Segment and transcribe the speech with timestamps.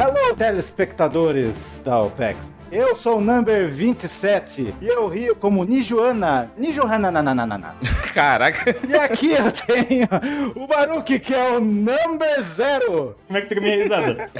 [0.00, 2.52] Alô, telespectadores da OPEX.
[2.70, 6.52] Eu sou o number 27 e eu rio como Nijuana.
[6.56, 7.10] Nijuana.
[8.14, 8.76] Caraca.
[8.88, 10.08] E aqui eu tenho
[10.54, 13.16] o Baruque, que é o number zero.
[13.26, 14.30] Como é que fica a minha risada?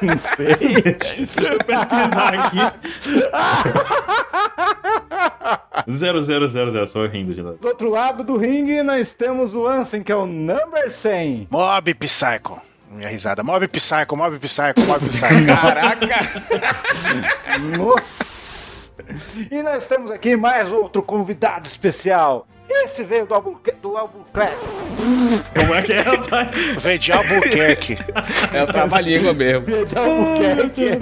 [0.00, 0.54] Não sei.
[0.82, 2.58] Deixa eu pesquisar aqui.
[5.90, 7.52] 0000, só eu rindo de lá.
[7.60, 11.48] Do outro lado do ringue, nós temos o Ansem, que é o number 100.
[11.50, 12.60] Mob Psycho.
[12.90, 13.42] Minha risada.
[13.42, 15.46] Mob Psycho, Mob Psycho, Mob Psycho.
[15.60, 16.20] Caraca.
[17.76, 18.90] Nossa!
[19.50, 22.46] E nós temos aqui mais outro convidado especial.
[22.68, 23.80] Esse veio do Albuquerque.
[23.80, 24.56] Do Albuquerque.
[25.58, 26.50] Como é que é, rapaz?
[26.80, 27.98] Veio de Albuquerque.
[28.52, 29.66] É o trava-língua mesmo.
[29.66, 30.98] Veio de Albuquerque.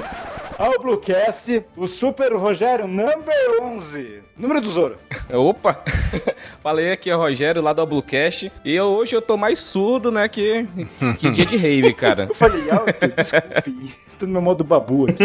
[0.56, 4.22] Ao Bluecast, o Super Rogério number 11.
[4.36, 4.96] Número do Zoro.
[5.32, 5.82] Opa!
[6.62, 8.52] Falei aqui, é o Rogério, lá do Bluecast.
[8.64, 10.64] E eu, hoje eu tô mais surdo, né, que,
[11.18, 12.26] que dia de rave, cara.
[12.30, 13.94] Eu falei alto, desculpe.
[14.18, 15.24] Tô no meu modo babu aqui.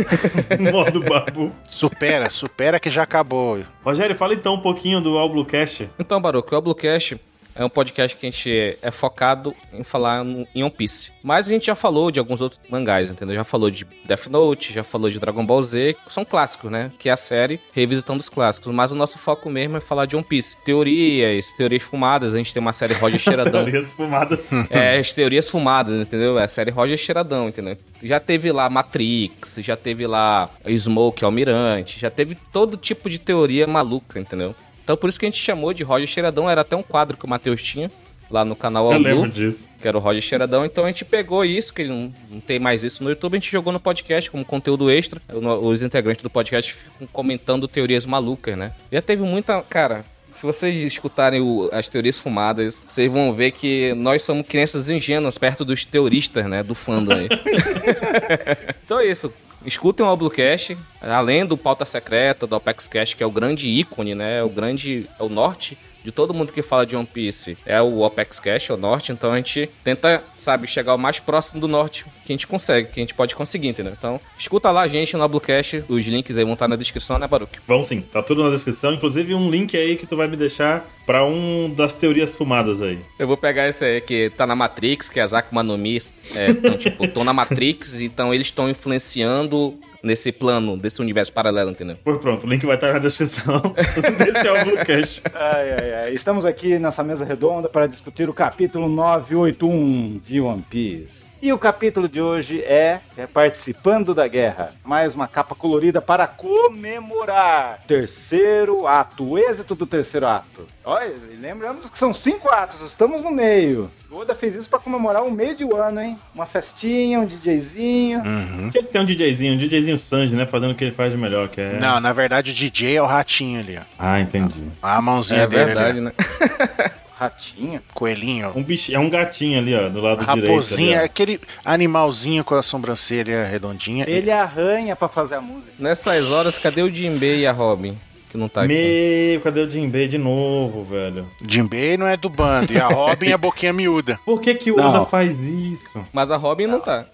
[0.72, 1.52] Modo babu.
[1.68, 3.60] Supera, supera que já acabou.
[3.84, 5.82] Rogério, fala então um pouquinho do All Blue Cash.
[5.98, 7.20] Então, Baruco, o Bluecast
[7.54, 11.12] é um podcast que a gente é focado em falar em One Piece.
[11.22, 13.34] Mas a gente já falou de alguns outros mangás, entendeu?
[13.34, 16.90] Já falou de Death Note, já falou de Dragon Ball Z, que são clássicos, né?
[16.98, 18.72] Que é a série revisitando os clássicos.
[18.72, 20.56] Mas o nosso foco mesmo é falar de One Piece.
[20.64, 22.34] Teorias, teorias fumadas.
[22.34, 23.64] A gente tem uma série Roger Cheiradão.
[23.64, 24.50] Teorias fumadas.
[24.70, 26.38] É, as teorias fumadas, entendeu?
[26.38, 27.76] É a série Roger Cheiradão, entendeu?
[28.02, 33.66] Já teve lá Matrix, já teve lá Smoke Almirante, já teve todo tipo de teoria
[33.66, 34.54] maluca, entendeu?
[34.84, 37.24] Então por isso que a gente chamou de Roger Cheiradão, era até um quadro que
[37.24, 37.90] o Matheus tinha
[38.30, 39.68] lá no canal Eu All lembro disso.
[39.80, 42.82] que era o Roger Cheiradão, então a gente pegou isso, que não, não tem mais
[42.82, 45.20] isso no YouTube, a gente jogou no podcast como conteúdo extra,
[45.60, 48.72] os integrantes do podcast ficam comentando teorias malucas, né?
[48.90, 50.04] Já teve muita, cara...
[50.32, 55.36] Se vocês escutarem o- as teorias fumadas, vocês vão ver que nós somos crianças ingênuas
[55.36, 56.62] perto dos teoristas, né?
[56.62, 57.28] Do fandom aí.
[58.82, 59.30] então é isso.
[59.64, 64.14] Escutem o Albucast, além do Pauta Secreta, do Apex Cash, que é o grande ícone,
[64.14, 64.42] né?
[64.42, 65.08] O grande.
[65.18, 67.56] É o norte de todo mundo que fala de One Piece.
[67.64, 69.12] É o Apex Cash, é o norte.
[69.12, 72.88] Então a gente tenta, sabe, chegar o mais próximo do norte que a gente consegue,
[72.88, 73.92] que a gente pode conseguir, entendeu?
[73.96, 75.84] Então, escuta lá a gente no Albucast.
[75.88, 77.58] Os links aí vão estar na descrição, né, Baruque?
[77.66, 78.92] Vamos sim, tá tudo na descrição.
[78.92, 82.98] Inclusive um link aí que tu vai me deixar pra um das teorias fumadas aí.
[83.18, 85.92] Eu vou pegar esse aí que tá na Matrix, que é as Akuma no Mi.
[86.34, 91.70] É, então, tipo, estão na Matrix, então eles estão influenciando nesse plano, desse universo paralelo,
[91.70, 91.96] entendeu?
[92.02, 93.60] Pois pronto, o link vai estar na descrição
[94.18, 95.20] desse Blue Cash.
[95.34, 96.14] Ai, ai, ai.
[96.14, 101.31] Estamos aqui nessa mesa redonda para discutir o capítulo 981 de One Piece.
[101.44, 104.72] E o capítulo de hoje é, é Participando da Guerra.
[104.84, 110.68] Mais uma capa colorida para comemorar o terceiro ato, o êxito do terceiro ato.
[110.84, 113.90] Olha, lembramos que são cinco atos, estamos no meio.
[114.08, 116.16] O Oda fez isso para comemorar o meio de um ano, hein?
[116.32, 118.20] Uma festinha, um DJzinho.
[118.20, 118.70] Uhum.
[118.70, 120.46] Tinha que ter um DJzinho, um DJzinho Sanji, né?
[120.46, 121.72] Fazendo o que ele faz de melhor, que é.
[121.72, 123.82] Não, na verdade o DJ é o ratinho ali, ó.
[123.98, 124.62] Ah, entendi.
[124.80, 126.00] A mãozinha É dele verdade, ali.
[126.02, 126.12] né?
[127.22, 127.80] Ratinho.
[127.94, 128.52] Coelhinho.
[128.56, 130.48] Um bicho, é um gatinho ali, ó, do lado direito.
[130.48, 131.04] Raposinha, ó.
[131.04, 134.04] aquele animalzinho com a sobrancelha redondinha.
[134.08, 135.72] Ele arranha para fazer a música.
[135.78, 137.96] Nessas horas, cadê o Jinbei e a Robin?
[138.28, 138.74] Que não tá aqui.
[138.74, 141.28] Meu, cadê o Jinbei de novo, velho?
[141.46, 142.72] Jinbei não é do bando.
[142.72, 144.18] E a Robin é boquinha miúda.
[144.24, 144.88] Por que que o Não.
[144.88, 146.04] Oda faz isso?
[146.12, 147.06] Mas a Robin não tá.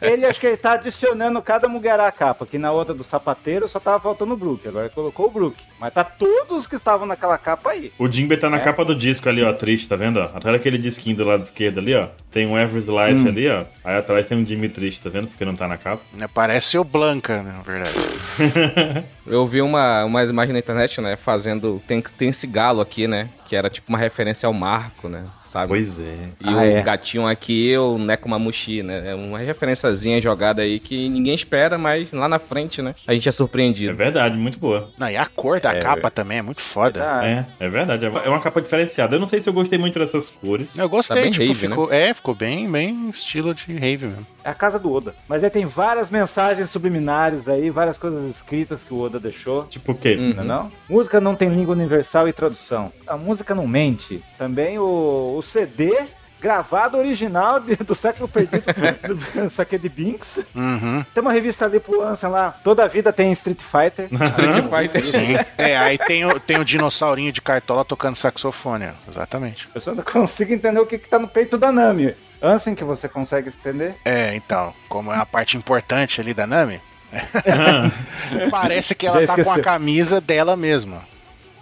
[0.00, 3.68] Ele acho que ele tá adicionando cada mulher à capa, que na outra do sapateiro
[3.68, 4.66] só tava faltando o Brook.
[4.66, 5.56] Agora ele colocou o Brook.
[5.78, 7.92] Mas tá todos que estavam naquela capa aí.
[7.98, 10.20] O Jinbei tá na capa do disco ali, ó, triste, tá vendo?
[10.20, 12.08] Atrás daquele disquinho do lado esquerdo ali, ó.
[12.30, 13.28] Tem um Ever's Life Hum.
[13.28, 13.64] ali, ó.
[13.84, 15.28] Aí atrás tem um Jimmy triste, tá vendo?
[15.28, 16.02] Porque não tá na capa.
[16.12, 17.94] Né, Parece o Blanca, né, na verdade.
[19.26, 21.16] Eu vi uma, umas imagens na internet, né?
[21.16, 21.82] Fazendo.
[21.86, 23.28] Tem, tem esse galo aqui, né?
[23.46, 25.24] Que era tipo uma referência ao Marco, né?
[25.50, 25.68] Sabe?
[25.68, 26.14] Pois é.
[26.44, 26.82] E Ah, o é.
[26.82, 29.10] gatinho aqui é o Nekomamushi, né?
[29.12, 32.94] É uma referenciazinha jogada aí que ninguém espera, mas lá na frente, né?
[33.06, 33.94] A gente é É surpreendido.
[33.96, 34.90] verdade, muito boa.
[34.98, 37.02] Não, e a cor da É, capa também é muito foda.
[37.20, 38.04] Ah, É, é verdade.
[38.04, 39.16] É uma capa diferenciada.
[39.16, 40.76] Eu não sei se eu gostei muito dessas cores.
[40.76, 44.26] Eu gostei, Tá bem tipo, rave, ficou, é, ficou bem, bem estilo de rave mesmo.
[44.48, 45.14] É a casa do Oda.
[45.28, 49.64] Mas aí tem várias mensagens subliminares aí, várias coisas escritas que o Oda deixou.
[49.64, 50.16] Tipo o quê?
[50.18, 50.32] Hum.
[50.36, 50.72] Não, é não?
[50.88, 52.90] Música não tem língua universal e tradução.
[53.06, 54.24] A música não mente.
[54.38, 56.06] Também o, o CD
[56.40, 58.64] gravado original de- do século perdido
[59.34, 60.40] do Saque de Binks.
[60.54, 61.04] Uhum.
[61.14, 62.54] Tem uma revista ali pro Ansem lá.
[62.62, 64.08] Toda a vida tem Street Fighter.
[64.26, 65.04] Street Fighter.
[65.04, 65.36] Sim.
[65.58, 68.88] É, aí tem o, tem o dinossaurinho de cartola tocando saxofone.
[69.08, 69.68] Exatamente.
[69.74, 72.14] Eu só não consigo entender o que, que tá no peito da Nami.
[72.40, 73.96] Ansem, que você consegue entender?
[74.04, 76.80] É, então, como é a parte importante ali da Nami,
[78.50, 81.02] parece que ela tá com a camisa dela mesma.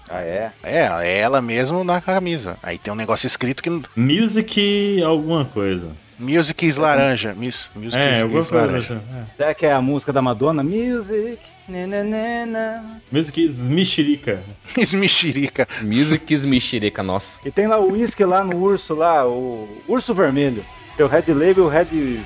[0.08, 0.52] Ah, é?
[0.62, 2.56] É, é ela mesmo na camisa.
[2.62, 3.70] Aí tem um negócio escrito que.
[3.70, 5.88] não- Music alguma coisa.
[6.18, 7.34] Music is laranja.
[7.34, 8.94] Miss, music É, is, eu is gosto laranja.
[8.94, 9.02] laranja.
[9.32, 9.36] É.
[9.36, 10.62] Será que é a música da Madonna?
[10.62, 11.38] Music.
[11.68, 13.02] nananana.
[13.12, 14.40] Music is mexerica.
[14.76, 15.66] Miss mexerica.
[15.82, 17.40] Music mexerica, nossa.
[17.44, 20.64] E tem lá o uísque lá no urso lá, o urso vermelho.
[20.96, 21.84] Tem o Red Label e o Red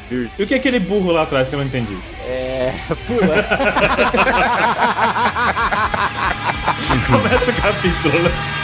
[0.08, 0.30] Beard.
[0.38, 1.96] E o que é aquele burro lá atrás que eu não entendi?
[2.28, 2.72] É.
[3.08, 3.34] Pula.
[7.06, 8.59] 他们要去看病得了。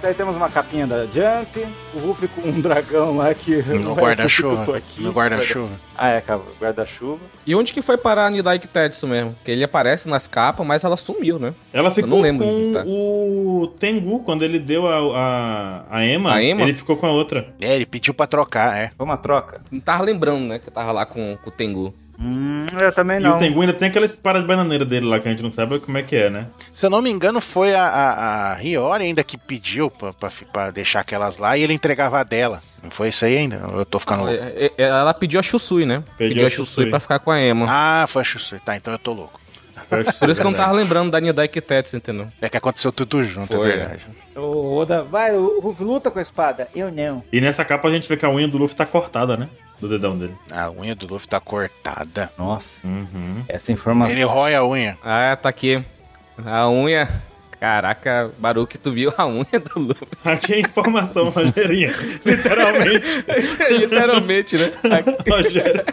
[0.00, 3.56] Daí temos uma capinha da Jump, o Ruff com um dragão lá que.
[3.62, 4.54] No guarda-chuva.
[4.56, 5.02] que eu tô aqui.
[5.02, 5.70] No guarda-chuva.
[5.96, 7.20] Ah, é, cara, guarda-chuva.
[7.46, 9.36] E onde que foi parar a Nidaik Tetsu mesmo?
[9.44, 11.54] Que ele aparece nas capas, mas ela sumiu, né?
[11.72, 12.82] Ela ficou lembro com tá.
[12.84, 16.62] o Tengu, quando ele deu a, a, a Emma, A Emma?
[16.62, 17.54] ele ficou com a outra.
[17.60, 18.90] É, ele pediu pra trocar, é.
[18.96, 19.60] Foi uma troca.
[19.70, 20.58] Não tava lembrando, né?
[20.58, 21.94] Que eu tava lá com, com o Tengu.
[22.18, 23.36] Hum, eu também E não.
[23.36, 25.80] o Tengu ainda tem aquela espada de bananeira dele lá, que a gente não sabe
[25.80, 26.46] como é que é, né?
[26.74, 30.30] Se eu não me engano, foi a, a, a Hiyori ainda que pediu pra, pra,
[30.52, 32.62] pra deixar aquelas lá e ele entregava a dela.
[32.82, 33.56] Não foi isso aí ainda?
[33.74, 34.34] Eu tô ficando louco.
[34.42, 36.02] É, é, Ela pediu a Shusui, né?
[36.18, 36.90] Pediu a a Shusui Shusui.
[36.90, 37.66] pra ficar com a Emma.
[37.68, 38.58] Ah, foi a Shusui.
[38.60, 39.40] Tá, então eu tô louco.
[40.18, 42.28] Por isso que eu não tava lembrando da Nidaik Tetsu, entendeu?
[42.40, 44.06] É que aconteceu tudo junto, Foi, é verdade.
[44.34, 46.66] O Oda, vai, o Ruff luta com a espada.
[46.74, 47.22] Eu não.
[47.30, 49.48] E nessa capa a gente vê que a unha do Luffy tá cortada, né?
[49.82, 50.36] Do dedão dele.
[50.48, 52.30] A unha do Luffy tá cortada.
[52.38, 53.42] Nossa, Uhum.
[53.48, 54.12] essa informação.
[54.14, 54.96] Ele rói a unha.
[55.04, 55.84] Ah, tá aqui.
[56.46, 57.08] A unha.
[57.62, 60.08] Caraca, Baruque, tu viu a unha do Luffy?
[60.24, 61.92] Aqui é informação, Rogerinho.
[62.26, 63.24] Literalmente.
[63.70, 64.72] Literalmente, né?
[65.30, 65.84] Rogério.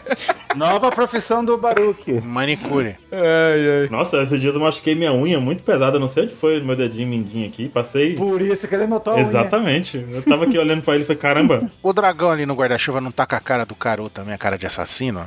[0.55, 2.13] Nova profissão do Baruque.
[2.13, 2.95] Manicure.
[3.11, 3.87] Ai, ai.
[3.91, 5.99] Nossa, esses dias eu machuquei minha unha muito pesada.
[5.99, 7.69] Não sei onde foi o meu dedinho mindinho aqui.
[7.69, 8.15] Passei.
[8.15, 9.27] Por isso que ele notou a unha.
[9.27, 10.03] Exatamente.
[10.11, 11.71] Eu tava aqui olhando pra ele e falei, caramba.
[11.83, 14.57] O dragão ali no guarda-chuva não tá com a cara do Karu também, a cara
[14.57, 15.23] de assassino?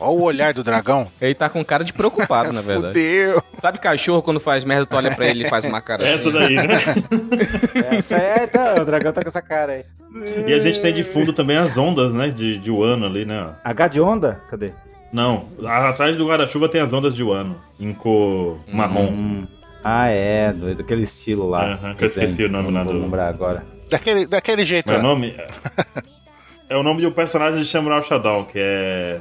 [0.00, 1.08] Olha o olhar do dragão.
[1.20, 2.94] Ele tá com cara de preocupado, na verdade.
[2.98, 3.42] Fudeu.
[3.60, 6.32] Sabe cachorro quando faz merda, tu olha pra ele e faz uma cara Essa assim?
[6.32, 6.78] daí, né?
[7.98, 9.84] Essa é, então, o dragão tá com essa cara aí.
[10.46, 12.30] E a gente tem de fundo também as ondas, né?
[12.30, 13.50] De, de Wano ali, né?
[13.62, 14.40] H de onda?
[14.50, 14.72] Cadê?
[15.12, 17.60] Não, atrás do guarda-chuva tem as ondas de Wano.
[17.78, 19.08] Em cor marrom.
[19.10, 19.46] Hum.
[19.84, 21.74] Ah, é, do, daquele estilo lá.
[21.74, 23.64] Aham, que eu esqueci o nome Não lá vou lembrar agora.
[23.90, 24.88] Daquele, daquele jeito.
[24.88, 25.02] Meu ó.
[25.02, 25.36] nome?
[26.68, 29.20] É o nome de um personagem de Samurai Shadow, que é.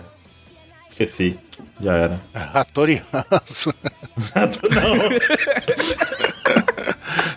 [1.04, 1.40] Esqueci.
[1.80, 2.20] Já era.
[2.54, 3.74] Hattori Hanzo.
[4.76, 5.10] Não.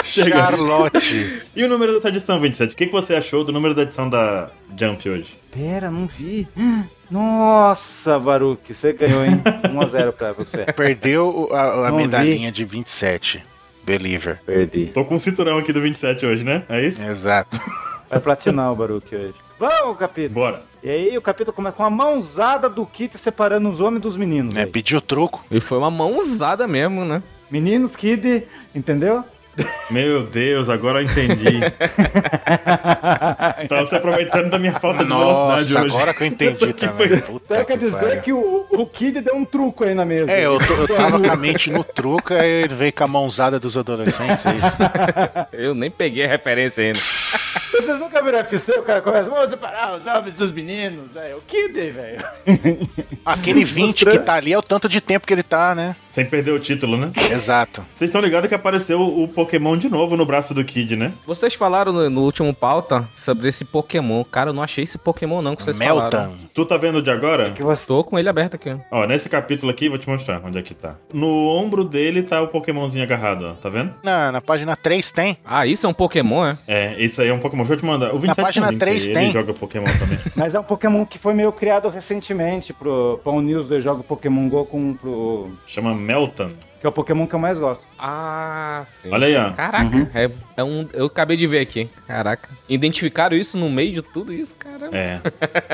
[0.05, 1.43] Charlotte.
[1.55, 2.73] E o número dessa edição, 27?
[2.73, 5.37] O que que você achou do número da edição da Jump hoje?
[5.51, 6.49] Pera, não vi.
[7.11, 9.43] Nossa, Baruque, você ganhou, hein?
[9.65, 10.65] 1x0 pra você.
[10.75, 12.05] Perdeu o- a, a Não vi.
[12.05, 13.45] medalhinha de 27.
[13.85, 14.41] Believer.
[14.47, 14.87] Perdi.
[14.95, 16.63] Tô com um cinturão aqui do 27 hoje, né?
[16.71, 17.03] É isso?
[17.05, 17.61] Exato.
[18.09, 19.35] Vai platinar o Baruque hoje.
[19.63, 20.35] Vamos, capítulo.
[20.35, 20.63] Bora.
[20.83, 24.57] E aí o capítulo começa com a mãozada do Kit separando os homens dos meninos.
[24.57, 25.45] É, pediu truco.
[25.51, 27.23] E foi uma mão usada mesmo, né?
[27.49, 28.43] Meninos, Kid,
[28.75, 29.23] entendeu?
[29.91, 31.61] Meu Deus, agora eu entendi.
[33.69, 35.95] Tava se aproveitando da minha falta de velocidade Nossa, hoje.
[35.95, 36.97] agora que eu entendi também.
[37.09, 38.23] foi- Puta Então quer que dizer pariu.
[38.23, 40.33] que o, o Kid deu um truco aí na mesa.
[40.33, 43.09] É, eu, tô- eu tava com a mente no truco, aí ele veio com a
[43.09, 44.77] mãozada dos adolescentes, é isso.
[45.53, 46.99] Eu nem peguei a referência ainda.
[47.73, 48.73] Vocês nunca viram FC?
[48.79, 51.17] O cara começa, vamos separar os homens dos meninos.
[51.17, 52.23] É, o Kid, velho.
[53.25, 55.97] Aquele 20 que tá ali é o tanto de tempo que ele tá, né?
[56.11, 57.11] Sem perder o título, né?
[57.31, 57.85] Exato.
[57.95, 61.15] Vocês estão ligados que apareceu o Pokémon de novo no braço do Kid, né?
[61.27, 64.23] Vocês falaram no, no último pauta sobre esse Pokémon.
[64.25, 66.29] Cara, eu não achei esse Pokémon não que vocês falaram.
[66.29, 66.33] Meltan.
[66.55, 67.51] Tu tá vendo o de agora?
[67.53, 67.87] Que você...
[67.87, 68.77] Tô com ele aberto aqui.
[68.91, 69.07] ó.
[69.07, 70.97] Nesse capítulo aqui, vou te mostrar onde é que tá.
[71.15, 73.53] No ombro dele tá o Pokémonzinho agarrado, ó.
[73.55, 73.95] Tá vendo?
[74.03, 75.39] Na, na página 3 tem.
[75.43, 76.59] Ah, isso é um Pokémon, é?
[76.69, 77.62] É, esse aí é um Pokémon.
[77.63, 78.15] Deixa eu te mandar.
[78.15, 79.23] O 27 página tem um link 3 aí, tem.
[79.25, 80.19] Ele joga Pokémon também.
[80.37, 84.05] Mas é um Pokémon que foi meio criado recentemente pro, pra unir os dois jogos
[84.07, 85.51] Pokémon GO com pro...
[85.67, 86.51] Chama Meltan.
[86.81, 87.85] Que é o Pokémon que eu mais gosto.
[87.97, 89.09] Ah, sim.
[89.13, 89.53] Olha aí, ó.
[89.53, 90.07] Caraca, Uhum.
[90.13, 90.89] é, é um.
[90.93, 91.89] Eu acabei de ver aqui.
[92.09, 92.49] Caraca.
[92.69, 94.97] Identificaram isso no meio de tudo isso, caramba.
[94.97, 95.21] É.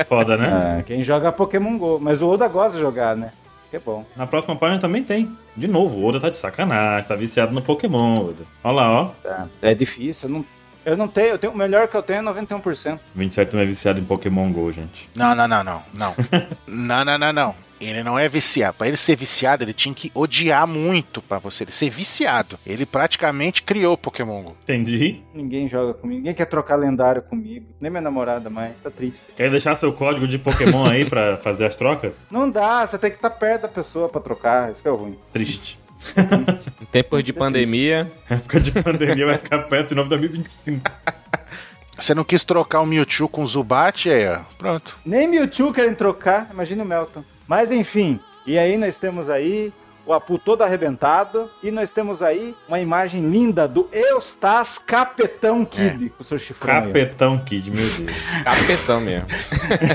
[0.05, 0.77] Foda, né?
[0.79, 1.97] É, quem joga Pokémon GO.
[1.99, 3.31] Mas o Oda gosta de jogar, né?
[3.71, 4.05] Que é bom.
[4.15, 5.31] Na próxima página também tem.
[5.57, 8.43] De novo, o Oda tá de sacanagem, tá viciado no Pokémon, Oda.
[8.63, 9.05] Olha lá, ó.
[9.23, 9.47] Tá.
[9.63, 10.29] É difícil.
[10.29, 10.45] Eu não,
[10.89, 11.29] eu não tenho.
[11.29, 12.99] Eu tenho, o melhor que eu tenho é 91%.
[13.15, 15.09] 27 também é viciado em Pokémon GO, gente.
[15.15, 15.83] Não, não, não, não.
[15.93, 16.15] Não.
[16.67, 17.69] não, não, não, não.
[17.79, 18.75] Ele não é viciado.
[18.77, 22.59] Pra ele ser viciado, ele tinha que odiar muito pra você ele ser viciado.
[22.65, 24.57] Ele praticamente criou Pokémon Go.
[24.63, 25.21] Entendi.
[25.33, 26.19] Ninguém joga comigo.
[26.19, 27.67] Ninguém quer trocar lendário comigo.
[27.79, 28.73] Nem minha namorada mais.
[28.83, 29.23] Tá triste.
[29.35, 32.27] Quer deixar seu código de Pokémon aí pra fazer as trocas?
[32.29, 32.85] Não dá.
[32.85, 34.71] Você tem que estar perto da pessoa pra trocar.
[34.71, 35.17] Isso que é ruim.
[35.31, 35.78] Triste.
[36.81, 38.11] Em tempos de pandemia.
[38.29, 40.91] Época de pandemia vai ficar perto de novo 2025.
[41.97, 44.39] Você não quis trocar o Mewtwo com o Zubat, aí, ó.
[44.57, 44.97] Pronto.
[45.05, 46.49] Nem Mewtwo querem trocar.
[46.51, 47.23] Imagina o Melton.
[47.45, 48.19] Mas enfim.
[48.45, 49.73] E aí nós temos aí
[50.05, 51.49] o Apu todo arrebentado.
[51.61, 56.73] E nós temos aí uma imagem linda do Eustas Capetão Kid, com o seu chifrão.
[56.73, 56.87] aí.
[56.87, 58.11] Capetão Kid, meu Deus.
[58.43, 59.27] Capetão mesmo.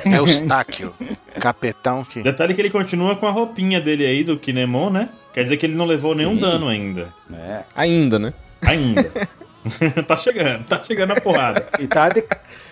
[0.04, 0.94] É Eustáquio.
[1.40, 2.23] Capetão que.
[2.23, 5.08] Detalhe que ele continua com a roupinha dele aí do Kinemon, né?
[5.32, 7.12] Quer dizer que ele não levou nenhum dano ainda.
[7.32, 7.62] É.
[7.75, 8.32] Ainda, né?
[8.62, 9.11] Ainda.
[10.06, 11.66] tá chegando, tá chegando a porrada.
[11.80, 12.25] E tá, de-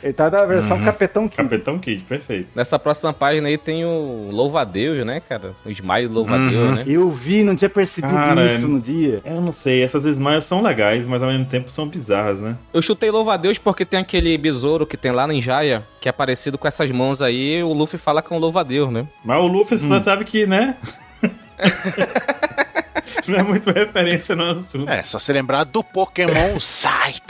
[0.03, 0.85] ele tá da versão Uhum.
[0.85, 1.37] Capetão Kid.
[1.37, 2.49] Capetão Kid, perfeito.
[2.55, 5.55] Nessa próxima página aí tem o Louvadeus, né, cara?
[5.65, 6.75] O Smile Louvadeus, Uhum.
[6.77, 6.85] né?
[6.87, 9.21] Eu vi, não tinha percebido Cara, isso no dia.
[9.25, 12.57] Eu não sei, essas smiles são legais, mas ao mesmo tempo são bizarras, né?
[12.73, 16.57] Eu chutei Louvadeus porque tem aquele besouro que tem lá na Jaya, que é parecido
[16.59, 19.07] com essas mãos aí, o Luffy fala que é um Louvadeus, né?
[19.25, 20.77] Mas o Luffy, você sabe que, né?
[23.29, 24.89] não é muito referência no assunto.
[24.91, 27.23] É, só se lembrar do Pokémon Saite,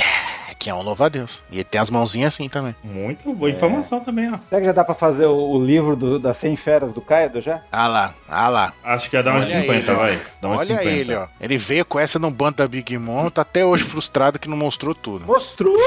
[0.58, 1.42] que é um louva-a-Deus.
[1.50, 2.74] E ele tem as mãozinhas assim também.
[2.84, 4.38] Muito boa informação também, ó.
[4.48, 7.40] Será que já dá pra fazer o, o livro do- das 100 feras do Kaido
[7.40, 7.62] já?
[7.72, 8.72] Ah lá, ah lá.
[8.84, 9.96] Acho que ia dar uns Olha 50, ele, ó.
[9.96, 10.18] vai.
[10.40, 10.88] Dá uns Olha 50.
[10.90, 11.26] ele, ó.
[11.40, 14.56] Ele veio com essa no bando da Big Mom, tá até hoje frustrado que não
[14.56, 15.24] mostrou tudo.
[15.26, 15.72] Mostrou!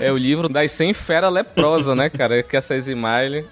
[0.00, 2.42] É o livro das 100 fera leprosa, né, cara?
[2.42, 3.46] Que essa Smile.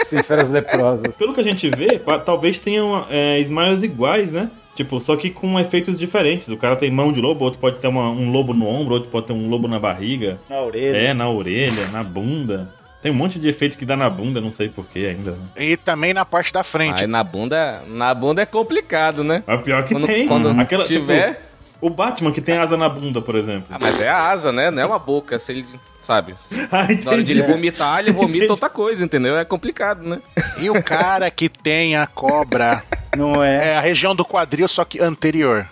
[0.00, 1.14] É, 100 feras leprosas.
[1.16, 4.50] Pelo que a gente vê, talvez tenham é, smiles iguais, né?
[4.78, 6.46] Tipo, só que com efeitos diferentes.
[6.48, 9.10] O cara tem mão de lobo, outro pode ter uma- um lobo no ombro, outro
[9.10, 10.38] pode ter um lobo na barriga.
[10.48, 10.96] Na orelha.
[10.96, 12.72] É, na orelha, na bunda.
[13.02, 15.32] Tem um monte de efeito que dá na bunda, não sei porquê ainda.
[15.32, 15.38] né?
[15.56, 17.00] E também na parte da frente.
[17.00, 19.42] Aí na bunda, na bunda é complicado, né?
[19.44, 20.28] Mas pior que Quando- tem.
[20.28, 21.40] quando Aquela, tiver- tipo,
[21.80, 23.64] o Batman que tem asa na bunda, por exemplo.
[23.70, 24.70] Ah, mas é a asa, né?
[24.70, 25.66] Não é uma boca, se ele,
[26.00, 26.34] sabe?
[26.70, 27.42] Ah, Na hora de ele entendi.
[27.52, 28.50] vomitar, ele vomita Entendi.
[28.52, 29.36] outra coisa, entendeu?
[29.36, 30.20] É complicado, né?
[30.60, 32.82] E o cara que tem a cobra
[33.18, 35.68] Não é, é a região do quadril, só que anterior.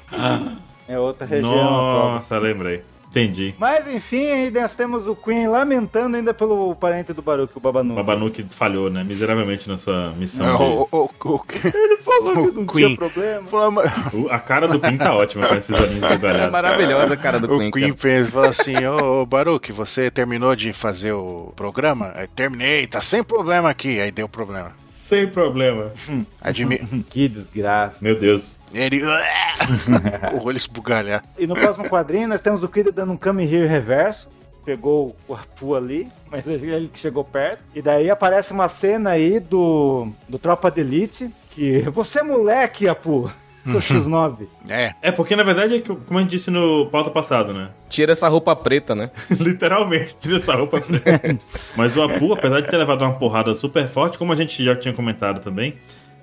[0.88, 1.54] é outra região.
[1.54, 2.82] Nossa, lembrei.
[3.16, 3.54] Entendi.
[3.58, 7.60] Mas enfim, aí nós temos o Queen lamentando ainda pelo parente do Baruch, o O
[7.62, 7.94] Babanu.
[7.94, 9.02] Babanuki falhou, né?
[9.02, 10.56] Miseravelmente na sua missão.
[10.56, 12.86] de- O, o, o, o, Ele falou que não O Queen.
[12.94, 13.48] tinha problema.
[14.12, 16.52] O- A cara do Queen tá ótima com esses olhinhos É bugalhados.
[16.52, 17.98] maravilhosa a cara do o Queen, Queen cara.
[18.02, 22.12] pensa, fala assim, ô, ô Baruque, você terminou de fazer o programa?
[22.14, 23.98] Aí, terminei, tá sem problema aqui.
[23.98, 24.72] Aí deu problema.
[24.80, 25.90] Sem problema.
[26.40, 27.96] Admi Que desgraça.
[28.02, 28.60] Meu Deus.
[28.76, 29.02] Ele...
[30.34, 31.26] o olho esbugalhado.
[31.38, 34.30] E no próximo quadrinho nós temos o Kid dando um Come Here reverso.
[34.64, 37.62] Pegou o Apu ali, mas ele que chegou perto.
[37.72, 41.30] E daí aparece uma cena aí do, do Tropa de Elite.
[41.50, 43.30] Que você é moleque, Apu.
[43.64, 44.46] Seu X9.
[44.68, 47.70] É, É, porque na verdade, é que, como a gente disse no pauta passado, né?
[47.88, 49.10] Tira essa roupa preta, né?
[49.30, 51.38] Literalmente, tira essa roupa preta.
[51.76, 54.74] Mas o Apu, apesar de ter levado uma porrada super forte, como a gente já
[54.74, 55.76] tinha comentado também,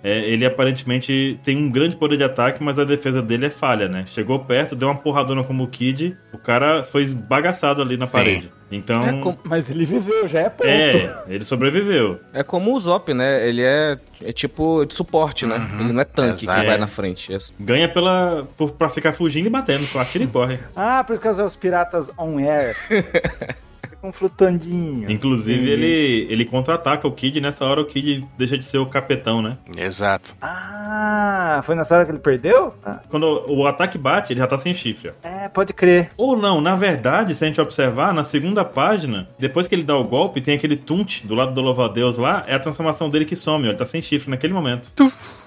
[0.04, 3.88] é, ele aparentemente tem um grande poder de ataque, mas a defesa dele é falha,
[3.88, 4.04] né?
[4.08, 8.52] Chegou perto, deu uma porradona como o Kid, o cara foi esbagaçado ali na parede.
[8.72, 10.68] Então, É, com- Mas ele viveu, já é ponto.
[10.68, 12.20] é, ele sobreviveu.
[12.34, 13.48] é como o Zop, né?
[13.48, 15.56] Ele é, é tipo de suporte, né?
[15.80, 16.60] Ele não é tanque exato.
[16.62, 16.80] que vai É.
[16.80, 17.32] na frente.
[17.34, 20.58] É- Ganha pela, por, pra ficar fugindo e batendo, atira e corre.
[20.76, 22.76] Ah, por isso que os piratas on air.
[23.90, 25.10] Ficam flutuandinho.
[25.12, 25.72] Inclusive, Entendi.
[25.72, 29.58] ele, ele contra-ataca o Kid, nessa hora o Kid deixa de ser o capetão, né?
[29.78, 30.36] exato.
[30.42, 32.74] Ah, foi nessa hora que ele perdeu?
[32.86, 35.10] Ah, Quando o ataque bate, ele já tá sem chifre.
[35.10, 35.28] ó.
[35.28, 36.10] é, pode crer.
[36.18, 39.96] Ou não, na verdade, se a gente observar, na segunda página, depois que ele dá
[39.98, 43.36] o golpe, tem aquele tunt do lado do louva-a-Deus lá, é a transformação dele que
[43.36, 44.92] some, ó, ele tá sem chifre naquele momento.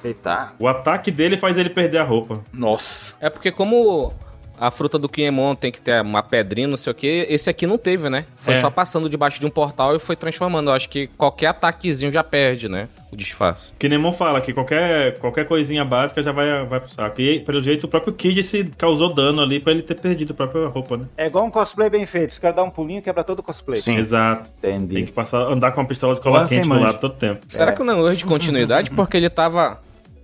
[0.05, 0.53] Eita.
[0.59, 2.41] O ataque dele faz ele perder a roupa.
[2.53, 3.15] Nossa.
[3.21, 4.13] É porque como
[4.59, 7.67] a fruta do Kinemon tem que ter uma pedrinha, não sei o que, esse aqui
[7.67, 8.25] não teve, né?
[8.37, 8.61] Foi É.
[8.61, 10.71] só passando debaixo de um portal e foi transformando.
[10.71, 12.89] Eu acho que qualquer ataquezinho já perde, né?
[13.13, 13.73] O disfarce.
[13.79, 17.21] Que Nemon fala que qualquer, qualquer coisinha básica já vai, vai pro saco.
[17.21, 20.35] E, pelo jeito, o próprio Kid se causou dano ali pra ele ter perdido a
[20.35, 21.05] própria roupa, né?
[21.17, 22.31] É igual um cosplay bem feito.
[22.31, 23.81] Os caras dão um pulinho e quebra todo o cosplay.
[23.81, 23.97] Sim.
[23.97, 24.51] Exato.
[24.61, 25.05] Tem Entendi.
[25.05, 27.41] que passar, andar com uma pistola de cola Quase quente do lado todo tempo.
[27.47, 27.75] Será É.
[27.75, 28.91] que não é um erro de continuidade?
[28.97, 29.81] Porque ele tava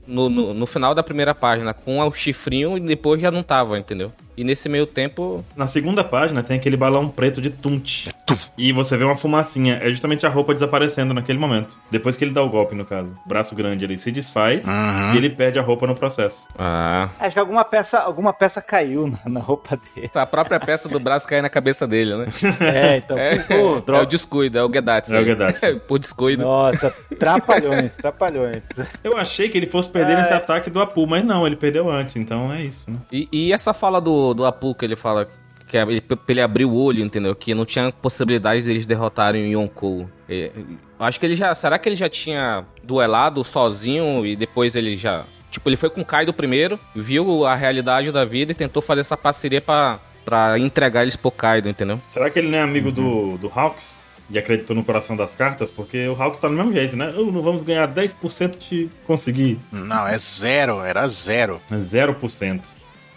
[0.07, 3.79] no, no, no final da primeira página com o chifrinho e depois já não tava,
[3.79, 4.13] entendeu?
[4.37, 5.45] E nesse meio tempo.
[5.57, 8.09] Na segunda página tem aquele balão preto de tunt.
[8.57, 9.79] E você vê uma fumacinha.
[9.83, 11.77] É justamente a roupa desaparecendo naquele momento.
[11.91, 13.15] Depois que ele dá o golpe, no caso.
[13.25, 15.15] O braço grande ele se desfaz Uhum.
[15.15, 16.47] e ele perde a roupa no processo.
[16.59, 17.09] Ah.
[17.21, 20.11] Acho que alguma peça, alguma peça caiu na, na roupa dele.
[20.15, 22.27] A própria peça do braço cai na cabeça dele, né?
[22.61, 23.19] É, então.
[23.19, 25.13] É, pô, é o descuido, é o Gedatsu.
[25.15, 25.25] É o aí.
[25.27, 25.81] Gedatsu.
[25.87, 26.43] Por descuido.
[26.43, 28.63] Nossa, trapalhões, trapalhões.
[29.03, 30.17] Eu achei que ele fosse perder É.
[30.17, 32.97] nesse ataque do Apu, mas não, ele perdeu antes, então é isso, né?
[33.11, 35.29] E, e essa fala do, do Apu que ele fala
[35.73, 37.35] que é ele, pra ele abrir o olho, entendeu?
[37.35, 40.07] Que não tinha possibilidade deles derrotarem o Yonkou.
[40.29, 40.53] Eu
[40.99, 41.55] acho que ele já.
[41.55, 45.25] Será que ele já tinha duelado sozinho e depois ele já.
[45.51, 49.01] Tipo, ele foi com o Kaido primeiro, viu a realidade da vida e tentou fazer
[49.01, 52.01] essa parceria pra, pra entregar eles pro Kaido, entendeu?
[52.09, 54.07] Será que ele não é amigo do, do Hawks?
[54.31, 57.11] e acreditou no coração das cartas, porque o Hawks tá do mesmo jeito, né?
[57.11, 59.61] Uh, não vamos ganhar 10% de conseguir.
[59.71, 61.61] Não, é zero, era zero.
[61.71, 62.63] É 0%.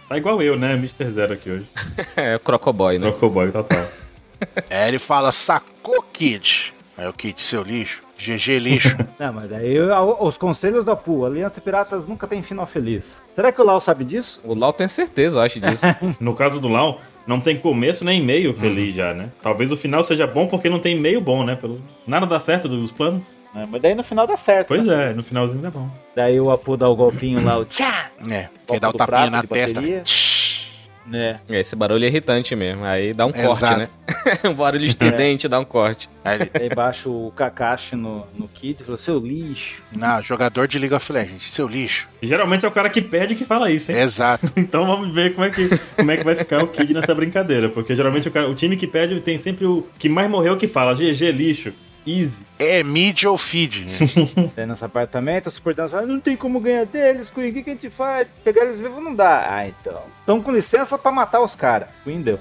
[0.07, 0.73] Tá igual eu, né?
[0.73, 1.09] Mr.
[1.11, 1.65] Zero aqui hoje.
[2.15, 3.09] É, o Crocoboy, né?
[3.09, 3.85] Crocoboy total.
[4.69, 6.73] Aí ele fala, sacou, Kid?
[6.97, 8.01] Aí o Kid, seu lixo.
[8.17, 8.95] GG lixo.
[9.19, 13.17] Não, mas daí o- os conselhos da PU, Aliança Piratas nunca tem final feliz.
[13.35, 14.39] Será que o Lau sabe disso?
[14.43, 15.85] O Lau tem certeza, eu acho disso.
[16.19, 19.29] No caso do Lau, não tem começo nem meio feliz já, né?
[19.41, 21.55] Talvez o final seja bom porque não tem meio bom, né?
[21.55, 21.81] Pelo...
[22.05, 23.39] Nada dá certo dos planos.
[23.55, 24.67] É, mas daí no final dá certo.
[24.67, 25.11] Pois né?
[25.11, 25.89] é, no finalzinho dá bom.
[26.15, 28.11] Daí o Apu dá o golpinho lá, o tchá!
[28.29, 29.81] é, quer dar o tapinha na testa.
[29.81, 30.03] bateria.
[31.07, 31.39] Né?
[31.49, 32.83] É, Esse barulho é irritante mesmo.
[32.83, 33.79] Aí dá um corte, Exato.
[33.79, 33.89] né?
[34.49, 36.09] um barulho estridente dá um corte.
[36.23, 39.81] Aí ele, Daí baixa o Kakashi no, no Kid e falou, seu lixo.
[39.95, 42.07] não, jogador de League of Legends, seu lixo.
[42.21, 43.99] Geralmente é o cara que perde que fala isso, hein?
[43.99, 44.51] Exato.
[44.57, 47.69] Então vamos ver como é que, como é que vai ficar o Kid nessa brincadeira.
[47.69, 50.67] Porque geralmente o, cara- o time que perde tem sempre o que mais morreu que
[50.67, 51.71] fala GG lixo,
[52.05, 52.45] easy.
[52.57, 53.85] É mid ou feed.
[54.55, 57.53] Daí nessa parte também, tá super dando, fala, não tem como ganhar deles, Queen, o
[57.53, 58.27] que, que a gente faz?
[58.43, 59.45] Pegar eles vivos não dá.
[59.49, 60.01] Ah, então.
[60.23, 61.89] Então com licença pra matar os caras.
[62.03, 62.39] Queen deu.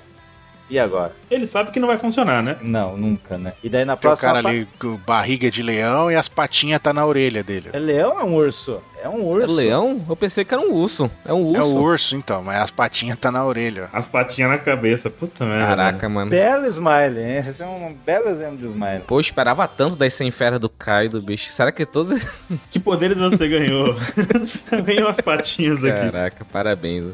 [0.71, 1.13] E agora?
[1.31, 2.57] Ele sabe que não vai funcionar, né?
[2.63, 3.53] Não, nunca, né?
[3.63, 6.27] E daí na Tem o próxima cara pa- ali com barriga de leão e as
[6.29, 7.69] patinhas tá na orelha dele.
[7.73, 8.83] É leão ou é um urso?
[9.03, 9.51] É um urso.
[9.51, 10.03] É leão?
[10.09, 11.11] Eu pensei que era um urso.
[11.27, 11.77] É um É urso.
[11.79, 13.91] o urso, então, mas as patinhas tá na orelha.
[13.93, 13.99] ó.
[13.99, 15.11] As patinhas na cabeça.
[15.11, 15.67] Puta merda.
[15.67, 16.31] Caraca, mano.
[16.31, 17.45] Belo smile, hein?
[17.47, 19.03] Esse é um belo exemplo de smile.
[19.07, 21.51] Pô, eu esperava tanto sem fera do Kaido, bicho.
[21.51, 22.25] Será que todos.
[22.71, 23.95] Que poderes você ganhou?
[24.85, 26.11] Ganhou as patinhas aqui.
[26.11, 27.13] Caraca, parabéns.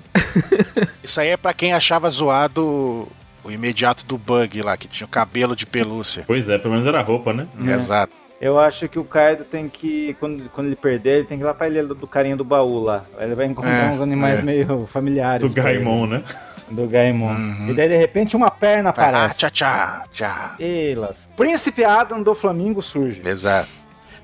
[1.02, 3.08] Isso aí é pra quem achava zoado
[3.44, 6.24] o imediato do bug lá, que tinha o cabelo de pelúcia.
[6.26, 7.46] Pois é, pelo menos era roupa, né?
[7.66, 7.72] É.
[7.72, 8.12] Exato.
[8.40, 11.46] Eu acho que o Kaido tem que, quando, quando ele perder, ele tem que ir
[11.46, 13.04] lá pra ilha do carinha do baú lá.
[13.18, 14.42] Ele vai encontrar É, uns animais é.
[14.42, 15.42] meio familiares.
[15.42, 15.62] Do ele.
[15.62, 16.22] Gaimon, né?
[16.70, 17.34] Do Gaimon.
[17.34, 17.68] Uhum.
[17.68, 19.38] E daí, de repente, uma perna Ah, aparece.
[19.40, 20.54] tchá, tchá, tchá.
[20.58, 21.28] Elas.
[21.36, 23.20] Príncipe Adam do Flamengo surge.
[23.26, 23.68] Exato.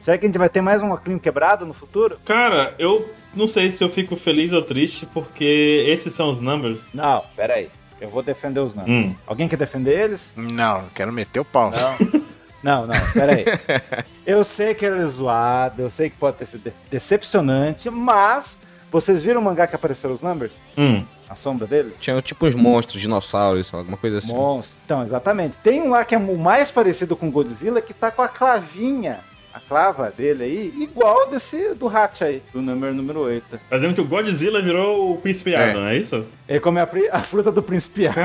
[0.00, 2.16] Será que a gente vai ter mais um Oclinho quebrado no futuro?
[2.24, 6.88] Cara, eu não sei se eu fico feliz ou triste, porque esses são os numbers.
[6.94, 7.68] Não, pera aí.
[8.00, 8.84] Eu vou defender os não.
[8.84, 9.14] Hum.
[9.26, 10.32] Alguém quer defender eles?
[10.36, 11.70] Não, quero meter o pau.
[11.70, 12.26] Não.
[12.62, 13.44] Não, não, pera aí.
[14.26, 18.58] Eu sei que ele é zoado, eu sei que pode ter sido de- decepcionante, mas
[18.90, 20.60] vocês viram o mangá que apareceram os numbers?
[20.76, 21.04] Hum.
[21.28, 21.94] A sombra deles?
[22.00, 24.32] Tinha tipo uns monstros, dinossauros, alguma coisa assim.
[24.34, 24.74] Monstro.
[24.84, 25.54] Então, exatamente.
[25.62, 29.20] Tem um lá que é o mais parecido com Godzilla, que tá com a clavinha,
[29.56, 33.58] a clava dele aí, igual desse do Hatch aí, do número número 8.
[33.70, 35.70] Tá dizendo que o Godzilla virou o Príncipe É.
[35.70, 36.26] Adam, é isso?
[36.46, 38.06] Ele come a, pri- a fruta do príncipe.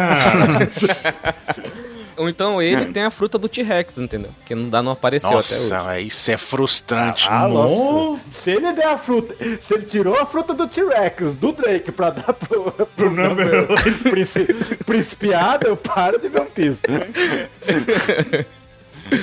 [2.17, 4.29] Ou então ele tem a fruta do T-Rex, entendeu?
[4.45, 5.69] Que não dá, não apareceu até hoje.
[5.71, 7.27] Nossa, isso é frustrante.
[7.27, 7.73] Ah, nossa.
[7.75, 8.19] Nossa.
[8.29, 12.09] Se ele der a fruta, se ele tirou a fruta do T-Rex, do Drake, pra
[12.11, 13.67] dar pro, pro, número
[14.11, 14.53] príncipe,
[14.85, 16.81] principiado, eu paro de ver um piso.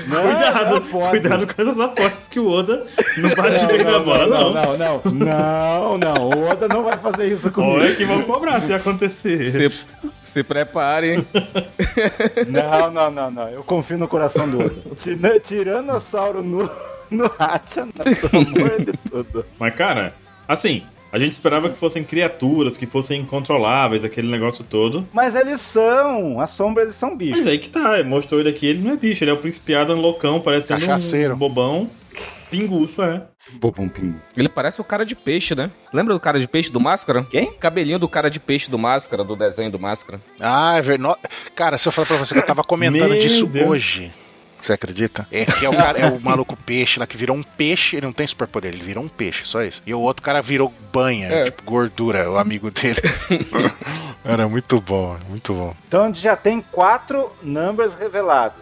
[0.06, 1.10] Não, cuidado, não pode.
[1.10, 4.76] cuidado com essas apostas que o Oda não bate bem na bola, não, não.
[4.76, 7.74] não, não, não, não, o Oda não vai fazer isso comigo.
[7.74, 9.46] Olha que vão cobrar se acontecer.
[9.50, 9.84] Se,
[10.24, 11.26] se preparem.
[12.48, 14.74] Não, não, não, não, eu confio no coração do Oda.
[14.96, 16.70] Tira- Tiranossauro no,
[17.10, 17.92] no Hacha, não,
[18.30, 19.44] pelo amor de tudo.
[19.58, 20.12] Mas, cara,
[20.46, 25.06] assim, a gente esperava que fossem criaturas, que fossem incontroláveis, aquele negócio todo.
[25.12, 27.38] Mas eles são, a sombra eles são bichos.
[27.38, 29.74] Mas aí que tá, mostrou ele aqui, ele não é bicho, ele é o Príncipe
[29.74, 31.34] Adam loucão, parecendo Cachaceiro.
[31.34, 31.90] um bobão.
[32.50, 33.22] Pinguço, é.
[33.54, 34.18] Bobão pingo.
[34.36, 35.70] Ele parece o cara de peixe, né?
[35.92, 37.24] Lembra do cara de peixe do Máscara?
[37.30, 37.52] Quem?
[37.52, 40.20] Cabelinho do cara de peixe do Máscara, do desenho do Máscara.
[40.40, 41.18] Ah, é verdade.
[41.54, 43.68] Cara, se eu falar pra você que eu tava comentando disso Deus.
[43.68, 44.12] hoje.
[44.68, 45.26] Você acredita?
[45.32, 48.04] É que é o, cara, é o maluco peixe lá que virou um peixe, ele
[48.04, 49.82] não tem superpoder, ele virou um peixe, só isso.
[49.86, 51.44] E o outro cara virou banha, É.
[51.46, 53.00] tipo gordura, o amigo dele.
[54.22, 55.74] Era muito bom, muito bom.
[55.86, 58.60] Então a gente já tem quatro numbers revelados.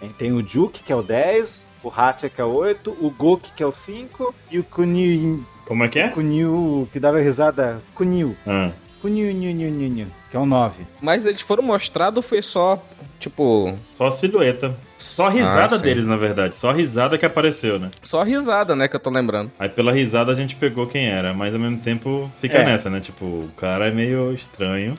[0.00, 2.90] A gente tem o Juke, que é o 10, o Hacha, que é o 8,
[3.00, 6.08] o Goki, que é o 5, e o Kunio, Como é que é?
[6.08, 8.36] Kunio que dava risada, Kunio.
[8.44, 8.70] Ah.
[9.00, 10.84] Kunio, nhu, nhu, nhu, nhu, que é o 9.
[11.00, 12.82] Mas eles foram mostrados, foi só,
[13.20, 14.76] tipo, Só a silhueta.
[15.14, 16.56] Só a risada Ah, deles, na verdade.
[16.56, 17.90] Só a risada que apareceu, né?
[18.02, 19.50] só a risada, né, que eu tô lembrando.
[19.58, 22.64] Aí pela risada a gente pegou quem era, mas ao mesmo tempo fica É.
[22.64, 23.00] nessa, né?
[23.00, 24.96] Tipo, o cara é meio estranho.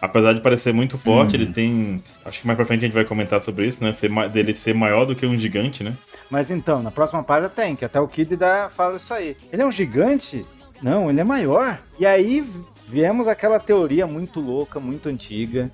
[0.00, 2.02] Apesar de parecer muito forte, ele tem.
[2.24, 3.92] Acho que mais pra frente a gente vai comentar sobre isso, né?
[3.92, 5.94] Ser ma- dele ser maior do que um gigante, né?
[6.28, 9.36] Mas então, na próxima página tem, que até o Kid dá, fala isso aí.
[9.52, 10.44] Ele é um gigante?
[10.82, 11.78] Não, ele é maior.
[12.00, 12.44] E aí
[12.88, 15.70] viemos aquela teoria muito louca, muito antiga,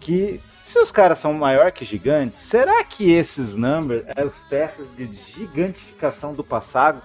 [0.00, 4.84] que se os caras são maior que gigantes, será que esses numbers eram os testes
[4.96, 7.00] de gigantificação do passado?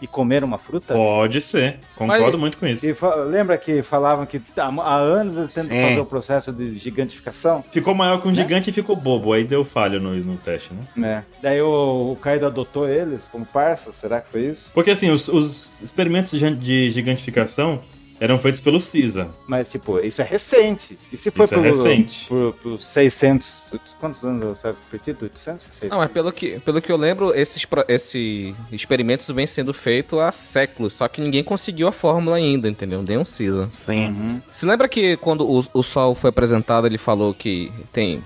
[0.00, 0.94] e comer uma fruta?
[0.94, 1.80] Pode ser.
[1.96, 2.86] Concordo Mas- muito com isso.
[2.86, 2.94] E
[3.28, 5.82] lembra que falavam que há, anos eles tentam Sim.
[5.82, 7.64] fazer o processo de gigantificação?
[7.72, 8.22] Ficou maior Né?
[8.22, 9.32] que um gigante e ficou bobo.
[9.32, 10.82] Aí deu falha no, no teste, né?
[10.94, 11.24] né?
[11.42, 14.70] Daí o, o Kaido adotou eles como parça, será que foi isso?
[14.72, 17.80] Porque assim, os, os experimentos de de gigantificação
[18.20, 19.30] eram feitos pelo CISA.
[19.46, 20.98] Mas, tipo, isso é recente.
[21.12, 22.26] E se foi Isso é pro, recente.
[22.28, 23.68] Por, por 600...
[24.00, 25.24] Quantos anos eu repetido?
[25.24, 25.64] 800?
[25.64, 25.88] 600?
[25.90, 30.32] Não, mas pelo que, pelo que eu lembro, esses, esses experimentos vêm sendo feitos há
[30.32, 33.02] séculos, só que ninguém conseguiu a fórmula ainda, entendeu?
[33.02, 33.70] Nem um CISA.
[33.86, 34.40] Sim.
[34.50, 38.22] Se lembra que quando o, o Sol foi apresentado, ele falou que tem.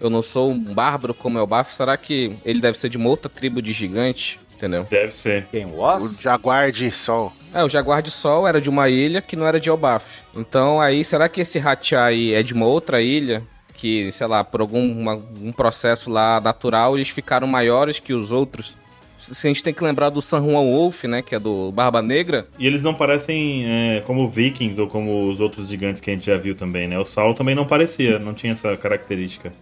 [0.00, 2.96] Eu não sou um bárbaro como é o Baf, será que ele deve ser de
[2.96, 4.38] uma outra tribo de gigante?
[4.58, 4.84] Entendeu?
[4.90, 5.46] Deve ser.
[5.52, 5.66] Quem?
[5.66, 6.08] O O?
[6.20, 7.32] Jaguar de Sol.
[7.54, 10.22] É, o Jaguar de Sol era de uma ilha que não era de Elbaf.
[10.34, 13.40] Então aí, será que esse Hatia aí é de uma outra ilha?
[13.72, 18.32] Que, sei lá, por algum uma- um processo lá natural, eles ficaram maiores que os
[18.32, 18.76] outros?
[19.16, 21.22] Se se a gente tem que lembrar do San Juan Wolf, né?
[21.22, 22.48] Que é do Barba Negra.
[22.58, 26.26] E eles não parecem é, como vikings ou como os outros gigantes que a gente
[26.26, 26.98] já viu também, né?
[26.98, 29.52] O Saulo também não parecia, não tinha essa característica.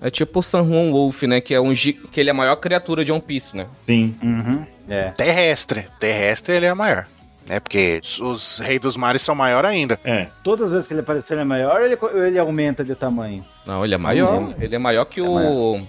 [0.00, 1.40] É tipo o San Juan Wolf, né?
[1.40, 3.66] Que é um gi- que ele é a maior criatura de One Piece, né?
[3.80, 4.14] Sim.
[4.22, 4.64] Uhum.
[4.88, 5.10] É.
[5.12, 5.86] Terrestre.
[5.98, 7.06] Terrestre ele é maior.
[7.46, 7.58] Né?
[7.60, 9.98] Porque os, reis dos mares são maior ainda.
[10.04, 10.28] É.
[10.42, 13.44] Todas as vezes que ele aparecer ele é maior, ele, ele aumenta de tamanho.
[13.66, 14.54] Não, ele é maior.
[14.60, 15.80] Ele é maior que É o.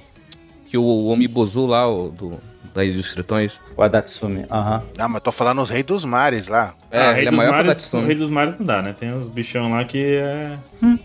[0.68, 2.40] Que o Omibuzu lá, o do,
[2.76, 3.62] da Ilha dos Tritões.
[3.78, 4.46] O Adatsumi.
[4.52, 4.84] Aham.
[5.00, 6.76] Ah, mas eu tô falando os reis dos mares lá.
[6.92, 8.02] É, Ah, ele Rei é dos o mares, o.
[8.02, 8.94] Rei dos Mares não dá, né?
[9.00, 10.58] Tem uns bichão lá que é.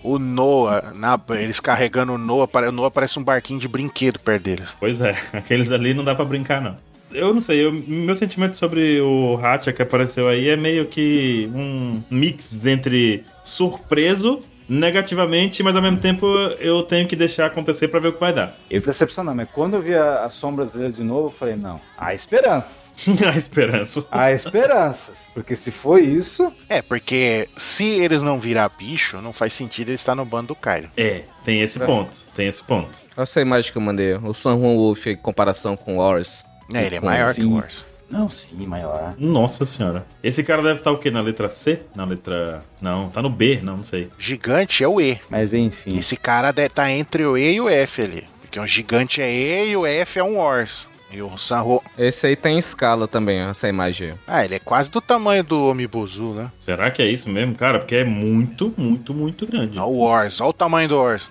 [0.02, 4.42] O Noah, na- eles carregando o Noah, o Noah parece um barquinho de brinquedo perto
[4.42, 4.76] deles.
[4.80, 6.76] Pois é, aqueles ali não dá pra brincar, não.
[7.12, 11.50] Eu não sei, eu- meu sentimento sobre o Hacha que apareceu aí é meio que
[11.54, 16.26] um mix entre surpreso, negativamente, mas ao mesmo tempo
[16.60, 18.56] eu tenho que deixar acontecer pra ver o que vai dar.
[18.70, 21.80] Eu decepcionar, mas quando eu vi a- as sombras dele de novo, eu falei, não,
[21.98, 22.90] há esperanças.
[23.32, 24.06] A esperança.
[24.10, 25.16] Há esperanças.
[25.32, 29.94] Porque se foi isso, É, porque se eles não virar bicho, não faz sentido ele
[29.94, 30.90] estar no bando do Kaido.
[30.96, 32.90] É, tem esse ponto, tem esse ponto.
[33.16, 34.14] Olha essa imagem que eu mandei.
[34.16, 36.44] O San Juan Wolf em comparação com o Horus.
[36.74, 37.84] É, ele é maior que o Wars.
[38.10, 39.14] Não, sim, maior.
[39.18, 40.04] Nossa senhora.
[40.22, 41.10] Esse cara deve estar o quê?
[41.10, 41.82] Na letra C?
[41.94, 42.60] Na letra.
[42.80, 44.08] Não, tá no B, não, não sei.
[44.18, 45.20] Gigante é o E.
[45.30, 45.96] Mas enfim.
[45.96, 48.24] Esse cara deve tá entre o E e o F ali.
[48.40, 50.88] Porque o gigante é E e o F é um Wars.
[51.12, 51.82] E o Sanro...
[51.98, 54.16] Esse aí tem escala também, ó, essa imagem aí.
[54.26, 56.52] Ah, ele é quase do tamanho do Omibuzu, né?
[56.58, 57.80] Será que é isso mesmo, cara?
[57.80, 59.76] Porque é muito, muito, muito grande.
[59.76, 61.28] Olha o Wars, olha o tamanho do Wars.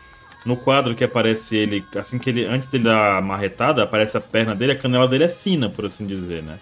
[0.50, 4.20] No quadro que aparece ele, assim que ele, antes dele dar a marretada, aparece a
[4.20, 6.58] perna dele, a canela dele é fina, por assim dizer, né?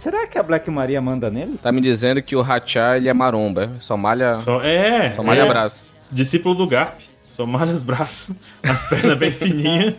[0.00, 1.58] Será que a Black Maria manda nele?
[1.62, 3.72] Tá me dizendo que o Hacha, ele é maromba.
[3.80, 5.84] Só malha, só, Só, é, malha é, braço.
[6.10, 7.00] discípulo do Garp.
[7.28, 8.34] Só malha os braços,
[8.66, 9.92] as pernas bem fininhas.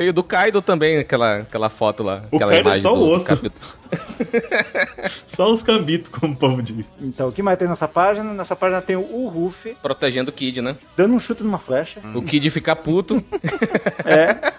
[0.00, 2.22] E do Kaido também, aquela, aquela foto lá.
[2.30, 3.26] O aquela Kaido é só o do- osso.
[5.26, 6.92] Só os cambitos, como o povo diz.
[7.00, 8.32] Então, o que mais tem nessa página?
[8.34, 10.76] Nessa página tem o Ruffy Protegendo o Kid, né?
[10.96, 12.00] dando um chute numa flecha.
[12.14, 13.22] O Kid fica puto.
[14.04, 14.52] É.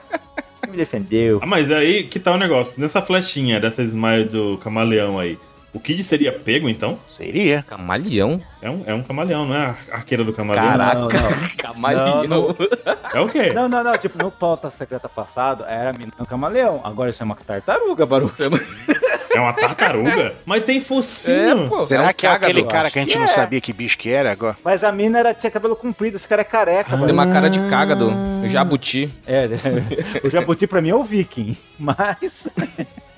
[0.70, 1.40] Me defendeu.
[1.42, 2.80] Ah, mas aí que tá o negócio.
[2.80, 5.38] Nessa flechinha dessa smile do camaleão aí,
[5.74, 7.00] o Kid seria pego então?
[7.16, 7.64] Seria.
[7.68, 8.42] Camaleão?
[8.62, 10.66] É um, é um camaleão, não é a arqueira do camaleão?
[10.66, 11.10] Caraca, não.
[11.58, 12.24] camaleão.
[12.24, 12.56] Não, não.
[13.14, 13.54] É o quê?
[13.54, 13.98] Não, não, não.
[13.98, 16.82] Tipo, no pauta secreta passado era um camaleão.
[16.84, 18.32] Agora isso é uma tartaruga, Baru.
[19.32, 20.34] É uma tartaruga?
[20.44, 21.66] Mas tem focinho.
[21.66, 21.86] É, pô.
[21.86, 23.28] Será é que é aquele cara acho que a gente que não é.
[23.28, 24.58] sabia que bicho que era agora?
[24.64, 27.14] Mas a mina era, tinha cabelo comprido, esse cara é careca, Tem Baru.
[27.14, 28.12] uma cara de cágado.
[28.48, 29.14] Jabuti.
[29.28, 29.48] É,
[30.26, 31.56] o jabuti pra mim é o viking.
[31.78, 32.48] Mas.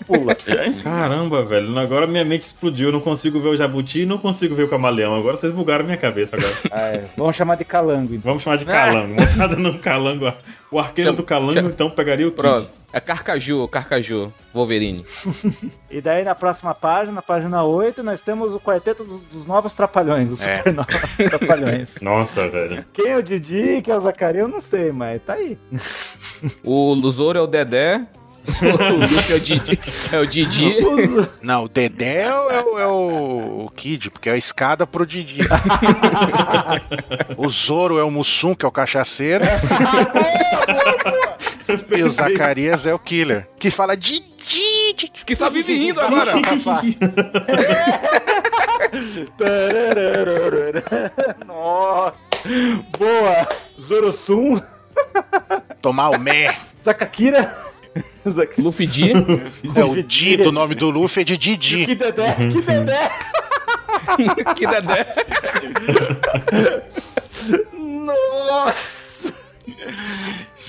[0.06, 0.36] Pula.
[0.84, 1.78] Caramba, velho.
[1.78, 2.90] Agora minha mente explodiu.
[2.90, 5.16] Eu não consigo ver o jabuti e não consigo ver o camaleão.
[5.16, 6.52] Agora vocês bugaram minha cabeça agora.
[6.72, 7.06] Ah, é.
[7.18, 8.22] Vamos chamar de calango, então.
[8.24, 9.14] Vamos chamar de calango.
[9.16, 10.34] Montada no calango.
[10.72, 12.42] O arqueiro Chama- do calango, então, pegaria o Kid.
[12.42, 12.70] Pronto.
[12.94, 14.34] É Carcaju, Carcaju.
[14.54, 15.06] Wolverine.
[15.90, 19.74] E daí na próxima página, na página 8, nós temos o quarteto dos, dos novos
[19.74, 20.58] trapalhões, os É.
[20.58, 21.96] super novos trapalhões.
[22.02, 22.86] Nossa, velho.
[22.94, 25.58] Quem é o Didi, quem é o Zacarias, eu não sei, mas tá aí.
[26.64, 28.06] O Lusoro é o Dedé.
[28.62, 29.80] o Luffy é o Didi.
[30.12, 30.76] É o Didi.
[31.42, 35.06] Não, o Dedé é, o- é o- é o, Kid, porque é a escada pro
[35.06, 35.40] Didi.
[37.38, 39.44] o Zoro é o Mussum, que é o cachaceiro.
[41.96, 44.32] e o Zacarias é o Killer, que fala Didi.
[44.44, 45.12] Didi.
[45.24, 46.34] Que só vive rindo agora.
[51.46, 52.20] Nossa!
[52.98, 53.48] Boa!
[53.80, 54.62] Zorosum,
[55.82, 56.56] Tomar o Mé.
[56.84, 57.56] Zakakira.
[58.58, 59.12] Luffy D.
[59.76, 61.86] É o Di do nome do Luffy é de Didi.
[61.86, 63.12] Que dedé, que dedé!
[64.56, 65.06] que Dedé.
[67.74, 69.34] Nossa!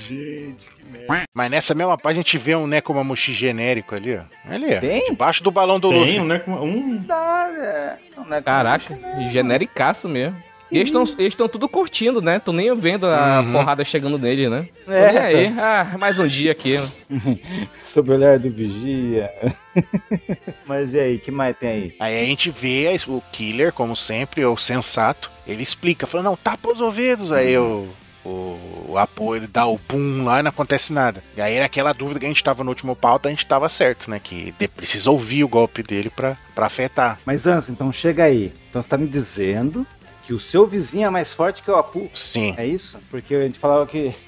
[0.07, 1.23] Gente, que merda.
[1.33, 4.21] Mas nessa mesma página a gente vê um Nekomamushi genérico ali, ó.
[4.49, 4.79] Ali, ó.
[4.79, 5.05] Tem?
[5.09, 6.19] Debaixo do balão do Tem, Luffy.
[6.19, 7.95] um, com Um, Dá, é.
[8.17, 8.97] Não é Caraca,
[9.31, 10.37] genericaço mesmo.
[10.73, 12.39] E eles estão tudo curtindo, né?
[12.39, 13.51] Tô nem vendo a Uhum.
[13.53, 14.67] porrada chegando neles, né?
[14.85, 15.53] Tô É, nem aí.
[15.57, 16.77] Ah, mais um dia aqui.
[17.87, 19.29] Sob o olhar do vigia.
[20.65, 21.95] Mas e aí, que mais tem aí?
[21.99, 25.31] Aí a gente vê o Killer, como sempre, o sensato.
[25.47, 27.31] Ele explica, falando, não, tapa os ouvidos.
[27.31, 27.87] Aí o,
[28.25, 28.59] o,
[28.89, 31.23] o Apo, ele dá o pum lá e não acontece nada.
[31.37, 34.09] E aí aquela dúvida que a gente tava no último pauta, a gente tava certo,
[34.09, 34.19] né?
[34.23, 37.19] Que de- precisa ouvir o golpe dele pra, pra afetar.
[37.25, 38.51] Mas Anson, então chega aí.
[38.69, 39.85] Então você tá me dizendo
[40.25, 42.09] que o seu vizinho é mais forte que o Apu.
[42.13, 42.55] Sim.
[42.57, 42.97] É isso?
[43.09, 44.15] Porque a gente falava que.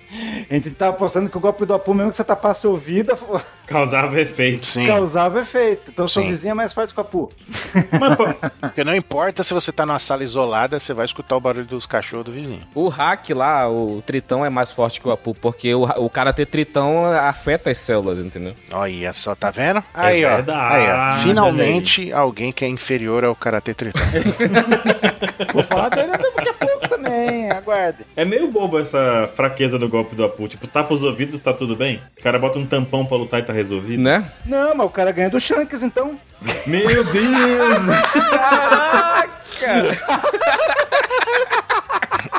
[0.49, 3.17] A gente tava apostando que o golpe do Apu, mesmo que você tapasse o ouvido,
[3.67, 4.65] causava efeito.
[4.65, 4.87] Sim.
[4.87, 5.83] causava efeito.
[5.89, 6.29] Então seu Sim.
[6.29, 7.29] vizinho é mais forte que o Apu.
[7.99, 8.25] Mas, pô,
[8.61, 11.85] Porque não importa se você tá numa sala isolada, você vai escutar o barulho dos
[11.85, 12.61] cachorros do vizinho.
[12.73, 16.33] O hack lá, o Tritão é mais forte que o Apu, porque o, o cara
[16.33, 18.53] ter Tritão afeta as células, entendeu?
[18.71, 19.83] Olha só, tá vendo?
[19.93, 20.35] Aí, ó.
[20.35, 20.93] verdade, Aí, ó.
[20.93, 24.01] olha Finalmente alguém que é inferior ao Karate Tritão.
[25.53, 26.84] Vou falar dele daqui a pouco
[27.25, 28.05] também, aguarde.
[28.15, 30.47] é meio bobo essa fraqueza do golpe do Apu.
[30.47, 32.01] Tipo, tapa os ouvidos e tá tudo bem.
[32.17, 34.01] O cara bota um tampão pra lutar e tá resolvido.
[34.01, 34.25] Né?
[34.45, 36.17] Não, mas o cara ganha do Shanks, então.
[36.65, 37.85] Meu Deus!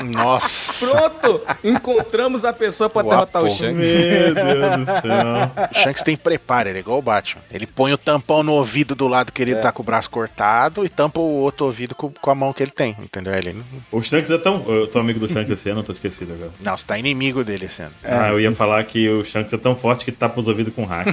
[0.05, 0.87] Nossa.
[0.91, 1.41] Pronto!
[1.65, 3.51] Encontramos a pessoa pra O derrotar o.
[3.51, 3.77] Shanks.
[3.77, 5.71] Meu Deus do céu.
[5.71, 7.43] O Shanks tem preparo, ele é igual o Batman.
[7.51, 9.57] Ele põe o tampão no ouvido do lado que ele É.
[9.57, 12.63] tá com o braço cortado e tampa o outro ouvido com, com a mão que
[12.63, 13.33] ele tem, entendeu?
[13.35, 13.57] Ele
[13.91, 14.65] O Shanks é tão.
[14.69, 16.51] Eu tô amigo do Shanks esse ano, tô esquecido agora.
[16.63, 17.95] não, você tá inimigo dele esse ano.
[18.05, 20.85] Ah, eu ia falar que o Shanks é tão forte que tapa os ouvidos com
[20.85, 21.07] hack.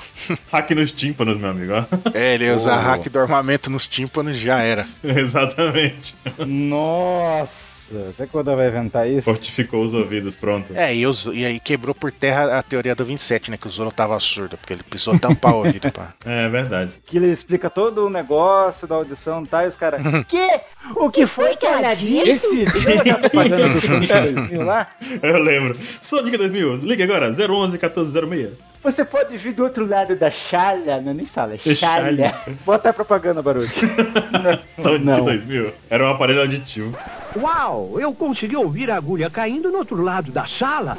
[0.50, 1.72] hack nos tímpanos, meu amigo.
[2.14, 2.80] É, ele usa Oh.
[2.80, 4.86] hack do armamento nos tímpanos já era.
[5.04, 6.14] Exatamente.
[6.46, 7.79] Nossa,
[8.10, 9.22] até quando vai inventar isso?
[9.22, 10.72] Fortificou os ouvidos, pronto.
[10.74, 13.56] É, e, os- e aí quebrou por terra a teoria do 27, né?
[13.56, 16.12] Que o Zoro tava surdo, porque ele precisou tampar o ouvido pra.
[16.24, 16.92] É verdade.
[17.06, 19.64] Que ele explica todo o negócio da audição, tá?
[19.64, 20.00] E os caras.
[20.26, 20.60] que?
[20.96, 22.64] O que foi que ela disse?
[22.98, 24.88] Aquela propaganda do Sonic 2000 lá?
[25.22, 25.78] Eu lembro.
[26.00, 28.69] Sonic 2000, liga agora, 011 1406.
[28.82, 31.74] Você pode vir do outro lado da chalha, não é nem sala, é Chalha.
[31.74, 32.34] chalha.
[32.64, 33.68] Bota a propaganda, barulho.
[34.68, 35.24] Sonic Não.
[35.24, 35.72] 2000.
[35.90, 36.96] Era um aparelho auditivo.
[37.36, 40.96] Uau, eu consegui ouvir a agulha caindo no outro lado da sala.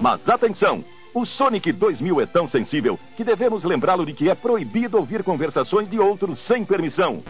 [0.00, 0.84] Mas atenção!
[1.14, 5.88] O Sonic 2000 é tão sensível que devemos lembrá-lo de que é proibido ouvir conversações
[5.90, 7.22] de outros sem permissão.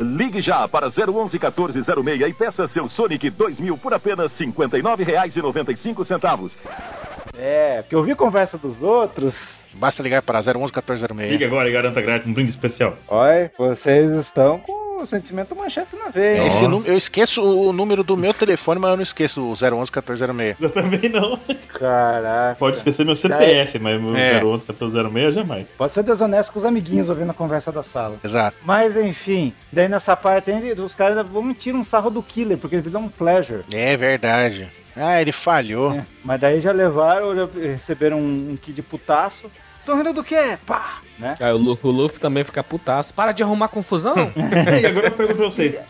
[0.00, 6.50] Ligue já para 011 1406 e peça seu Sonic 2000 por apenas R$ 59,95.
[7.38, 9.56] É, porque eu vi conversa dos outros.
[9.74, 11.30] Basta ligar para 011 1406.
[11.30, 12.96] Liga agora e garanta grátis um brinde especial.
[13.06, 16.42] Olha, vocês estão com sentimento manchete na veia.
[16.42, 16.46] hein?
[16.48, 20.56] Esse eu esqueço o número do meu telefone, mas eu não esqueço o 011 1406.
[20.60, 21.38] Eu também não.
[21.72, 22.56] Caraca.
[22.58, 24.42] Pode esquecer meu CPF, mas meu É.
[24.42, 25.66] 011 1406 jamais.
[25.76, 28.16] Pode ser desonesto com os amiguinhos ouvindo a conversa da sala.
[28.24, 28.56] Exato.
[28.64, 32.58] Mas enfim, daí nessa parte ainda, os caras ainda vão tirar um sarro do killer,
[32.58, 33.62] porque ele dá um pleasure.
[33.72, 34.68] É verdade.
[34.96, 35.92] Ah, ele falhou.
[35.94, 39.50] É, mas daí já levaram, já receberam um, um kit de putaço.
[39.78, 40.58] Estão rindo do quê?
[40.66, 40.98] Pá!
[41.18, 41.34] Né?
[41.40, 43.12] Aí o, Lu- o Luffy também fica putaço.
[43.12, 44.14] Para de arrumar confusão.
[44.82, 45.80] e agora eu pergunto pra vocês.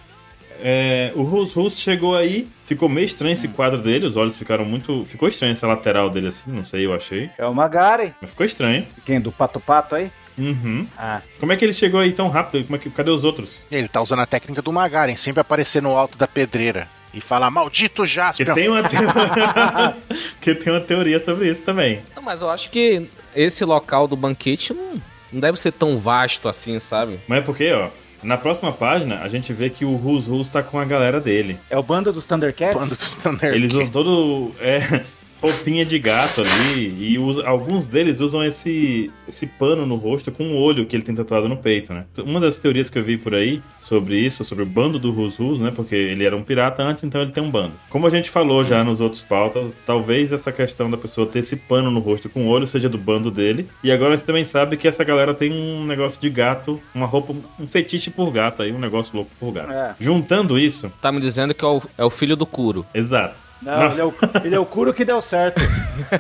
[0.60, 4.64] É, o Rus Rus chegou aí, ficou meio estranho esse quadro dele, os olhos ficaram
[4.64, 5.04] muito.
[5.04, 7.30] Ficou estranho essa lateral dele assim, não sei, eu achei.
[7.38, 8.10] É o Magaren.
[8.20, 8.84] Mas ficou estranho.
[9.06, 9.20] Quem?
[9.20, 10.10] Do Pato Pato aí?
[10.36, 10.86] Uhum.
[10.96, 12.64] Ah, Como é que ele chegou aí tão rápido?
[12.64, 13.64] Como é que, cadê os outros?
[13.70, 17.50] Ele tá usando a técnica do Magaren, sempre aparecer no alto da pedreira e falar
[17.50, 18.54] maldito Porque Jaspion.
[18.54, 19.12] tem uma teoria.
[20.34, 22.00] Porque tem uma teoria sobre isso também.
[22.16, 25.00] Não, mas eu acho que esse local do banquete não,
[25.32, 27.18] não deve ser tão vasto assim, sabe?
[27.26, 27.88] Mas é porque, ó,
[28.22, 31.58] na próxima página a gente vê que o Rus Rus tá com a galera dele.
[31.70, 32.74] é o bando dos Thundercats?
[32.74, 34.50] Bando dos Thunder Eles usam todo.
[34.60, 35.02] É,
[35.40, 36.96] roupinha de gato ali.
[36.98, 41.03] E usa- alguns deles usam esse, esse pano no rosto com o olho que ele
[41.03, 42.05] tem tatuado no peito, né?
[42.24, 45.37] Uma das teorias que eu vi por aí sobre isso, sobre o bando do Rus
[45.37, 45.72] Rus, né?
[45.74, 47.72] Porque ele era um pirata antes, então ele tem um bando.
[47.88, 51.57] Como a gente falou já nos outros pautas, talvez essa questão da pessoa ter esse
[51.57, 53.66] pano no rosto com o olho seja do bando dele.
[53.83, 57.07] E agora a gente também sabe que essa galera tem um negócio de gato, uma
[57.07, 59.72] roupa, um fetiche por gato aí, um negócio louco por gato.
[59.72, 59.94] É.
[60.01, 62.85] Juntando isso, Tá me dizendo que é o, é o filho do Kuro.
[62.94, 63.47] exato.
[63.60, 63.92] Não, Não.
[63.92, 65.60] Ele, é o, ele é o Kuro que deu certo.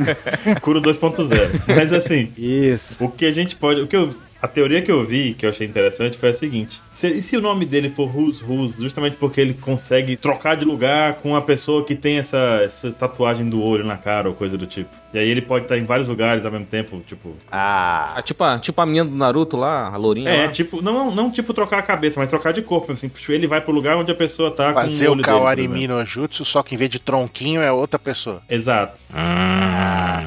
[0.60, 1.62] Curo 2.0.
[1.74, 2.96] Mas assim, Isso.
[3.02, 3.80] o que a gente pode.
[3.80, 6.82] O que eu, a teoria que eu vi, que eu achei interessante, foi a seguinte:
[6.98, 10.64] Se- e se o nome dele for Who's Who's, justamente porque ele consegue trocar de
[10.64, 14.58] lugar com a pessoa que tem essa, essa tatuagem do olho na cara ou coisa
[14.58, 14.90] do tipo.
[15.14, 17.36] E aí ele pode estar em vários lugares ao mesmo tempo, tipo.
[17.52, 20.50] Ah, Ah, tipo, a, tipo a minha do Naruto lá, a lourinha É, lá.
[20.50, 22.90] tipo, não, não tipo trocar a cabeça, mas trocar de corpo.
[22.90, 25.22] Assim, puxa, ele vai pro lugar onde a pessoa tá Fazer com o o olho
[25.22, 25.98] dele, por Kawarimi exemplo.
[26.00, 28.42] no Jutsu, só que em vez de tronquinho é outra pessoa.
[28.50, 29.00] Exato.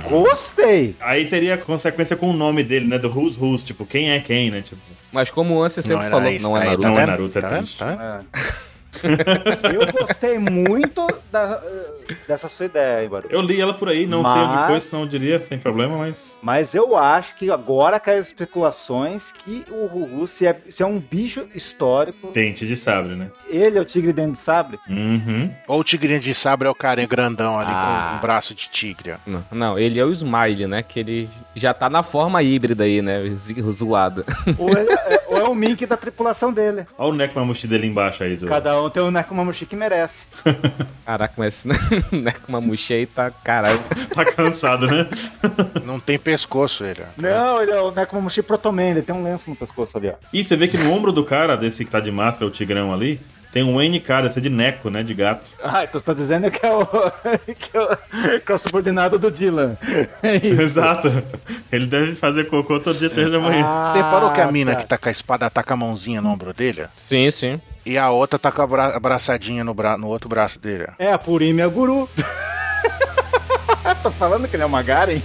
[0.09, 0.95] gostei.
[1.01, 2.97] Aí teria consequência com o nome dele, né?
[2.97, 4.61] Do Who's Who's, tipo, quem é quem, né?
[4.61, 4.79] Tipo,
[5.11, 6.87] Mas como o Ansem sempre era falou, isso, não é Naruto.
[6.87, 7.05] Não é?
[7.05, 7.49] Naruto, é Tá.
[7.49, 8.25] Tá vendo?
[9.03, 11.61] Eu gostei muito da-
[12.27, 13.25] dessa sua ideia, hein, Baru.
[13.31, 15.97] eu li ela por aí, não sei onde Mas- foi, senão eu diria, sem problema,
[15.97, 16.37] mas.
[16.43, 20.99] Mas eu acho que agora caiu especulações que o Ruhu, se é, se é um
[20.99, 23.27] bicho histórico, Dente de sabre, né?
[23.47, 24.77] ele é o tigre dentro de sabre.
[24.89, 25.49] Uhum.
[25.67, 28.09] Ou o tigrinho de sabre é o cara grandão ali Ah.
[28.11, 29.17] com um braço de tigre, ó.
[29.25, 30.83] Não, não, ele é o Smile, né?
[30.83, 33.21] Que ele já tá na forma híbrida aí, né?
[33.71, 34.25] Zoado.
[34.57, 36.83] ou, ele é, ou é o Mink da tripulação dele.
[36.97, 38.35] Olha o Nekomamushi dele embaixo aí.
[38.35, 38.47] Do...
[38.47, 40.25] Cada um tem um Nekomamushi que merece.
[41.05, 41.67] Caraca, mas esse
[42.15, 43.31] Nekomamushi aí tá.
[43.31, 43.79] Caralho.
[44.13, 45.07] Tá cansado, né?
[45.85, 47.21] Não tem pescoço ele, ó.
[47.21, 50.13] Não, ele é o Nekomamushi Protoman, ele tem um lenço no pescoço ali, ó.
[50.33, 52.93] E você vê que no ombro do cara, desse que tá de máscara, o tigrão
[52.93, 55.03] ali, tem um NK, deve ser de Neco, né?
[55.03, 55.49] De gato.
[55.63, 56.85] Ah, então você tá dizendo que é o,
[57.55, 59.77] que é o, que é o subordinado do Dylan.
[60.23, 60.61] É isso.
[60.61, 61.07] Exato.
[61.71, 63.63] Ele deve fazer cocô todo dia, três da manhã.
[63.65, 64.77] Ah, Você reparou que a mina tá.
[64.81, 66.85] que tá com a espada tá com a mãozinha no ombro dele?
[66.95, 67.59] Sim, sim.
[67.85, 70.87] E a outra tá com a bra- abraçadinha no, bra- no outro braço dele.
[70.99, 72.07] É a Purime Guru.
[74.03, 75.21] Tô falando que ele é uma Garen?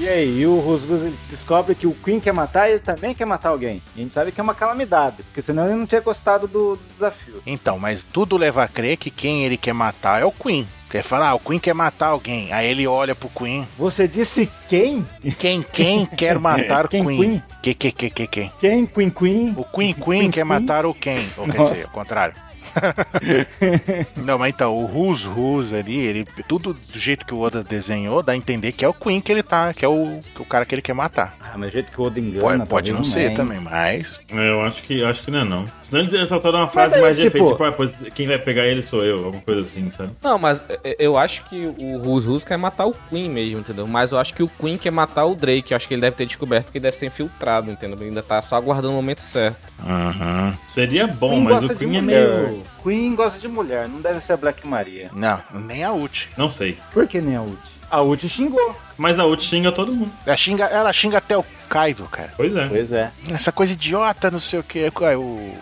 [0.00, 3.26] E aí, o Rusgus ele descobre que o Queen quer matar e ele também quer
[3.26, 3.82] matar alguém.
[3.94, 6.78] E a gente sabe que é uma calamidade, porque senão ele não tinha gostado do
[6.94, 7.42] desafio.
[7.46, 10.66] Então, mas tudo leva a crer que quem ele quer matar é o Queen.
[10.88, 12.50] Quer falar, ah, o Queen quer matar alguém.
[12.50, 13.68] Aí ele olha pro Queen.
[13.78, 15.06] Você disse quem?
[15.38, 17.18] Quem, quem quer matar o Quem, Queen?
[17.20, 17.42] Queen?
[17.62, 18.52] Que, que, que, que, quem?
[18.58, 18.86] Quem?
[18.86, 19.54] Queen Queen?
[19.54, 20.44] O Queen Queen Queen quer Queen?
[20.46, 21.28] matar o quem?
[21.36, 21.74] Ou quer Nossa.
[21.74, 22.34] dizer, o contrário.
[24.16, 28.22] Não, mas então, o Rus Rus ali, ele, tudo do jeito que o Oda desenhou,
[28.22, 30.64] dá a entender que é o Queen que ele tá, que é o, o cara
[30.64, 31.36] que ele quer matar.
[31.40, 32.40] Ah, mas o jeito que o Oda engana.
[32.40, 34.22] Pode, pode não ser é, também, mas.
[34.32, 35.66] É, Eu acho que, acho que não é não.
[35.80, 38.38] Senão eles soltar uma frase daí, mais de tipo- efeito, tipo, ah, pois quem vai
[38.38, 40.12] pegar ele sou eu, alguma coisa assim, sabe?
[40.22, 43.86] Não, mas é, eu acho que o Rus Rus quer matar o Queen mesmo, entendeu?
[43.86, 45.72] Mas eu acho que o Queen quer matar o Drake.
[45.72, 47.96] Eu acho que ele deve ter descoberto que ele deve ser infiltrado, entendeu?
[47.98, 49.69] Ele ainda tá só aguardando o momento certo.
[49.82, 50.54] Uhum.
[50.68, 52.28] Seria bom, Queen mas o Queen é mulher.
[52.28, 52.62] meio...
[52.82, 55.10] Queen gosta de mulher, não deve ser a Black Maria.
[55.12, 56.28] Não, nem a Uchi.
[56.36, 56.78] Não sei.
[56.92, 57.80] Por que nem a Uchi?
[57.90, 58.76] A Uchi xingou.
[58.96, 60.12] Mas a Uchi xinga todo mundo.
[60.24, 62.32] Ela xinga, ela xinga até o Kaido, cara.
[62.36, 62.66] Pois é.
[62.68, 63.10] Pois é.
[63.30, 64.90] Essa coisa idiota, não sei o que.
[65.16, 65.52] O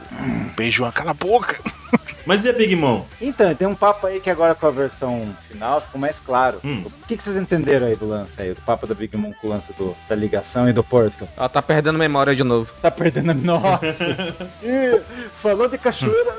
[0.56, 1.60] Beijuan, cala a boca.
[2.26, 3.04] Mas e a Big Mom?
[3.20, 6.60] Então, tem um papo aí que agora com a versão final ficou mais claro.
[6.62, 6.82] Hum.
[6.84, 8.52] O que, que vocês entenderam aí do lance aí?
[8.52, 11.26] Do papo da Big Mom com o lance do, da ligação e do porto?
[11.36, 12.74] Ela tá perdendo memória de novo.
[12.82, 13.34] Tá perdendo a...
[13.34, 14.04] Nossa!
[14.62, 15.00] Ih,
[15.40, 16.36] falou de cachoeira.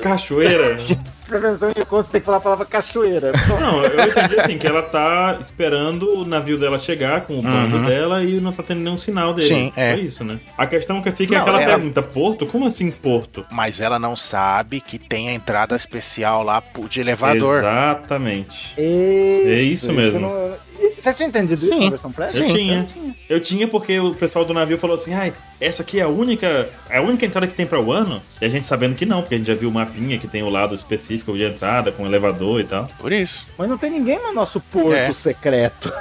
[0.00, 0.76] Cachoeira?
[1.40, 3.32] Prevenção de encontro, você tem que falar a palavra cachoeira.
[3.60, 7.76] Não, eu entendi assim, que ela tá esperando o navio dela chegar com o bando
[7.78, 7.84] Uhum.
[7.84, 9.48] dela e não tá tendo nenhum sinal dele.
[9.48, 9.92] Sim, é.
[9.94, 10.40] Foi isso, né?
[10.58, 12.46] A questão que fica é Não, aquela ela- pergunta, Porto?
[12.46, 13.44] Como assim Porto?
[13.50, 17.58] Mas ela não sabe que tem a entrada especial lá de elevador.
[17.58, 18.74] Exatamente.
[18.76, 20.20] É isso mesmo.
[20.20, 21.84] não- Você tinha entendido isso Sim.
[21.84, 22.40] na versão prévia?
[22.42, 22.54] Eu Sim.
[22.54, 22.86] tinha.
[23.28, 26.68] Eu tinha porque o pessoal do navio falou assim, ai, essa aqui é a única,
[26.90, 28.20] é a única entrada que tem pra o ano.
[28.40, 30.42] E a gente sabendo que não, porque a gente já viu o mapinha que tem
[30.42, 32.88] o lado específico de entrada, com elevador e tal.
[32.98, 33.46] Por isso.
[33.56, 35.12] Mas não tem ninguém no nosso porto É.
[35.12, 35.92] secreto.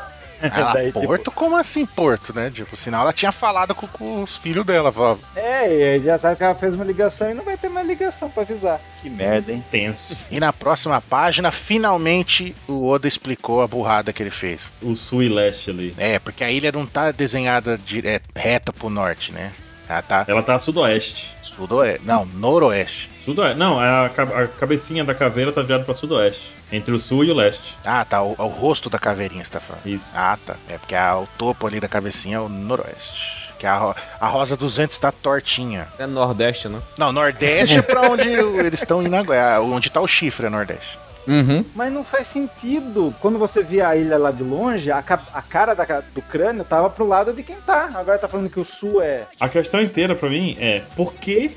[0.42, 1.30] Ela, Daí, tipo, Porto?
[1.32, 2.50] Como assim Porto, né?
[2.50, 4.92] Tipo, sinal ela tinha falado com, com os filhos dela.
[4.92, 7.70] Falava, É, e aí já sabe que ela fez uma ligação e não vai ter
[7.70, 8.82] mais ligação pra avisar.
[9.04, 9.64] Que merda, hein?
[9.70, 10.18] Tenso.
[10.32, 14.74] E na próxima página, finalmente, o Oda explicou a burrada que ele fez.
[14.82, 15.94] O sul e leste ali.
[15.98, 19.52] É, porque a ilha não tá desenhada dire- reta pro norte, né?
[19.94, 21.36] Ela tá Ela tá a sudoeste.
[21.42, 22.02] sudoeste.
[22.06, 23.10] Não, noroeste.
[23.26, 23.58] Sudoeste.
[23.58, 26.42] Não, a, ca- a cabecinha da caveira tá virada pra sudoeste.
[26.72, 27.76] Entre o sul e o leste.
[27.84, 28.22] Ah, tá.
[28.22, 29.86] O, o rosto da caveirinha, você tá falando.
[29.86, 30.14] Isso.
[30.16, 30.56] Ah, tá.
[30.70, 33.42] É porque a- o topo ali da cabecinha é o noroeste.
[33.60, 35.88] Que a, a Rosa 200 tá tortinha.
[36.00, 36.82] É Nordeste, né?
[36.98, 39.38] Não, nordeste é pra onde eles estão indo agora.
[39.38, 40.98] É Onde tá o chifre é nordeste.
[41.28, 41.64] Uhum.
[41.76, 43.14] Mas não faz sentido.
[43.22, 46.64] Quando você via a ilha lá de longe, a, ca- a cara da do crânio
[46.64, 47.90] tava pro lado de quem tá.
[47.94, 49.26] Agora tá falando que o sul é.
[49.40, 51.52] A questão inteira pra mim é por que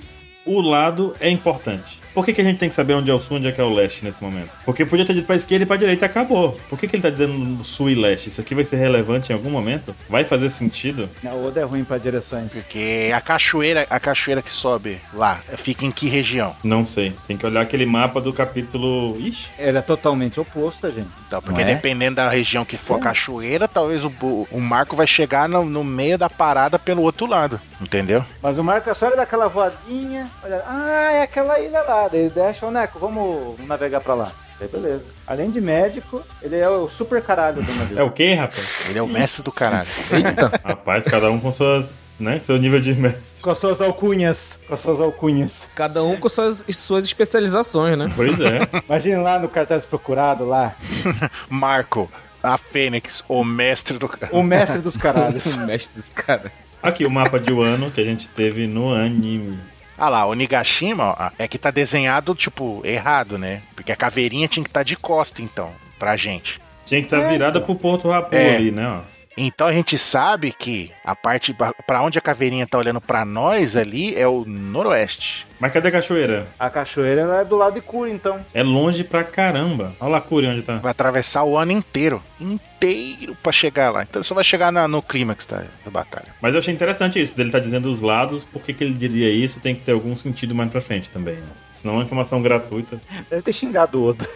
[0.46, 1.98] o lado é importante.
[2.14, 3.52] Por que, que a gente tem que saber onde é o sul e onde é
[3.52, 4.50] que é o leste nesse momento?
[4.64, 6.56] Porque podia ter dito pra esquerda e pra direita e acabou.
[6.68, 8.28] Por que, que ele tá dizendo sul e leste?
[8.28, 9.94] Isso aqui vai ser relevante em algum momento?
[10.08, 11.10] Vai fazer sentido?
[11.22, 12.52] Não, o Oda é ruim pra direções.
[12.52, 16.54] Porque a cachoeira, a cachoeira que sobe lá, fica em que região?
[16.62, 17.14] Não sei.
[17.26, 19.18] Tem que olhar aquele mapa do capítulo.
[19.18, 19.50] Ixi.
[19.58, 21.08] Ele é totalmente oposto, gente.
[21.26, 21.64] Então, porque é?
[21.64, 25.64] dependendo da região que for a cachoeira, talvez o, o, o Marco vai chegar no,
[25.64, 27.60] no meio da parada pelo outro lado.
[27.80, 28.24] Entendeu?
[28.40, 32.03] Mas o Marco é só ele dar aquela voadinha, olha, ah, é aquela ilha lá.
[32.08, 34.32] Daí ele deixa, ô Neco, vamos navegar pra lá.
[34.58, 35.02] Daí beleza.
[35.26, 37.98] Além de médico, ele é o super caralho do navio.
[37.98, 38.86] É o quê, rapaz?
[38.88, 39.88] Ele é o mestre do caralho.
[40.12, 40.60] Eita.
[40.64, 42.12] Rapaz, cada um com suas.
[42.20, 42.38] né?
[42.40, 43.42] Seu nível de mestre.
[43.42, 44.56] Com as suas alcunhas.
[44.68, 45.66] Com as suas alcunhas.
[45.74, 48.12] Cada um com suas, suas especializações, né?
[48.14, 48.60] Pois é.
[48.88, 50.76] Imagina lá no cartaz procurado lá.
[51.50, 52.08] Marco,
[52.40, 54.38] a Fênix, o mestre do caralho.
[54.38, 55.46] O mestre dos caralhos.
[55.56, 56.52] O mestre dos caras.
[56.80, 59.58] Aqui o mapa de Wano que a gente teve no anime.
[59.96, 63.62] Ah lá, o Nigashima ó, é que tá desenhado, tipo, errado, né?
[63.76, 66.60] Porque a caveirinha tinha que estar de costa, então, pra gente.
[66.84, 68.56] Tinha que estar virada pro Porto Rapu É.
[68.56, 68.86] ali, né?
[68.88, 69.00] Ó.
[69.36, 71.54] Então a gente sabe que a parte
[71.86, 75.46] pra onde a caveirinha tá olhando pra nós ali é o noroeste.
[75.58, 76.46] Mas cadê a cachoeira?
[76.58, 78.44] A cachoeira ela é do lado de Cura, então.
[78.54, 79.94] É longe pra caramba.
[79.98, 80.78] Olha lá, Curi, onde tá.
[80.78, 84.02] Vai atravessar o ano inteiro, inteiro pra chegar lá.
[84.02, 86.28] Então ele só vai chegar na- no clímax da, da batalha.
[86.40, 89.30] Mas eu achei interessante isso, dele tá dizendo os lados, por que, que ele diria
[89.30, 91.46] isso tem que ter algum sentido mais pra frente também, né?
[91.72, 93.00] Senão é uma informação gratuita.
[93.30, 94.28] Deve ter xingado o Oda.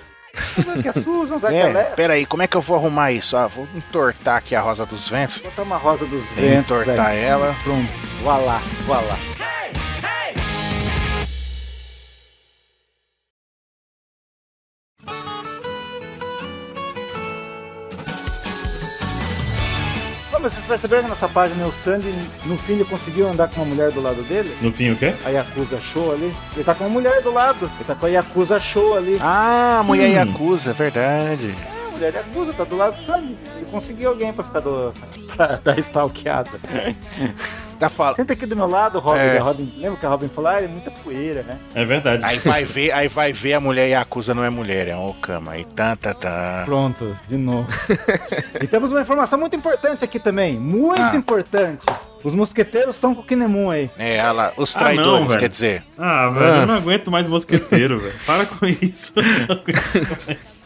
[0.88, 1.84] É Susan, Zé É, Calé?
[1.96, 3.36] pera aí, como é que eu vou arrumar isso?
[3.36, 5.38] Ah, vou entortar aqui a rosa dos ventos.
[5.38, 6.58] Botar uma rosa dos ventos.
[6.70, 7.20] Entortar velho.
[7.26, 7.56] ela.
[7.64, 7.92] Pronto.
[8.22, 9.16] Voilá, voilá.
[20.38, 22.14] Não, mas vocês perceberam que nessa página o Sandy,
[22.46, 24.56] no fim, ele conseguiu andar com uma mulher do lado dele?
[24.62, 25.12] No fim, o quê?
[25.26, 26.32] A Yakuza Show ali.
[26.54, 27.68] Ele tá com uma mulher do lado.
[27.74, 29.18] Ele tá com a Yakuza Show ali.
[29.20, 30.12] Ah, a mulher Hum.
[30.30, 31.56] Yakuza, é verdade.
[31.88, 33.36] A mulher Yakuza tá do lado do Sandy.
[33.56, 34.94] Ele conseguiu alguém pra ficar do.
[35.34, 36.50] pra dar stalkeada.
[37.78, 38.16] Tá falando.
[38.16, 39.20] Senta aqui do meu lado, Robin.
[39.20, 39.38] É.
[39.38, 40.50] A Robin lembra que a Robin falou?
[40.50, 41.58] Ah, é muita poeira, né?
[41.74, 42.24] É verdade.
[42.24, 45.52] Aí vai ver, aí vai ver a mulher Yakuza não é mulher, é um Okama.
[45.52, 46.64] Aí tan, tan, tan.
[46.64, 47.68] Pronto, de novo.
[48.60, 50.58] e temos uma informação muito importante aqui também.
[50.58, 51.14] Muito Ah.
[51.16, 51.86] importante.
[52.24, 53.88] Os mosqueteiros estão com o Kinemon aí.
[53.96, 55.40] É, olha lá, os Ah, traidores, não, velho.
[55.40, 55.84] quer dizer.
[55.96, 56.56] Ah, velho, Ah.
[56.62, 58.14] eu não aguento mais mosqueteiro, velho.
[58.26, 59.12] Para com isso.
[59.16, 59.62] Não,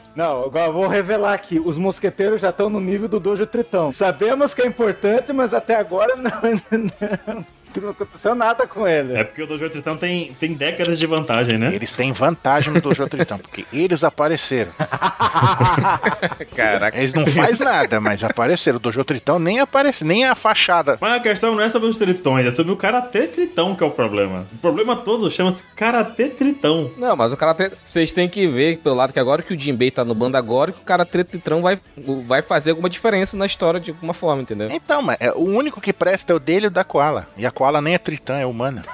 [0.45, 1.59] agora eu vou revelar aqui.
[1.59, 3.93] Os mosqueteiros já estão no nível do Dojo Tritão.
[3.93, 7.45] Sabemos que é importante, mas até agora não,
[7.81, 9.15] não, não aconteceu nada com ele.
[9.15, 11.75] É porque o Dojo Tritão tem, tem décadas de vantagem, né?
[11.75, 14.73] Eles têm vantagem no Dojo Tritão, porque eles apareceram.
[16.55, 16.99] Caraca.
[16.99, 18.77] Eles não faz nada, mas apareceram.
[18.77, 20.99] O Dojo Tritão nem aparece, nem a fachada.
[21.01, 23.87] Mas a questão não é sobre os tritões, é sobre o Karatê Tritão que é
[23.87, 24.47] o problema.
[24.53, 26.91] O problema todo chama-se Karatê Tritão.
[26.97, 27.71] Não, mas o cara tem.
[27.85, 30.73] Vocês têm que ver pelo lado que agora que o Jinbei tá no bando agora,
[30.73, 31.79] que o cara Tritrão vai,
[32.27, 34.69] vai fazer alguma diferença na história de alguma forma, entendeu?
[34.71, 37.29] Então, mas é, o único que presta é o dele e o da Koala.
[37.37, 38.83] E a Koala nem é Tritã, é humana.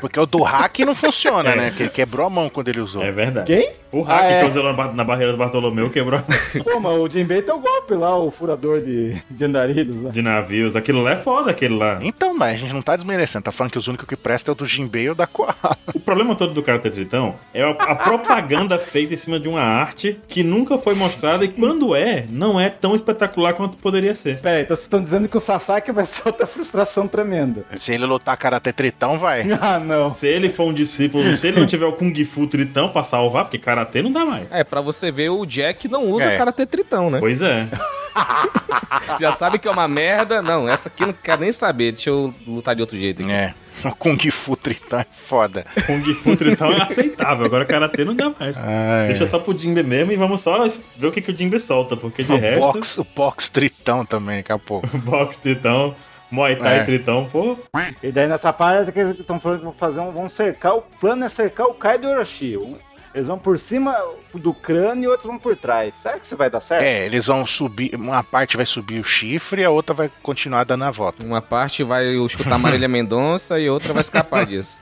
[0.00, 1.68] Porque o do hack não funciona, né?
[1.68, 3.02] Porque ele quebrou a mão quando ele usou.
[3.02, 3.46] É verdade.
[3.52, 3.72] Quem?
[3.92, 4.40] O hack Ah, é.
[4.42, 6.22] que usou na, na barreira do Bartolomeu quebrou
[6.62, 10.10] Pô, mas o Jinbei tem o golpe lá, o furador de, de andarilhos lá.
[10.10, 10.76] de navios.
[10.76, 11.98] Aquilo lá é foda, aquele lá.
[12.00, 14.54] Então, mas a gente não tá desmerecendo, tá falando que os únicos que prestam é
[14.54, 15.76] o do Jinbei e o da Koala.
[15.92, 19.60] O problema todo do Karate Tritão é a, a propaganda feita em cima de uma
[19.60, 24.40] arte que nunca foi mostrada e quando é, não é tão espetacular quanto poderia ser.
[24.40, 27.64] Pera aí, então vocês estão dizendo que o Sasaki vai ser outra frustração tremenda.
[27.76, 29.46] Se ele lutar Karate Tritão, vai.
[29.60, 30.10] Ah, não.
[30.10, 33.44] Se ele for um discípulo, se ele não tiver o Kung Fu Tritão pra salvar,
[33.44, 34.50] porque Karatê não dá mais.
[34.52, 36.38] É, pra você ver, o Jack não usa É.
[36.38, 37.18] Karate Tritão, né?
[37.20, 37.68] Pois é.
[39.20, 40.42] Já sabe que é uma merda.
[40.42, 41.92] Não, essa aqui eu não quero nem saber.
[41.92, 43.30] Deixa eu lutar de outro jeito aqui.
[43.30, 43.54] É.
[43.84, 45.64] O Kung Fu Tritão é foda.
[45.86, 48.56] Kung Fu Tritão é aceitável, agora Karatê não dá mais.
[48.56, 49.08] Ai.
[49.08, 50.66] Deixa só pro Jinbe mesmo e vamos só
[50.96, 54.04] ver o que, que o Jinbe solta, porque de O resto, box, o box Tritão
[54.04, 54.86] também, daqui a pouco.
[54.98, 55.94] box Tritão,
[56.30, 56.82] Muay Thai É.
[56.84, 57.56] Tritão, pô,
[58.02, 60.82] E daí nessa parte que eles estão falando que vão fazer um, vão cercar, o
[60.82, 62.56] plano é cercar o Kaido e o Orochi.
[62.56, 62.76] Um-
[63.12, 63.96] Eles vão por cima
[64.34, 65.96] do crânio e outros vão por trás.
[65.96, 66.82] Será que isso vai dar certo?
[66.84, 70.62] É, eles vão subir, uma parte vai subir o chifre e a outra vai continuar
[70.64, 71.24] dando a volta.
[71.24, 74.78] Uma parte vai escutar Marília Mendonça e outra vai escapar disso.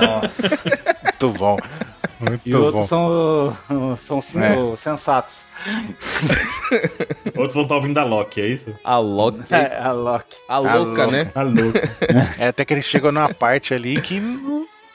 [0.00, 0.42] Nossa.
[1.02, 1.56] Muito bom.
[2.20, 3.56] Muito E outros bom.
[3.68, 4.76] são, são sim, É.
[4.76, 5.44] sensatos.
[7.34, 8.74] outros vão estar ouvindo a Loki, é isso?
[8.84, 9.40] A Loki.
[9.52, 10.36] É, a Loki.
[10.48, 11.06] A louca, louca.
[11.08, 11.30] né?
[11.34, 11.82] A louca.
[12.38, 14.20] É até que eles chegam numa parte ali que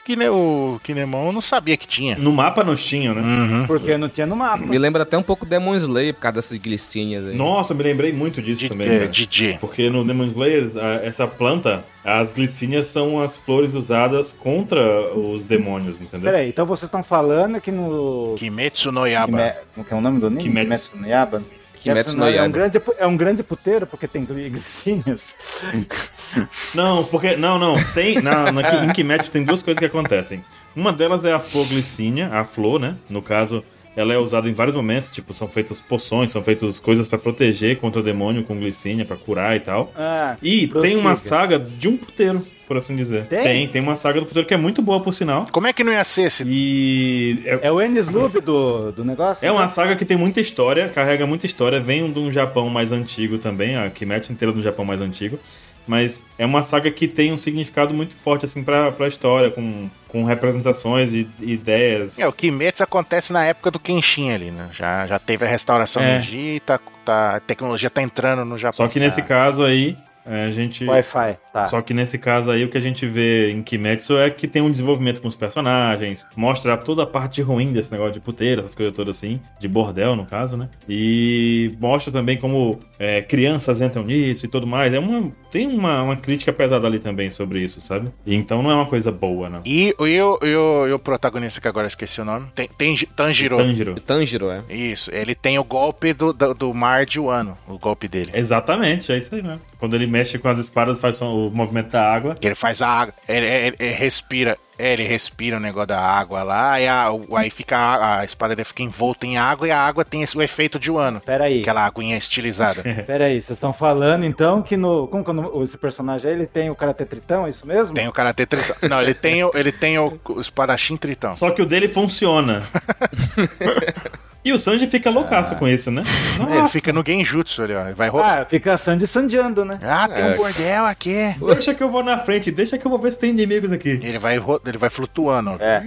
[0.04, 2.16] Kine, o Kinemon não sabia que tinha.
[2.16, 3.20] No mapa não tinha, né?
[3.22, 3.66] Uhum.
[3.68, 4.64] Porque não tinha no mapa.
[4.64, 7.36] Me lembra até um pouco Demon Slayer por causa dessas glicinhas aí.
[7.36, 8.88] Nossa, eu me lembrei muito disso De, também.
[8.88, 9.56] é.
[9.60, 14.82] Porque no Demon Slayer, a- essa planta, as glicínias são as flores usadas contra
[15.16, 16.32] os demônios, entendeu?
[16.32, 18.34] Peraí, então vocês estão falando que no.
[18.38, 19.26] Kimetsu no Yaba.
[19.38, 20.42] Kime- Como que é o nome do anime?
[20.42, 20.96] Kimetsu.
[20.96, 21.42] no Yaba?
[21.82, 25.34] Kimetsu no É um, grande, é um grande puteiro porque tem glicinhas.
[26.74, 27.36] Não, porque.
[27.36, 27.74] Não, não.
[27.92, 28.20] Tem.
[28.22, 30.44] Na, na, em Kimetsu tem duas coisas que acontecem.
[30.74, 32.96] Uma delas é a flor glicínia, a flor, né?
[33.08, 33.62] No caso,
[33.94, 37.76] ela é usada em vários momentos, tipo, são feitas poções, são feitas coisas pra proteger
[37.78, 39.92] contra o demônio com glicínia, pra curar e tal.
[39.96, 41.16] Ah, E tem uma prossiga.
[41.16, 43.26] saga de um puteiro, por assim dizer.
[43.26, 43.42] Tem?
[43.42, 45.46] Tem, tem uma saga do puteiro que é muito boa, por sinal.
[45.52, 46.42] Como é que não ia ser esse?
[46.46, 49.46] E é, É o Ennis Lube do, do negócio?
[49.46, 52.90] é uma saga que tem muita história, carrega muita história, vem de um Japão mais
[52.92, 55.38] antigo também, a Kimetsu inteira do Japão mais antigo.
[55.86, 59.90] Mas é uma saga que tem um significado muito forte, assim, pra, pra história, com,
[60.06, 62.18] com representações e e ideias.
[62.20, 64.68] É, o Kimetsu acontece na época do Kenshin ali, né?
[64.72, 66.18] Já, já teve a restauração É.
[66.18, 68.86] Meiji, tá, tá, a tecnologia tá entrando no Japão.
[68.86, 70.84] Só que nesse Ah, caso aí, é, a gente.
[70.84, 71.64] Wi-Fi, tá.
[71.64, 74.62] Só que nesse caso aí, o que a gente vê em Kimetsu é que tem
[74.62, 78.74] um desenvolvimento com os personagens, mostra toda a parte ruim desse negócio de puteira, essas
[78.74, 80.68] coisas todas assim, de bordel no caso, né?
[80.88, 84.92] E mostra também como é, crianças entram nisso e tudo mais.
[84.92, 88.10] É uma, tem uma, uma crítica pesada ali também sobre isso, sabe?
[88.24, 89.62] E então não é uma coisa boa, não.
[89.64, 92.46] E, e, o, e, o, e o protagonista que agora esqueci o nome?
[92.54, 93.56] Tem, tem Tanjiro.
[93.56, 93.94] Tanjiro.
[94.00, 94.62] Tanjiro, é.
[94.68, 98.30] Isso, ele tem o golpe do, do, do mar de Wano, o golpe dele.
[98.34, 99.60] Exatamente, é isso aí mesmo.
[99.82, 102.36] Quando ele mexe com as espadas, faz o movimento da água.
[102.40, 106.80] Ele faz a água, ele, ele- ele respira, ele respira o negócio da água lá,
[106.80, 109.80] e a- o- aí fica a, a espada dele fica envolta em água e a
[109.80, 111.20] água tem esse, o efeito de Wano.
[111.20, 112.80] Peraí, Aquela aguinha estilizada.
[113.04, 115.08] peraí, vocês estão falando então que no.
[115.08, 117.92] Como que esse personagem aí, ele tem o Karate Tritão, é isso mesmo?
[117.92, 118.76] tem o Karate Tritão.
[118.88, 121.32] Não, ele tem o, ele tem o, o espadachim Tritão.
[121.32, 122.62] Só que o dele funciona.
[124.44, 126.02] e o Sanji fica loucaço com isso, né?
[126.52, 127.92] É, Ele fica no Genjutsu ali, ó.
[127.94, 129.78] Vai ro- Ah, fica Sandy sandeando, né?
[129.82, 131.14] Ah, tem um bordel aqui.
[131.54, 134.00] Deixa que eu vou na frente, deixa que eu vou ver se tem inimigos aqui.
[134.02, 135.50] Ele vai, ro- ele vai flutuando.
[135.50, 135.56] ó.
[135.60, 135.82] É.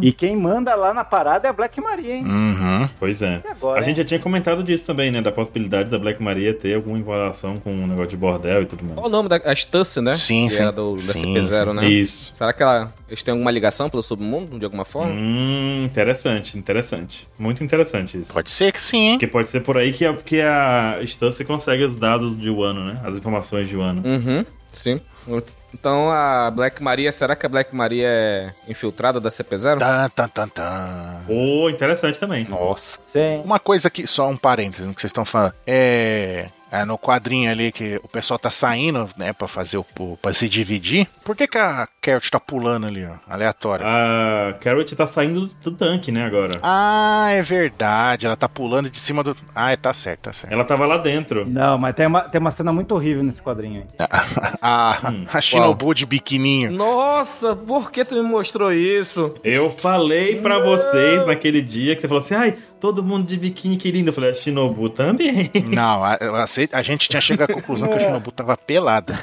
[0.00, 2.24] E quem manda lá na parada é a Black Maria, hein?
[2.24, 2.88] Uhum.
[3.00, 3.40] Pois é.
[3.50, 5.20] Agora, a gente já tinha comentado disso também, né?
[5.20, 8.84] Da possibilidade da Black Maria ter alguma involação com um negócio de bordel e tudo
[8.84, 8.94] mais.
[8.96, 10.14] Qual o nome da a Stussy, né?
[10.14, 10.62] Sim, que sim.
[10.62, 11.88] Era do, da Sim, CP0, né?
[11.88, 12.32] Isso.
[12.36, 15.12] Será que ela, eles têm alguma ligação pelo submundo, de alguma forma?
[15.12, 17.26] Hum, interessante, interessante.
[17.38, 18.32] Muito interessante isso.
[18.32, 19.12] Pode ser que sim, hein?
[19.12, 22.84] Porque pode ser por aí que a, que a Stance consegue os dados de Wano,
[22.84, 23.00] né?
[23.04, 24.02] As informações de Wano.
[24.04, 25.00] Uhum, sim.
[25.72, 29.78] Então a Black Maria, será que a Black Maria é infiltrada da CP0?
[29.78, 31.20] Tan, tan, tan, tan.
[31.28, 32.46] Oh, interessante também.
[32.48, 32.98] Nossa.
[33.02, 33.42] Sim.
[33.44, 35.54] Uma coisa aqui, só um parênteses no que vocês estão falando.
[35.66, 36.48] É.
[36.72, 39.84] é, no quadrinho ali que o pessoal tá saindo, né, pra fazer o.
[40.20, 41.06] pra se dividir.
[41.24, 43.14] Por que, que a Carrot tá pulando ali, ó?
[43.32, 43.84] Aleatório.
[43.86, 46.58] A Carrot tá saindo do tanque, né, agora.
[46.62, 48.26] Ah, é verdade.
[48.26, 49.36] Ela tá pulando de cima do.
[49.54, 50.52] Ah, é, tá certo, tá certo.
[50.52, 51.46] Ela tava lá dentro.
[51.46, 54.08] Não, mas tem uma, tem uma cena muito horrível nesse quadrinho aí.
[54.60, 56.70] A, a Shinobu de biquininho.
[56.70, 59.34] Nossa, por que tu me mostrou isso?
[59.42, 63.76] Eu falei pra vocês naquele dia que você falou assim: ai, todo mundo de biquíni
[63.76, 64.10] que lindo.
[64.10, 65.50] Eu falei, a Shinobu também.
[65.70, 69.18] Não, a, a- a gente tinha chegado à conclusão que a Shinobu tava pelada.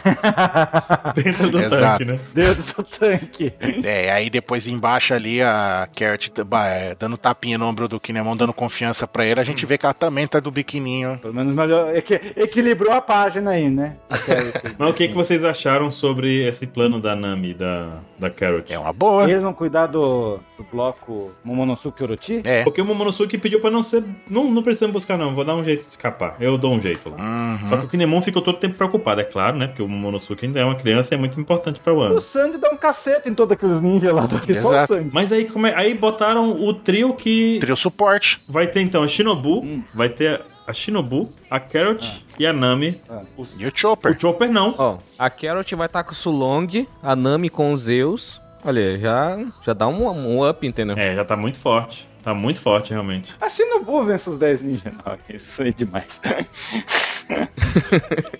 [1.16, 2.00] dentro do Exato.
[2.06, 2.20] tanque, né?
[2.34, 3.54] Deus do tanque.
[3.84, 6.32] É, aí depois embaixo ali a Carrot
[6.68, 9.86] é, dando tapinha no ombro do Kinemon, dando confiança pra ele, a gente vê que
[9.86, 11.18] ela também tá do biquininho.
[11.22, 11.96] Pelo menos melhor.
[11.96, 13.96] equi- equilibrou a página aí, né?
[14.78, 18.72] Mas o que, que vocês acharam sobre esse plano da Nami, da, da Carrot?
[18.72, 19.24] É uma boa.
[19.30, 22.42] Eles vão cuidar do, do bloco Momonosuke Orochi?
[22.46, 22.64] É.
[22.64, 24.04] Porque o Momonosuke pediu pra não ser.
[24.30, 25.34] Não, não precisamos buscar, não.
[25.36, 26.36] Vou dar um jeito de escapar.
[26.40, 27.18] Eu dou um jeito lá.
[27.18, 27.68] Uhum.
[27.68, 29.68] Só que o Kinemon ficou todo tempo preocupado, é claro, né?
[29.68, 32.22] Porque o Momonosuke ainda é uma criança e é muito importante pra O Wano.
[32.22, 34.94] Sandy dá um cacete em todos aqueles ninjas lá do que só o Exato.
[34.94, 35.10] Sandy.
[35.14, 37.58] Mas aí, como é- aí botaram o trio que.
[37.60, 38.40] Trio suporte.
[38.48, 43.00] Vai ter então a Shinobu, vai ter a Shinobu, a Carrot e a Nami.
[43.10, 44.16] Ah, os- E o Chopper.
[44.16, 44.74] O Chopper não.
[44.78, 48.42] Ó, a Carrot vai estar com o Sulong, a Nami com os Zeus.
[48.66, 50.98] Olha, já, já dá um, um up, entendeu?
[50.98, 52.08] É, já tá muito forte.
[52.26, 53.32] Tá muito forte, realmente.
[53.40, 54.94] A Shinobu vence os 10 ninjas.
[55.06, 56.20] Não, isso aí é demais.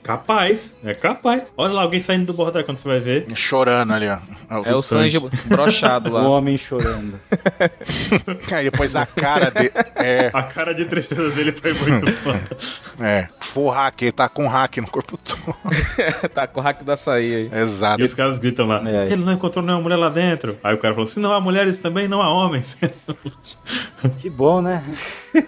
[0.04, 1.52] Capaz, é capaz.
[1.58, 3.26] Olha lá, alguém saindo do bordel quando você vai ver.
[3.36, 4.18] Chorando ali, ó.
[4.64, 6.22] É o Sanji brochado o lá.
[6.28, 7.20] homem chorando.
[8.56, 9.72] Aí depois a cara dele.
[9.96, 12.42] É, A cara de tristeza dele foi muito foda.
[13.04, 13.28] é.
[13.40, 15.56] Full hack, ele tá com hack no corpo todo.
[16.34, 17.62] tá com o hack da açaí aí.
[17.62, 18.00] Exato.
[18.00, 19.06] E os caras gritam lá, É.
[19.08, 20.58] ele não encontrou nenhuma mulher lá dentro.
[20.64, 22.78] Aí o cara falou assim, não há mulheres também, não há homens.
[24.20, 24.84] Que bom, né?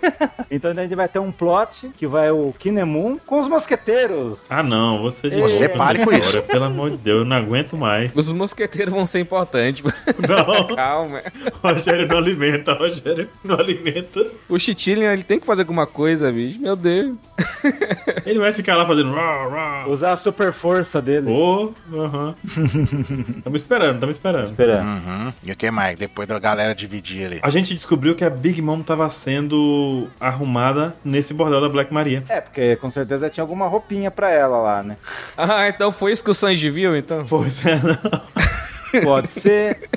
[0.49, 4.49] Então a gente vai ter um plot que vai o Kinemon com os mosqueteiros.
[4.49, 6.41] Ah, não, você de Você pare com isso.
[6.43, 8.15] Pelo amor de Deus, eu não aguento mais.
[8.15, 9.83] Os mosqueteiros vão ser importantes.
[10.27, 11.21] Não, Calma.
[11.63, 14.25] Rogério não alimenta, Rogério não alimenta.
[14.49, 16.59] O Chitillion, ele tem que fazer alguma coisa, bicho.
[16.59, 17.15] Meu Deus.
[18.25, 19.13] Ele vai ficar lá fazendo.
[19.13, 19.87] Rá, rá.
[19.87, 21.29] Usar a super força dele.
[21.29, 22.35] Ô, aham.
[23.43, 24.51] Tamo esperando, tamo esperando.
[24.51, 24.81] Espera.
[24.81, 25.33] Uhum.
[25.43, 25.97] E o que mais?
[25.97, 27.39] Depois da galera dividir ali.
[27.41, 32.23] A gente descobriu que a Big Mom tava sendo arrumada nesse bordel da Black Maria.
[32.27, 34.97] É, porque com certeza tinha alguma roupinha pra ela lá, né?
[35.37, 37.23] Ah, então foi isso que o Sanji viu, então?
[37.25, 39.01] Pois é, não.
[39.03, 39.89] Pode ser.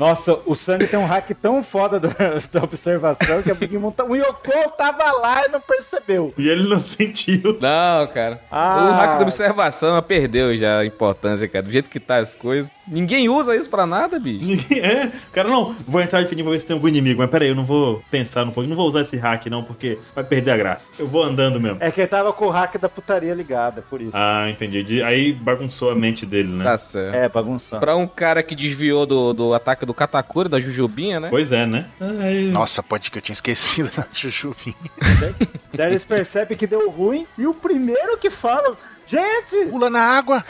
[0.00, 2.08] Nossa, o Sandy tem um hack tão foda do-
[2.52, 4.02] da observação que a Big Mom tá...
[4.02, 6.32] O Yoko tava lá e não percebeu.
[6.38, 7.58] E ele não sentiu.
[7.60, 8.40] Não, cara.
[8.50, 8.88] Ah.
[8.88, 11.62] O hack da observação perdeu já a importância, cara.
[11.64, 12.72] Do jeito que tá as coisas.
[12.90, 14.44] Ninguém usa isso pra nada, bicho.
[14.44, 15.12] Ninguém é.
[15.32, 17.20] Cara, não, vou entrar de fininho, vou ver se tem algum inimigo.
[17.20, 18.68] Mas peraí, eu não vou pensar no pouco.
[18.68, 20.90] Não vou usar esse hack, não, porque vai perder a graça.
[20.98, 21.78] Eu vou andando mesmo.
[21.80, 24.10] É que ele tava com o hack da putaria ligado, por isso.
[24.14, 24.82] Ah, entendi.
[24.82, 26.64] De- Aí bagunçou a mente dele, né?
[26.64, 27.14] Tá certo.
[27.14, 27.80] É, bagunçando.
[27.80, 31.28] Pra um cara que desviou do, do ataque do Katakuri, da Jujubinha, né?
[31.30, 31.86] Pois é, né?
[32.20, 32.50] Aí...
[32.50, 34.74] Nossa, pode que eu tinha esquecido da Jujubinha.
[35.72, 38.76] Daí eles percebem que deu ruim e o primeiro que fala...
[39.06, 40.44] Gente, Pula na água!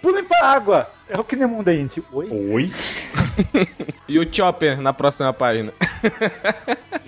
[0.00, 0.88] pulem pra água.
[1.08, 2.02] É o Kinemon daí, gente.
[2.12, 2.28] Oi?
[2.30, 2.72] Oi?
[4.06, 5.72] E o Chopper na próxima página.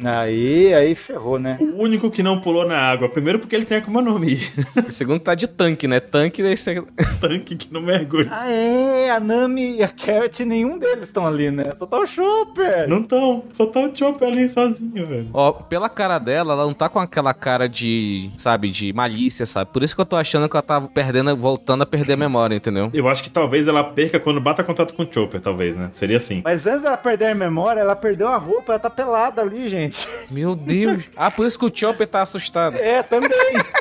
[0.04, 1.56] Aí, aí ferrou, né?
[1.58, 3.08] O único que não pulou na água.
[3.08, 4.38] Primeiro porque ele tem Akuma no Mi.
[4.86, 6.00] O segundo tá de tanque, né?
[6.00, 6.82] Tanque daí você...
[7.18, 8.28] Tanque que não mergulha.
[8.30, 11.64] Ah, é, a Nami e a Carrot, nenhum deles estão ali, né?
[11.76, 12.86] Só tá o Chopper.
[12.86, 13.44] Não tão.
[13.52, 15.28] Só tá o Chopper ali sozinho, velho.
[15.32, 19.70] Ó, pela cara dela, ela não tá com aquela cara de, sabe, de malícia, sabe?
[19.72, 22.54] Por isso que eu tô achando que ela tá perdendo, voltando a perder a memória,
[22.54, 22.90] entendeu?
[22.92, 25.88] Eu acho que talvez ela perca quando bata contato com o Chopper, talvez, né?
[25.92, 26.42] Seria assim.
[26.44, 30.06] Mas antes dela perder a memória, ela perdeu a roupa, ela tá pelada ali, gente.
[30.30, 31.04] Meu Deus.
[31.16, 32.76] Ah, por isso que o Chopper tá assustado.
[32.76, 33.30] É, também.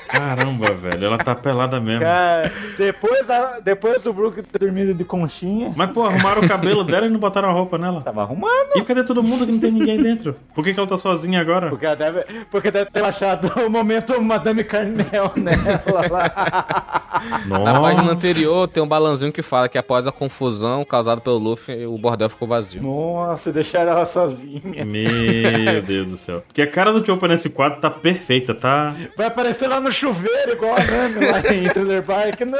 [0.08, 1.06] Caramba, velho.
[1.06, 2.02] Ela tá pelada mesmo.
[2.02, 6.84] Cara, depois, da, depois do Brook ter dormido de conchinha, Mas, pô, arrumaram o cabelo
[6.84, 8.02] dela e não botaram a roupa nela.
[8.02, 8.76] tava arrumando.
[8.76, 10.36] E cadê todo mundo que não tem ninguém dentro?
[10.54, 11.70] Por que, que ela tá sozinha agora?
[11.70, 17.12] Porque, ela deve, porque deve ter achado o momento Madame Carnel nela lá.
[17.48, 18.14] Na página Nossa.
[18.14, 22.30] anterior tem um balãozinho que fala que após a confusão causada pelo Luffy, o bordel
[22.30, 22.82] ficou vazio.
[22.82, 24.86] Nossa, deixaram ela sozinha.
[24.86, 26.44] Meu Deus do céu.
[26.48, 28.94] Porque a cara do Chopper nesse quadro tá perfeita, tá?
[29.18, 32.42] Vai aparecer lá no chuveiro, igual a Nami lá em Thriller Bark.
[32.42, 32.60] Não!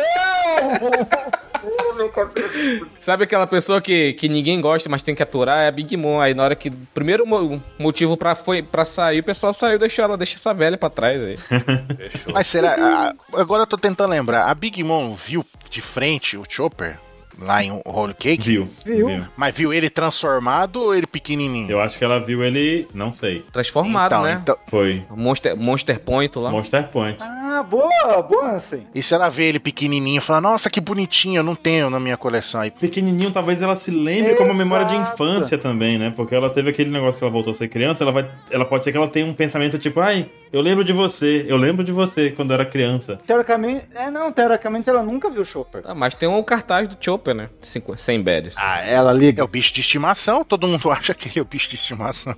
[3.02, 5.60] Sabe aquela pessoa que, que ninguém gosta, mas tem que aturar?
[5.60, 6.20] É a Big Mom.
[6.20, 6.70] Aí na hora que.
[6.70, 10.78] Primeiro mo- motivo pra, foi, pra sair, o pessoal saiu, deixou ela, deixa essa velha
[10.78, 11.38] pra trás aí.
[12.34, 12.76] Mas será.
[12.76, 14.46] a- agora eu tô tentando lembrar.
[14.50, 16.98] A Big Mom viu de frente o Chopper
[17.40, 18.44] lá em Whole Cake?
[18.44, 18.70] Viu?
[18.86, 19.24] Viu?
[19.36, 21.70] Mas viu ele transformado ou ele pequenininho?
[21.70, 22.88] Eu acho que ela viu ele.
[22.94, 23.44] Não sei.
[23.52, 24.40] Transformado, então, né?
[24.42, 24.58] então.
[24.68, 25.04] Foi.
[25.10, 26.52] Monster, Monster Point lá.
[26.52, 27.18] Monster Point.
[27.22, 28.84] Ah, boa, boa, assim.
[28.94, 32.00] E se ela vê ele pequenininho e fala, nossa, que bonitinho, eu não tenho na
[32.00, 32.72] minha coleção aí.
[32.72, 35.14] Pequenininho, talvez ela se lembre como memória de Exato.
[35.14, 36.12] infância também, né?
[36.16, 38.30] Porque ela teve aquele negócio que ela voltou a ser criança, ela vai.
[38.50, 41.58] Ela pode ser que ela tenha um pensamento tipo, ai, eu lembro de você, eu
[41.58, 43.20] lembro de você quando eu era criança.
[43.26, 45.82] Teoricamente, é não, teoricamente ela nunca viu o Chopper.
[45.86, 47.50] Ah, mas tem um cartaz do Chopper, né?
[47.62, 48.56] Cinco- 100 berries.
[48.58, 49.44] Ah, ela É liga.
[49.44, 52.36] o bicho de estimação, todo mundo acha que ele é o bicho de estimação.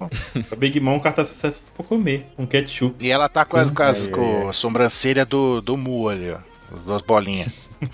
[0.52, 2.96] A Big Mom carta sucesso pra comer, com ketchup.
[3.06, 6.38] E ela tá com, as, com, as- com a sobrancelha do, do Mu ali, ó.
[6.74, 7.48] As duas bolinhas.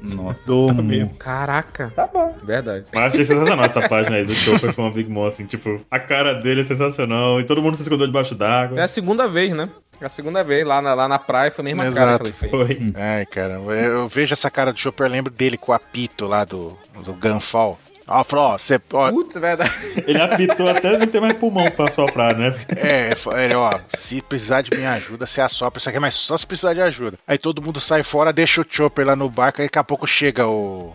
[0.00, 1.14] Nossa, do mesmo.
[1.14, 1.90] Caraca.
[1.96, 2.36] Tá bom.
[2.44, 2.84] Verdade.
[2.94, 5.98] Mas achei sensacional essa página aí do Chopper com a Big Mom, assim, tipo, a
[5.98, 8.84] cara dele é sensacional e todo mundo se escondeu debaixo É d'água.
[8.84, 9.68] a segunda vez, né?
[10.00, 12.24] É a segunda vez, lá na, lá na praia, foi a mesma cara Exato.
[12.24, 12.50] que ele fez.
[12.50, 12.92] Foi.
[13.00, 16.26] Ai, cara, eu, eu vejo essa cara do Chopper, eu lembro dele com o apito
[16.26, 17.78] lá do, do Gunfall.
[18.06, 18.78] Ó, falou, ó, você.
[18.92, 19.72] Ó, Putz, verdade.
[20.06, 22.54] Ele apitou até não ter mais pulmão pra soprar, né?
[22.76, 26.46] É, ele, ó, se precisar de minha ajuda, você assopra isso aqui, mas só se
[26.46, 27.18] precisar de ajuda.
[27.26, 30.06] Aí todo mundo sai fora, deixa o Chopper lá no barco, aí daqui a pouco
[30.06, 30.94] chega o.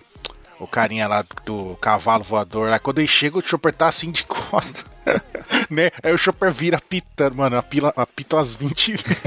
[0.59, 2.77] O carinha lá do cavalo voador lá.
[2.77, 4.83] Quando ele chega, o Chopper tá assim de costa.
[5.69, 5.91] né?
[6.03, 7.57] Aí o Chopper vira pitando, mano.
[7.57, 9.05] Apila, apita umas 20 vezes.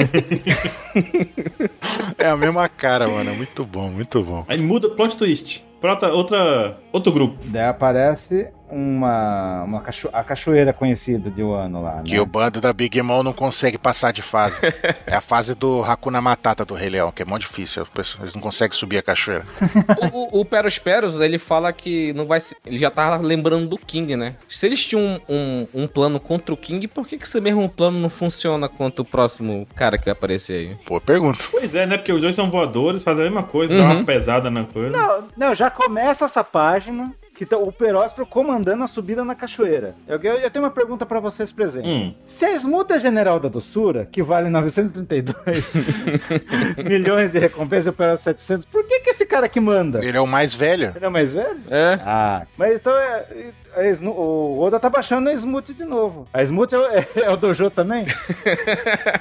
[2.19, 3.35] é a mesma cara, mano.
[3.35, 4.45] Muito bom, muito bom.
[4.49, 5.65] Aí muda plot twist.
[5.81, 7.39] Prota, outra, outro grupo.
[7.47, 12.03] Daí aparece uma, uma cacho a cachoeira conhecida de Wano lá, né?
[12.05, 14.57] Que o bando da Big Mom não consegue passar de fase.
[15.07, 17.87] é a fase do Hakuna Matata do Rei Leão, que é muito difícil.
[18.21, 19.45] Eles não conseguem subir a cachoeira.
[20.13, 23.67] o, o, o Peros Peros, ele fala que não vai se- Ele já tava lembrando
[23.69, 24.37] do King, né?
[24.49, 27.69] Se eles tinham um, um, um plano contra o King, por que, que esse mesmo
[27.69, 30.77] plano não funciona contra o próximo cara que vai aparecer aí?
[30.87, 31.45] Pô, pergunta.
[31.51, 31.97] Pois é, né?
[31.99, 34.91] Porque os dois são voadores, fazem a mesma coisa, dá uma pesada na coisa.
[34.91, 37.13] Não, não, já começa essa página
[37.43, 39.97] que que tá o Peróspero comandando a subida na cachoeira.
[40.07, 41.91] Eu, eu, eu tenho uma pergunta pra vocês presentes.
[41.91, 45.35] Hum, Se a Smuta General da Doçura, que vale 932
[46.89, 50.05] milhões de recompensa e o Peróspero 700, por que que esse cara aqui manda?
[50.05, 50.93] Ele é o mais velho.
[50.95, 51.61] Ele é mais velho?
[51.69, 51.99] É.
[52.05, 53.25] Ah, mas então é,
[54.11, 56.27] o Oda tá baixando a Smooth de novo.
[56.33, 58.05] A Smooth é, o- é, é o Dojo também?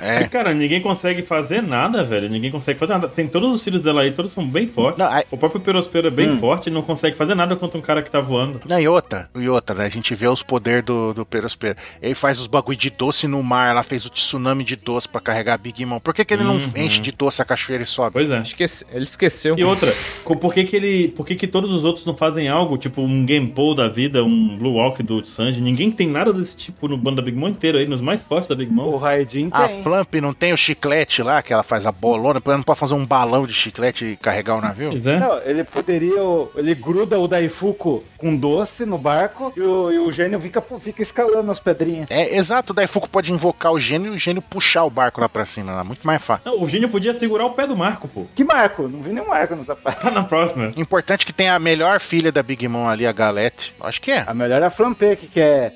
[0.01, 0.21] É.
[0.21, 2.29] E, cara, ninguém consegue fazer nada, velho.
[2.29, 3.07] Ninguém consegue fazer nada.
[3.07, 4.97] Tem todos os filhos dela aí, todos são bem fortes.
[5.03, 7.81] Não, aí- O próprio Perospero é bem forte e não consegue fazer nada contra um
[7.81, 8.61] cara que tá voando.
[8.65, 9.85] Não, e outra, e outra, né?
[9.85, 11.77] A gente vê os poderes do, do Perospero.
[12.01, 15.21] Ele faz os bagulho de doce no mar, ela fez o tsunami de doce pra
[15.21, 15.99] carregar a Big Mom.
[15.99, 18.13] Por que, que ele não enche de doce a cachoeira e sobe?
[18.13, 18.41] Pois é.
[18.41, 19.55] Esquece, ele esqueceu.
[19.57, 19.93] E outra,
[20.23, 21.07] por que que ele.
[21.09, 24.40] Por que que todos os outros não fazem algo, tipo um Game da vida, um
[24.57, 25.61] Blue Walk do Sanji?
[25.61, 28.49] Ninguém tem nada desse tipo no bando da Big Mom inteiro aí, nos mais fortes
[28.49, 28.89] da Big Mom.
[28.89, 29.83] O Raidin A tem.
[29.83, 32.93] Flamp não tem o chiclete lá, que ela faz a bolona, ela não pode fazer
[32.93, 34.89] um balão de chiclete e carregar o navio?
[34.89, 35.19] Pois é.
[35.19, 36.21] Não, ele poderia.
[36.55, 41.01] Ele gruda o Daifuku com doce no barco e o, e o gênio fica, fica
[41.01, 42.07] escalando as pedrinhas.
[42.09, 45.29] É, exato, o Daifuku pode invocar o gênio e o gênio puxar o barco lá
[45.29, 46.43] pra cima, lá, muito mais fácil.
[46.45, 48.25] Não, o Gênio podia segurar o pé do Marco, pô.
[48.35, 48.87] Que marco?
[48.87, 50.01] Não vi nenhum marco nessa parte.
[50.01, 50.71] Tá na próxima.
[50.77, 53.73] Importante que tem a melhor filha da Big Mom ali, a Galete.
[53.79, 54.23] Acho que é.
[54.31, 55.73] A melhor é a Flampe, que é.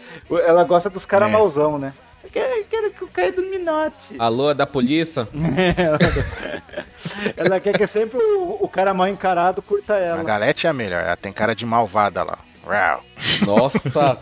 [0.47, 1.31] Ela gosta dos caras É.
[1.33, 1.91] mauzão, né?
[2.23, 4.15] Eu quero, eu quero que eu caia do Minote.
[4.17, 5.27] Alô, é da polícia?
[7.35, 10.23] ela quer que sempre o, o cara mal encarado curta A ela.
[10.23, 12.37] Galete é a melhor, ela tem cara de malvada lá.
[12.65, 13.03] Rau.
[13.45, 14.17] Nossa!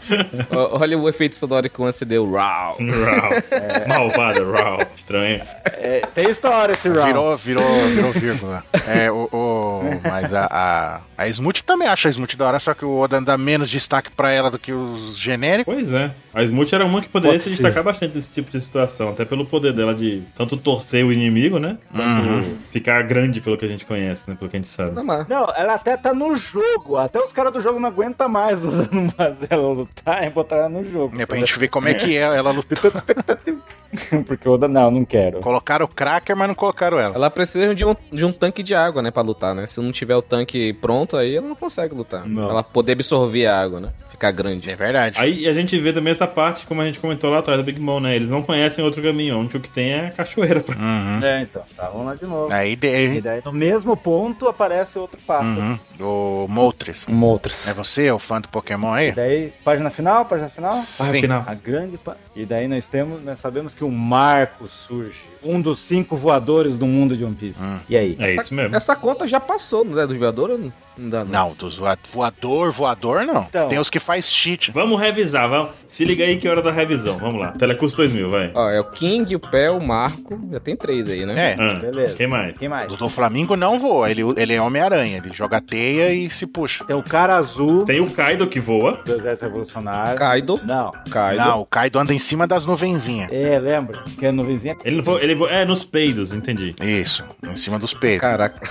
[0.71, 2.29] Olha o efeito sonoro que o Anse deu.
[2.31, 2.77] Rau.
[2.79, 3.87] Rau.
[3.87, 4.79] Malvada, Rau.
[4.95, 5.41] Estranho.
[5.65, 7.05] É, tem história esse round.
[7.07, 8.63] Virou, virou, virou vírgula.
[8.87, 12.73] É, o, o- mas a, a, a Smooth também acha a Smooth da hora, só
[12.73, 15.73] que o Oda dá menos destaque pra ela do que os genéricos.
[15.73, 16.11] Pois é.
[16.33, 17.55] A Smooth era uma que poderia Pode se ser.
[17.55, 21.59] destacar bastante desse tipo de situação, até pelo poder dela de tanto torcer o inimigo,
[21.59, 21.77] né?
[21.91, 24.35] Quanto ficar grande pelo que a gente conhece, né?
[24.37, 24.91] Pelo que a gente sabe.
[25.27, 26.97] Não, ela até tá no jogo.
[26.97, 28.61] Até os caras do jogo não aguentam mais
[28.91, 31.19] não fazer ela lutar e botar ela no jogo.
[31.19, 33.61] É pra gente ver como é que é ela expectativa.
[34.25, 35.39] Porque o Oda, não, não quero.
[35.39, 37.15] Colocaram o Cracker, mas não colocaram ela.
[37.15, 39.67] ela precisa de um, de um tanque de água, né, pra lutar, né?
[39.67, 42.27] Se não tiver o tanque pronto, aí ela não consegue lutar.
[42.27, 42.49] Não.
[42.49, 43.89] Ela poder absorver a água, né?
[44.23, 44.71] Ficar grande.
[44.71, 45.17] É verdade.
[45.19, 47.77] Aí a gente vê também essa parte, como a gente comentou lá atrás da Big
[47.79, 48.15] Mom, né?
[48.15, 50.61] Eles não conhecem outro caminho, o único que tem é a cachoeira.
[50.61, 51.19] pra- Uhum.
[51.21, 51.61] É, então.
[51.75, 52.53] Tá, vamos lá de novo.
[52.53, 55.59] Aí E de, daí, no mesmo ponto, aparece outro pássaro.
[55.59, 55.79] uhum.
[55.99, 57.05] o Moltres.
[57.09, 57.67] Um outros.
[57.67, 59.09] É você, o fã do Pokémon aí?
[59.09, 60.73] E daí, página final, página final.
[60.73, 61.19] Sim.
[61.21, 61.43] Final.
[61.45, 62.15] A grande pa...
[62.35, 65.21] E daí nós temos, nós sabemos que o Marco surge.
[65.43, 67.61] Um dos cinco voadores do mundo de One Piece.
[67.61, 67.79] Hum.
[67.89, 68.15] E aí?
[68.19, 68.73] É isso mesmo.
[68.75, 70.07] Essa conta já passou, não é?
[70.07, 70.73] Do jogador ou não?
[70.97, 71.31] Não dá, não.
[71.49, 73.43] Não, dos voa- voador, voador não.
[73.49, 73.67] Então.
[73.67, 74.71] Tem os que faz cheat.
[74.71, 75.71] Vamos revisar, vamos.
[75.87, 77.17] Se liga aí que é hora da revisão.
[77.17, 77.51] Vamos lá.
[77.51, 78.51] Telecurso 2000, vai.
[78.53, 80.39] Ó, é o King, o Pé, o Marco.
[80.51, 81.51] Já tem três aí, né?
[81.51, 81.55] É.
[81.59, 82.15] Ah, Beleza.
[82.15, 82.57] Quem mais?
[82.57, 82.91] Quem mais?
[82.93, 86.83] O do Flamengo não voa, ele, ele é Homem-Aranha, ele joga teia e se puxa.
[86.85, 89.01] Tem o cara azul Tem o Kaido que voa.
[89.05, 90.17] do Exército Revolucionário.
[90.17, 90.59] Kaido.
[90.63, 90.91] Não.
[91.09, 91.43] Kaido.
[91.43, 93.29] Não, o Kaido anda em cima das nuvenzinhas.
[93.31, 94.03] É, lembra?
[94.17, 94.75] Que é nuvenzinha.
[94.83, 96.75] Ele voa, ele voa, é nos peidos, entendi.
[96.81, 98.21] Isso, em cima dos peitos.
[98.21, 98.69] Caraca.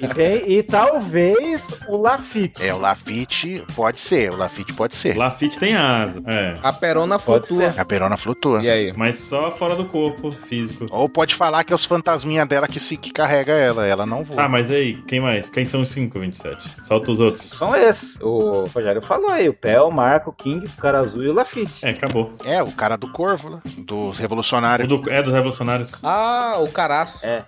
[0.00, 2.64] E, tem, e talvez o Lafitte.
[2.66, 5.16] É, o Lafitte pode ser, o Lafitte pode ser.
[5.16, 6.22] Lafitte tem asa.
[6.26, 6.56] É.
[6.62, 7.72] A Perona Pode flutua.
[7.72, 7.80] ser.
[7.80, 8.62] A perona flutua.
[8.62, 8.92] E aí?
[8.96, 10.86] Mas só fora do corpo, físico.
[10.90, 14.24] Ou pode falar que é os fantasminha dela que se que carrega ela, ela não
[14.24, 14.42] voa.
[14.44, 15.50] Ah, mas aí, quem mais?
[15.50, 16.84] Quem são os 5, 27?
[16.86, 17.44] Solta os outros.
[17.50, 18.18] São esses.
[18.20, 19.46] O Rogério falou aí.
[19.48, 21.84] O Pé, o Marco, o King, o cara azul e o Lafitte.
[21.84, 22.32] É, acabou.
[22.44, 23.58] É, o cara do Corvo, né?
[23.78, 24.88] dos revolucionários.
[24.88, 26.00] do- é dos revolucionários.
[26.02, 27.26] Ah, o caraço.
[27.26, 27.44] É.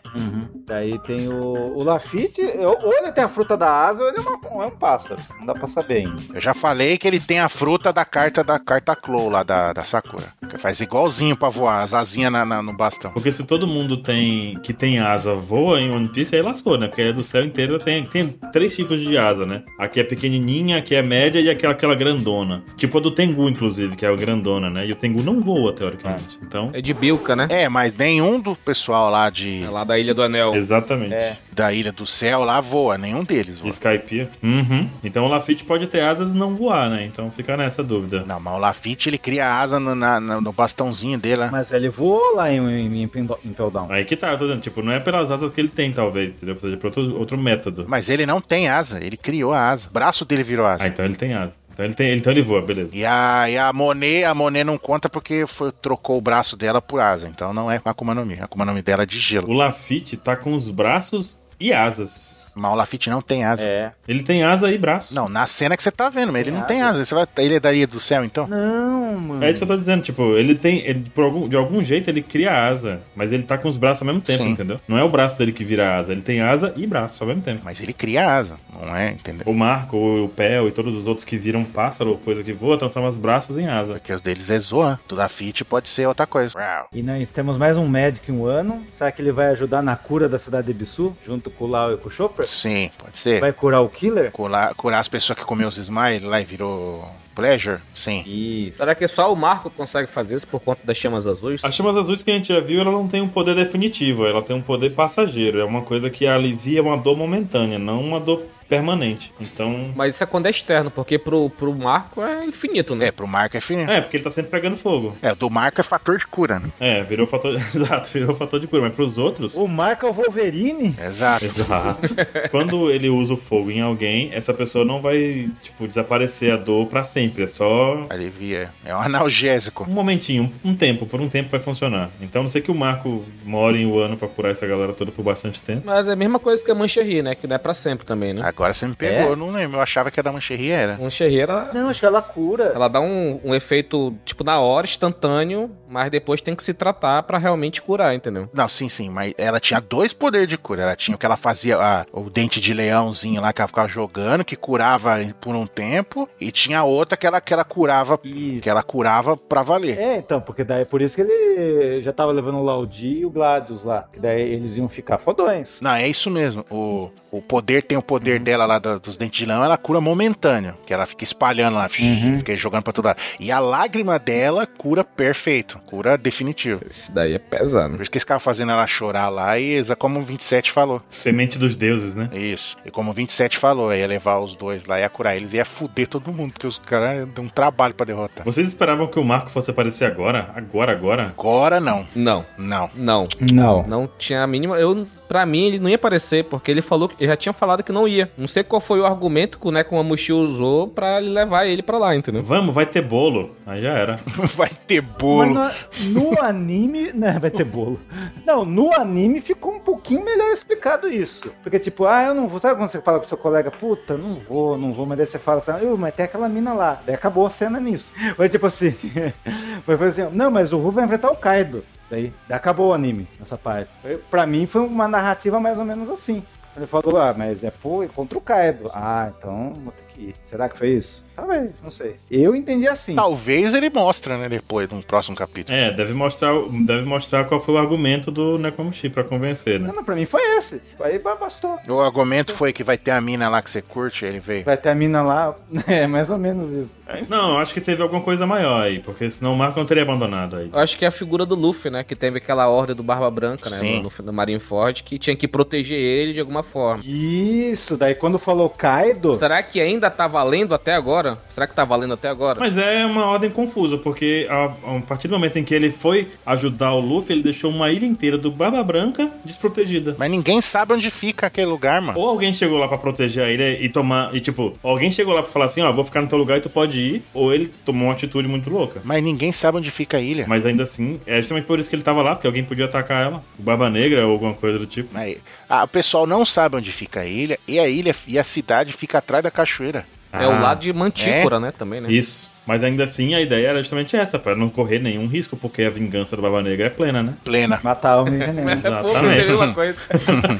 [0.67, 2.43] Daí tem o, o Lafitte.
[2.43, 5.17] Ou ou ele tem a fruta da asa ou ele é, uma- é um pássaro.
[5.39, 6.23] Não dá pra saber ainda.
[6.35, 9.73] Eu já falei que ele tem a fruta da carta da carta Clow lá da,
[9.73, 10.27] da Sakura.
[10.49, 13.13] Que faz igualzinho pra voar, as asinhas na- na- no bastão.
[13.13, 16.89] Porque se todo mundo tem que tem asa voa em One Piece, aí lascou, né?
[16.89, 19.63] Porque aí do céu inteiro tem, tem três tipos de asa, né?
[19.79, 22.63] Aqui é pequenininha, aqui é média e aquela, aquela grandona.
[22.77, 24.87] Tipo a do Tengu, inclusive, que é a grandona, né?
[24.87, 26.39] E o Tengu não voa, teoricamente.
[26.43, 27.47] Então, É de Bilka, né?
[27.51, 30.55] É, mas nenhum do pessoal lá de, É lá da Ilha do Anel.
[30.55, 31.15] exatamente.
[31.15, 31.37] É.
[31.59, 33.71] da Ilha do Céu lá voa, nenhum deles voa.
[33.71, 34.29] Skype.
[34.43, 34.89] Uhum.
[35.03, 37.05] Então o Lafitte pode ter asas e não voar, né?
[37.05, 38.25] Então fica nessa dúvida.
[38.27, 41.49] Não, mas o Lafitte ele cria asa no, na- no bastãozinho dele, né?
[41.51, 43.89] Mas ele voou lá em, em, em em Impel Down.
[43.91, 46.31] Aí que tá, eu tô dizendo, tipo, não é pelas asas que ele tem, talvez,
[46.33, 46.55] entendeu?
[46.55, 47.85] Precisa de outro, outro método.
[47.89, 49.89] Mas ele não tem asa, ele criou a asa.
[49.89, 50.85] O braço dele virou asa.
[50.85, 51.57] Ah, então ele tem asa.
[51.73, 52.91] Então ele, tem, então ele voa, beleza.
[52.93, 56.83] E a, e a Monet, a Monet não conta porque foi, trocou o braço dela
[56.83, 57.29] por asa.
[57.29, 58.35] Então não é com a Akuma no Mi.
[58.41, 59.49] A Akuma no Mi dela é de gelo.
[59.49, 62.38] O Lafitte tá com os braços e asas.
[62.59, 63.65] Mas o Lafitte não tem asa.
[63.67, 63.93] É.
[64.07, 65.15] Ele tem asa e braço.
[65.15, 66.91] Não, na cena que você tá vendo, mas ele não tem asa.
[67.01, 67.05] asa.
[67.05, 68.47] Você vai, ele é daí do céu, então?
[68.47, 69.45] Não, mano.
[69.45, 70.79] É isso que eu tô dizendo, tipo, ele tem.
[70.87, 74.03] ele, por algum- de algum jeito ele cria asa, mas ele tá com os braços
[74.03, 74.51] ao mesmo tempo, Sim.
[74.51, 74.81] entendeu?
[74.89, 77.43] Não é o braço dele que vira asa, ele tem asa e braço ao mesmo
[77.43, 77.61] tempo.
[77.65, 79.11] Mas ele cria asa, não é?
[79.13, 79.43] Entendeu?
[79.47, 82.77] O Marco, o Pel e todos os outros que viram pássaro ou coisa que voa,
[82.79, 83.95] transformam os braços em asa.
[83.95, 84.99] Porque os deles é Zoan.
[85.07, 86.55] Do Lafitte pode ser outra coisa.
[86.93, 88.83] E nós temos mais um médico em um ano.
[88.97, 91.93] Será que ele vai ajudar na cura da cidade de Bissu, junto com o Lau
[91.93, 92.47] e com o Chopper?
[92.49, 93.41] Sim, pode ser.
[93.41, 94.31] Vai curar o Killer?
[94.33, 97.79] Curar, curar as pessoas que comeu os Smile lá e virou Pleasure?
[97.95, 98.25] Sim.
[98.27, 98.79] Isso.
[98.79, 101.65] Será que só o Marco consegue fazer isso por conta das chamas azuis?
[101.65, 104.43] As chamas azuis que a gente já viu, ela não tem um poder definitivo, ela
[104.43, 105.61] tem um poder passageiro.
[105.61, 109.33] É uma coisa que alivia uma dor momentânea, não uma dor permanente.
[109.41, 109.93] Então.
[109.97, 113.07] Mas isso é quando é externo, porque pro, pro Marco é infinito, né?
[113.07, 113.91] É, pro Marco é finito.
[113.91, 115.17] É, porque ele tá sempre pegando fogo.
[115.23, 116.71] É, do Marco é fator de cura, né?
[116.79, 117.55] É, virou fator.
[117.75, 118.83] Exato, virou fator de cura.
[118.83, 119.55] Mas pros outros.
[119.55, 120.95] O Marco é o Wolverine?
[121.05, 121.45] Exato.
[121.45, 122.15] Exato.
[122.51, 126.87] Quando ele usa o fogo em alguém, essa pessoa não vai, tipo, desaparecer a dor
[126.87, 127.45] pra sempre.
[127.45, 128.71] É só Alivia.
[128.85, 129.85] É um analgésico.
[129.89, 131.07] um momentinho, um tempo.
[131.07, 132.11] Por um tempo vai funcionar.
[132.21, 135.11] Então, não sei que o Marco more em um ano pra curar essa galera toda
[135.11, 135.83] por bastante tempo.
[135.85, 137.35] Mas é a mesma coisa que a Mancherry, né?
[137.35, 138.43] Que não é pra sempre também, né?
[138.59, 139.29] Agora você me pegou, É?
[139.31, 139.77] eu não lembro.
[139.79, 140.97] Eu achava que a da Mancherry era.
[140.99, 142.73] Mancherry, ela, Não, acho que ela cura.
[142.75, 147.23] ela dá um, um efeito, tipo, na hora, instantâneo, mas depois tem que se tratar
[147.23, 148.49] pra realmente curar, entendeu?
[148.53, 150.83] Não, sim, sim, mas ela tinha dois poderes de cura.
[150.83, 153.87] Ela tinha o que ela fazia, a- o dente de leãozinho lá que ela ficava
[153.89, 158.61] jogando, que curava por um tempo, e tinha outra que ela, que ela curava, Isso.
[158.61, 159.99] que ela curava pra valer.
[159.99, 163.31] É, então, porque daí por isso que ele já tava levando o Laudi e o
[163.31, 164.05] Gladius lá.
[164.13, 165.81] Que daí eles iam ficar fodões.
[165.81, 166.65] Não, é isso mesmo.
[166.71, 170.01] O, o poder tem o poder dela lá da- dos dentes de leão, ela cura
[170.01, 170.75] momentâneo.
[170.87, 173.19] Que ela fica espalhando lá, fica jogando pra todo lado.
[173.39, 176.81] E a lágrima dela cura perfeito, cura definitivo.
[176.91, 177.95] Isso daí é pesado.
[177.97, 181.03] Por isso que eles ficavam fazendo ela chorar lá e exa como o 27 falou.
[181.11, 182.31] Semente dos deuses, né?
[182.33, 182.77] Isso.
[182.87, 186.09] E como o 27 falou, ia levar os dois lá, ia curar eles, ia fuder
[186.09, 188.45] todo mundo, porque os caras dão um trabalho pra derrotar.
[188.47, 190.51] Vocês esperavam que o Marco fosse aparecer agora?
[190.55, 191.35] Agora, agora?
[191.37, 192.07] Agora não.
[192.15, 192.91] Não, Não.
[192.95, 193.29] não.
[193.53, 193.83] Não.
[193.83, 194.79] Não tinha a mínima.
[194.79, 197.17] Eu, pra mim, ele não ia aparecer, porque ele falou que.
[197.19, 198.31] Ele já tinha falado que não ia.
[198.37, 201.99] Não sei qual foi o argumento que o Nekomamushi usou pra ele levar ele pra
[201.99, 202.43] lá, entendeu?
[202.43, 203.55] Vamos, vai ter bolo.
[203.67, 204.19] Aí já era.
[204.57, 205.55] Vai ter bolo.
[205.55, 205.77] Mas
[206.07, 207.13] no, no anime.
[207.19, 208.01] Né, vai ter bolo.
[208.47, 211.53] Não, no anime ficou um pouquinho melhor explicado isso.
[211.63, 212.61] Porque, tipo, ah, eu não vou.
[212.61, 215.39] Sabe quando você fala pro seu colega, puta, não vou, não vou, mas daí você
[215.39, 217.03] fala assim, "Eu, mas tem aquela mina lá.
[217.05, 218.13] Daí acabou a cena nisso.
[218.37, 218.95] Foi tipo assim.
[219.85, 221.83] Foi foi assim, não, mas o Ru vai enfrentar o Kaido.
[222.11, 223.91] Daí, acabou o anime, essa parte.
[224.31, 226.43] Pra mim foi uma narrativa mais ou menos assim.
[226.77, 228.91] Ele falou, ah, mas é pô, contra o Kaido.
[228.95, 230.35] Ah, então vou ter ir.
[230.45, 231.25] Será que foi isso?
[231.37, 232.15] Talvez, não sei.
[232.31, 233.15] Eu entendi assim.
[233.15, 235.77] Talvez ele mostra, né, depois, no próximo capítulo.
[235.79, 236.53] É, deve mostrar,
[236.85, 239.87] deve mostrar qual foi o argumento do Nekomamushi pra convencer, né?
[239.89, 240.83] Não, mas pra mim foi esse.
[241.01, 241.79] Aí ba- bastou.
[241.89, 244.65] O argumento foi que vai ter a mina lá que você curte, ele veio.
[244.65, 245.55] Vai ter a mina lá.
[245.87, 246.99] É mais ou menos isso.
[247.29, 250.03] Não, eu acho que teve alguma coisa maior aí, porque senão o Marco não teria
[250.03, 250.71] abandonado aí.
[250.73, 252.03] Eu acho que é a figura do Luffy, né?
[252.05, 253.79] Que teve aquela ordem do Barba Branca, né?
[253.79, 254.03] Sim.
[254.03, 257.03] Luffy do Marineford, que tinha que proteger ele de alguma forma.
[257.05, 259.35] Isso, daí quando falou Kaido.
[259.35, 261.39] Será que ainda tá valendo até agora?
[261.49, 262.59] Será que tá valendo até agora?
[262.61, 266.29] Mas é uma ordem confusa, porque a, a partir do momento em que ele foi
[266.47, 270.17] ajudar o Luffy, ele deixou uma ilha inteira do Barba Branca desprotegida.
[270.19, 272.19] Mas ninguém sabe onde fica aquele lugar, mano.
[272.19, 274.35] Ou alguém chegou lá pra proteger a ilha e tomar.
[274.35, 276.61] E tipo, alguém chegou lá pra falar assim: ó, vou ficar no teu lugar e
[276.61, 277.23] tu pode ir.
[277.33, 279.01] Ou ele tomou uma atitude muito louca.
[279.05, 280.45] Mas ninguém sabe onde fica a ilha.
[280.49, 283.27] Mas ainda assim, é justamente por isso que ele tava lá, porque alguém podia atacar
[283.27, 283.43] ela.
[283.59, 285.09] O Barba Negra ou alguma coisa do tipo.
[285.13, 285.37] Mas,
[285.69, 288.93] ah, o pessoal não sabe onde fica a ilha, e a ilha e a cidade
[288.93, 289.98] fica atrás da cachoeira.
[290.33, 291.73] É o Ah, lado de Mantícora, né?
[291.73, 292.11] Também, né?
[292.13, 292.51] Isso.
[292.69, 295.89] Mas ainda assim, a ideia era justamente essa, pra não correr nenhum risco, porque a
[295.89, 297.33] vingança do Barba Negra é plena, né?
[297.43, 297.81] Plena.
[297.83, 298.61] Matar e veneno.
[298.69, 299.75] É, pô, Exatamente.
[299.75, 300.03] coisa.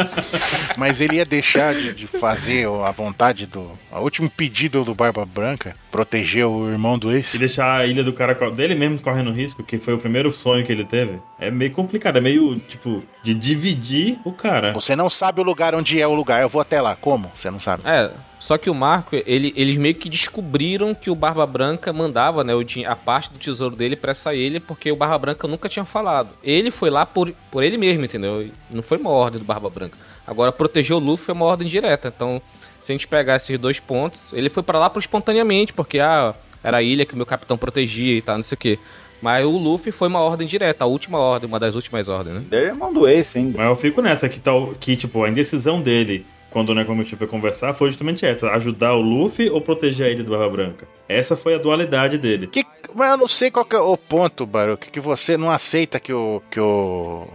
[0.79, 3.71] Mas ele ia deixar de, de fazer a vontade do.
[3.93, 7.35] O último pedido do Barba Branca, proteger o irmão do ex.
[7.35, 10.65] E deixar a ilha do cara, dele mesmo correndo risco, que foi o primeiro sonho
[10.65, 12.17] que ele teve, é meio complicado.
[12.17, 14.73] É meio, tipo, de dividir o cara.
[14.73, 16.41] Você não sabe o lugar onde é o lugar.
[16.41, 16.97] Eu vou até lá.
[16.97, 17.31] Como?
[17.35, 17.83] Você não sabe.
[17.87, 22.45] É, só que o Marco, ele- eles meio que descobriram que o Barba Branca mandava,
[22.45, 25.69] né, o, a parte do tesouro dele pra essa ilha, porque o Barba Branca nunca
[25.69, 26.31] tinha falado.
[26.43, 28.49] Ele foi lá por, por ele mesmo, entendeu?
[28.73, 29.99] Não foi uma ordem do Barba Branca.
[30.27, 32.13] Agora, proteger o Luffy é uma ordem direta.
[32.15, 32.41] Então,
[32.79, 36.35] se a gente pegar esses dois pontos, ele foi pra lá por espontaneamente, porque ah,
[36.63, 38.79] era a ilha que o meu capitão protegia e tal, não sei o quê.
[39.21, 42.45] Mas o Luffy foi uma ordem direta, a última ordem, uma das últimas ordens, né?
[42.53, 43.59] Ele é do Ace ainda.
[43.59, 47.27] Mas eu fico nessa, que, tal, que tipo, a indecisão dele, quando o Nekomamushi foi
[47.27, 48.51] conversar, foi justamente essa.
[48.51, 50.89] Ajudar o Luffy ou proteger ilha do Barba Branca.
[51.09, 52.47] Essa foi a dualidade dele.
[52.47, 56.01] Que, mas eu não sei qual que é o ponto, Baruch, que você não aceita
[56.01, 56.43] que o.
[56.51, 57.27] que o.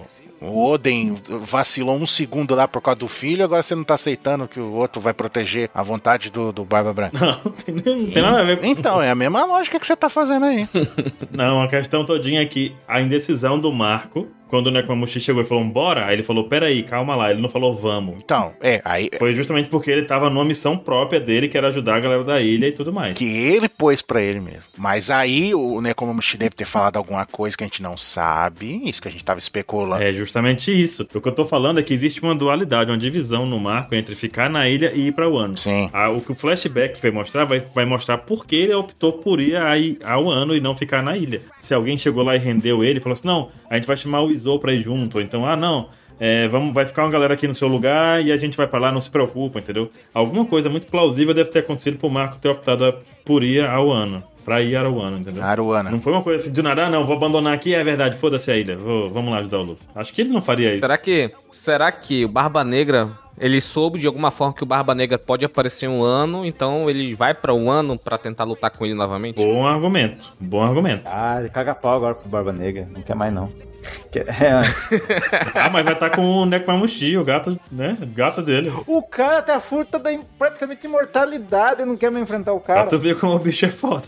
[0.45, 4.45] O Oden vacilou um segundo lá por causa do filho, agora você não tá aceitando
[4.45, 7.17] que o outro vai proteger a vontade do, do Barba Branca.
[7.17, 8.65] Não, tem, não tem nada a ver com.
[8.65, 10.67] Então, é a mesma lógica que você tá fazendo aí.
[11.31, 15.45] Não, a questão todinha é que a indecisão do Marco, quando o Nekomamushi chegou e
[15.45, 17.31] falou bora, aí ele falou, peraí, calma lá.
[17.31, 18.17] Ele não falou vamos.
[18.23, 21.95] Então, é, aí Foi justamente porque ele tava numa missão própria dele, que era ajudar
[21.95, 23.17] a galera da ilha e tudo mais.
[23.17, 24.61] que ele pôs pra ele mesmo.
[24.77, 29.01] Mas aí o Nekomamushi deve ter falado alguma coisa que a gente não sabe, isso
[29.01, 30.03] que a gente tava especulando.
[30.03, 31.07] É justamente isso.
[31.15, 34.13] O que eu tô falando é que existe uma dualidade, uma divisão no marco entre
[34.13, 35.57] ficar na ilha e ir pra Wano.
[35.57, 35.89] Sim.
[35.91, 39.39] Ah, o que o flashback vai mostrar, vai, vai mostrar por que ele optou por
[39.39, 41.39] ir aí ao ano e não ficar na ilha.
[41.59, 44.31] Se alguém chegou lá e rendeu ele, falou assim: não, a gente vai chamar o
[44.43, 45.15] Izou pra ir junto.
[45.17, 45.87] Ou então, ah, não.
[46.19, 48.77] é, vamos, vai ficar uma galera aqui no seu lugar e a gente vai pra
[48.79, 49.89] lá, não se preocupa, entendeu?
[50.13, 52.93] Alguma coisa muito plausível deve ter acontecido pro Marco ter optado a-
[53.25, 54.21] por ir ao ano.
[54.45, 55.41] Pra ir ao ano, entendeu?
[55.41, 55.89] Aruana.
[55.89, 58.51] Não foi uma coisa assim de nada, ah, não, vou abandonar aqui, é verdade, foda-se
[58.51, 59.87] a ilha, vou, vamos lá ajudar o Luffy.
[59.95, 60.81] Acho que ele não faria isso.
[60.81, 63.09] Será que, será que o Barba Negra,
[63.43, 67.13] ele soube de alguma forma que o Barba Negra pode aparecer um ano, então ele
[67.13, 69.35] vai pra um ano pra tentar lutar com ele novamente?
[69.35, 71.11] Bom argumento, bom argumento.
[71.13, 72.87] Ah, ele caga pau agora pro Barba Negra.
[72.89, 73.49] Não quer mais, não.
[74.09, 74.61] Quer- é,
[75.59, 77.97] Ah, mas vai estar com o Nekomamushi, o gato, né?
[78.01, 78.71] O gato dele.
[78.87, 82.81] o cara tem a fruta da praticamente imortalidade e não quer mais enfrentar o cara.
[82.81, 84.03] Pra tu ver como o bicho é foda.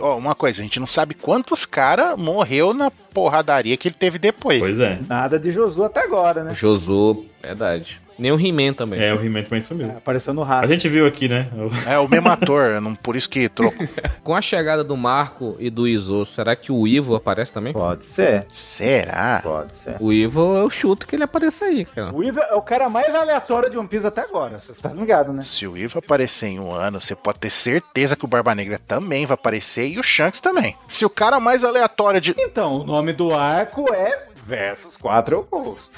[0.00, 4.18] Ó, uma coisa, a gente não sabe quantos caras morreu na porradaria que ele teve
[4.18, 4.58] depois.
[4.60, 4.98] Pois é.
[5.08, 6.52] Nada de Josu até agora, né?
[6.52, 8.00] Josu, verdade.
[8.18, 9.00] Nem o He-Man também.
[9.00, 9.90] É, o He-Man também sumiu.
[9.90, 10.68] Apareceu no A rato.
[10.68, 11.48] gente viu aqui, né?
[11.86, 13.86] É o mesmo ator, não, por isso que trocou.
[14.24, 17.72] Com a chegada do Marco e do Izo, será que o Ivo aparece também?
[17.72, 18.44] Pode ser.
[18.50, 19.40] Será?
[19.42, 19.96] Pode ser.
[20.00, 22.14] O Ivo eu chuto que ele apareça aí, cara.
[22.14, 24.58] O Ivo é o cara mais aleatório de One Piece até agora.
[24.60, 25.42] Você tá ligado, né?
[25.44, 28.80] Se o Ivo aparecer em um ano, você pode ter certeza que o Barba Negra
[28.86, 30.76] também vai aparecer e o Shanks também.
[30.88, 32.34] Se o cara mais aleatório de.
[32.38, 35.90] Então, o nome do arco é Versus 4 Ocos.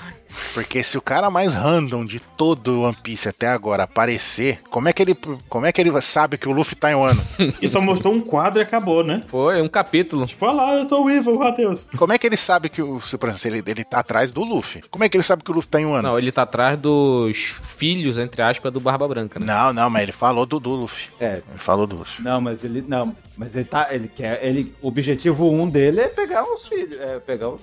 [0.55, 4.89] Porque se o cara mais random de todo o One Piece até agora aparecer, como
[4.89, 5.17] é que ele,
[5.49, 7.23] como é que ele sabe que o Luffy tá em um ano?
[7.61, 9.23] E só mostrou um quadro e acabou, né?
[9.27, 10.27] Foi um capítulo.
[10.27, 11.89] Tipo, olha lá, eu sou o Evil, adeus.
[11.97, 14.83] Como é que ele sabe que o, se, ele, ele tá atrás do Luffy?
[14.91, 16.09] Como é que ele sabe que o Luffy tá em um ano?
[16.09, 19.47] Não, ele tá atrás dos filhos, entre aspas, do Barba Branca, né?
[19.47, 21.09] Não, não, mas ele falou do, do Luffy.
[21.21, 21.43] É.
[21.49, 22.25] Ele falou do Luffy.
[22.25, 22.83] Não, mas ele.
[22.87, 23.89] Não, mas ele tá.
[23.91, 24.45] Ele quer.
[24.45, 26.99] Ele, o objetivo 1 um dele é pegar os filhos.
[26.99, 27.61] É pegar os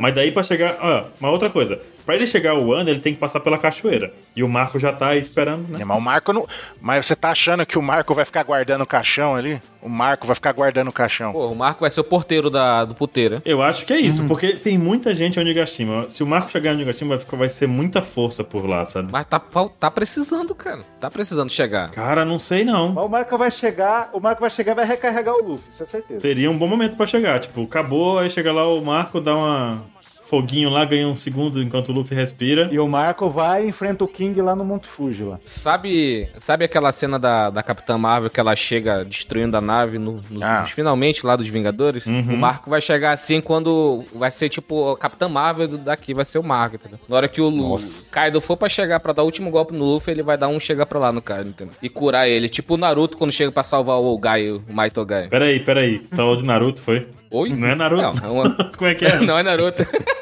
[0.00, 0.76] Mas daí pra chegar.
[0.80, 1.80] Ó, uma outra coisa.
[2.04, 4.12] Pra ele chegar ao ano, ele tem que passar pela cachoeira.
[4.36, 5.80] E o Marco já tá aí esperando, né?
[5.80, 6.46] É, Mas o Marco não.
[6.80, 9.60] Mas você tá achando que o Marco vai ficar guardando o caixão ali?
[9.80, 11.32] O Marco vai ficar guardando o caixão.
[11.32, 13.36] Pô, o Marco vai ser o porteiro da, do puteiro.
[13.36, 13.42] né?
[13.44, 16.08] Eu acho que é isso, porque tem muita gente em Onigashima.
[16.08, 19.10] Se o Marco chegar em Onigashima, vai, ficar- vai ser muita força por lá, sabe?
[19.10, 19.40] Mas tá,
[19.80, 20.80] tá precisando, cara.
[21.00, 21.90] Tá precisando chegar.
[21.90, 22.92] Cara, não sei não.
[22.92, 24.10] Mas o Marco vai chegar.
[24.12, 26.20] O Marco vai chegar e vai recarregar o Luffy, isso é certeza.
[26.20, 27.40] Seria um bom momento pra chegar.
[27.40, 29.84] Tipo, acabou, aí chega lá o Marco, dá uma
[30.32, 32.70] foguinho lá, ganha um segundo enquanto o Luffy respira.
[32.72, 35.38] E o Marco vai e enfrenta o King lá no Monte Fuji lá.
[35.44, 40.20] Sabe, sabe aquela cena da, da Capitã Marvel que ela chega destruindo a nave no,
[40.30, 40.62] no- Ah.
[40.62, 42.06] nos finalmente lá dos Vingadores?
[42.06, 46.38] O Marco vai chegar assim quando vai ser tipo a Capitã Marvel daqui, vai ser
[46.38, 46.98] o Marco, entendeu?
[47.06, 47.76] Na hora que o Lu,
[48.10, 50.58] Kaido for pra chegar pra dar o último golpe no Luffy, ele vai dar um
[50.58, 51.74] chega pra lá no Kaido, entendeu?
[51.82, 55.28] E curar ele, tipo o Naruto quando chega pra salvar o Gai, o Maito Gai.
[55.28, 56.02] Peraí, peraí.
[56.02, 57.06] Falou de Naruto, foi?
[57.30, 57.50] Oi?
[57.50, 58.02] Não é Naruto?
[58.02, 59.20] Não, é uma- Como é que é?
[59.20, 59.82] Não é Naruto.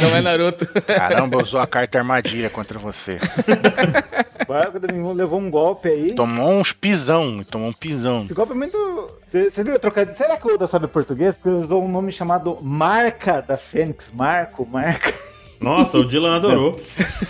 [0.00, 0.66] Não é Naruto.
[0.86, 3.18] Caramba, usou a carta armadilha contra você.
[4.48, 6.14] O levou um golpe aí.
[6.14, 8.24] Tomou uns pisão, tomou um pisão.
[8.24, 9.10] Esse golpe é muito.
[9.26, 11.36] Você viu trocar Será que o Oda sabe português?
[11.36, 14.10] Porque ele usou um nome chamado Marca da Fênix.
[14.12, 15.14] Marco, Marca.
[15.60, 16.80] Nossa, o Dylan adorou.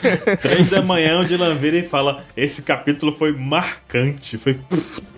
[0.41, 4.39] Três da manhã o Dylan vira e fala: Esse capítulo foi marcante.
[4.39, 4.59] Foi.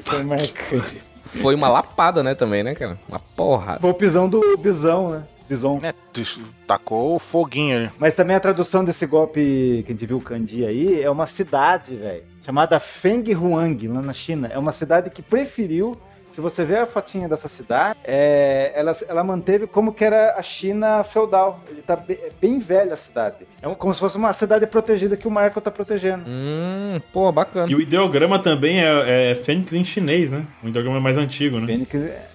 [0.05, 1.03] Foi marcante.
[1.27, 2.99] Foi uma lapada, né, também, né, cara?
[3.09, 3.81] Uma porrada.
[3.81, 5.23] Foi o pisão do Bisão, né?
[5.53, 5.81] Bison.
[6.13, 7.91] Tu- tacou o foguinho ali.
[7.99, 11.27] Mas também a tradução desse golpe que a gente viu o Kanji aí é uma
[11.27, 14.49] cidade, velho, chamada Feng Huang, lá na China.
[14.53, 15.97] É uma cidade que preferiu,
[16.35, 20.43] se você ver a fotinha dessa cidade, é, ela, ela manteve como que era a
[20.43, 21.61] China feudal.
[21.69, 23.47] Ele tá bem, é bem velha a cidade.
[23.61, 26.25] É um- como se fosse uma cidade protegida que o Marco tá protegendo.
[26.27, 27.71] Hum, pô, bacana.
[27.71, 30.47] E o ideograma também é, é Fênix em chinês, né?
[30.63, 31.67] O ideograma mais antigo, né?
[31.67, 32.27] Fênix é,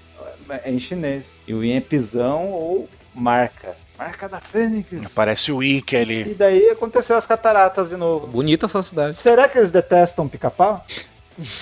[0.64, 1.34] é em chinês.
[1.48, 2.88] E o Yin é pisão ou
[3.18, 3.76] marca.
[3.98, 4.88] Marca da Fênix.
[5.06, 6.32] Aparece o Ikki ali.
[6.32, 8.28] E daí aconteceu as cataratas de novo.
[8.28, 9.16] Bonita essa cidade.
[9.16, 10.86] Será que eles detestam pica-pau?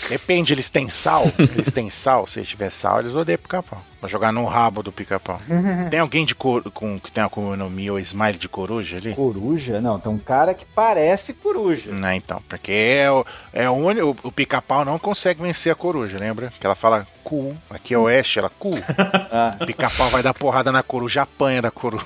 [0.10, 1.26] Depende, eles têm sal?
[1.38, 2.28] Eles têm sal?
[2.28, 3.82] Se tiver sal, eles odeiam pica-pau.
[4.06, 5.42] Vai jogar no rabo do pica-pau.
[5.90, 9.16] Tem alguém de cor, com, que tem a Konomi ou Smile de coruja ali?
[9.16, 9.82] Coruja?
[9.82, 11.92] Não, tem um cara que parece coruja.
[11.92, 14.16] Não, então, porque é o, é o único.
[14.22, 16.54] O, pica-pau não consegue vencer a coruja, lembra?
[16.60, 17.56] Que ela fala cu.
[17.68, 18.72] Aqui é oeste, ela cu.
[19.32, 22.06] Ah, O pica-pau vai dar porrada na coruja, apanha da coruja.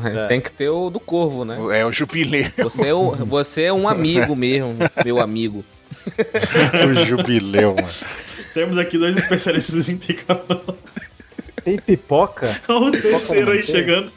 [0.00, 1.58] Mas Tem que ter o do corvo, né?
[1.78, 2.50] É o jubileu.
[2.58, 4.74] Você é, o- você é um amigo mesmo,
[5.04, 5.64] meu amigo.
[6.90, 7.88] o jubileu, mano.
[8.54, 10.62] Temos aqui dois especialistas em pica-pau.
[11.64, 12.48] Tem pipoca?
[12.68, 14.12] Olha o terceiro aí chegando.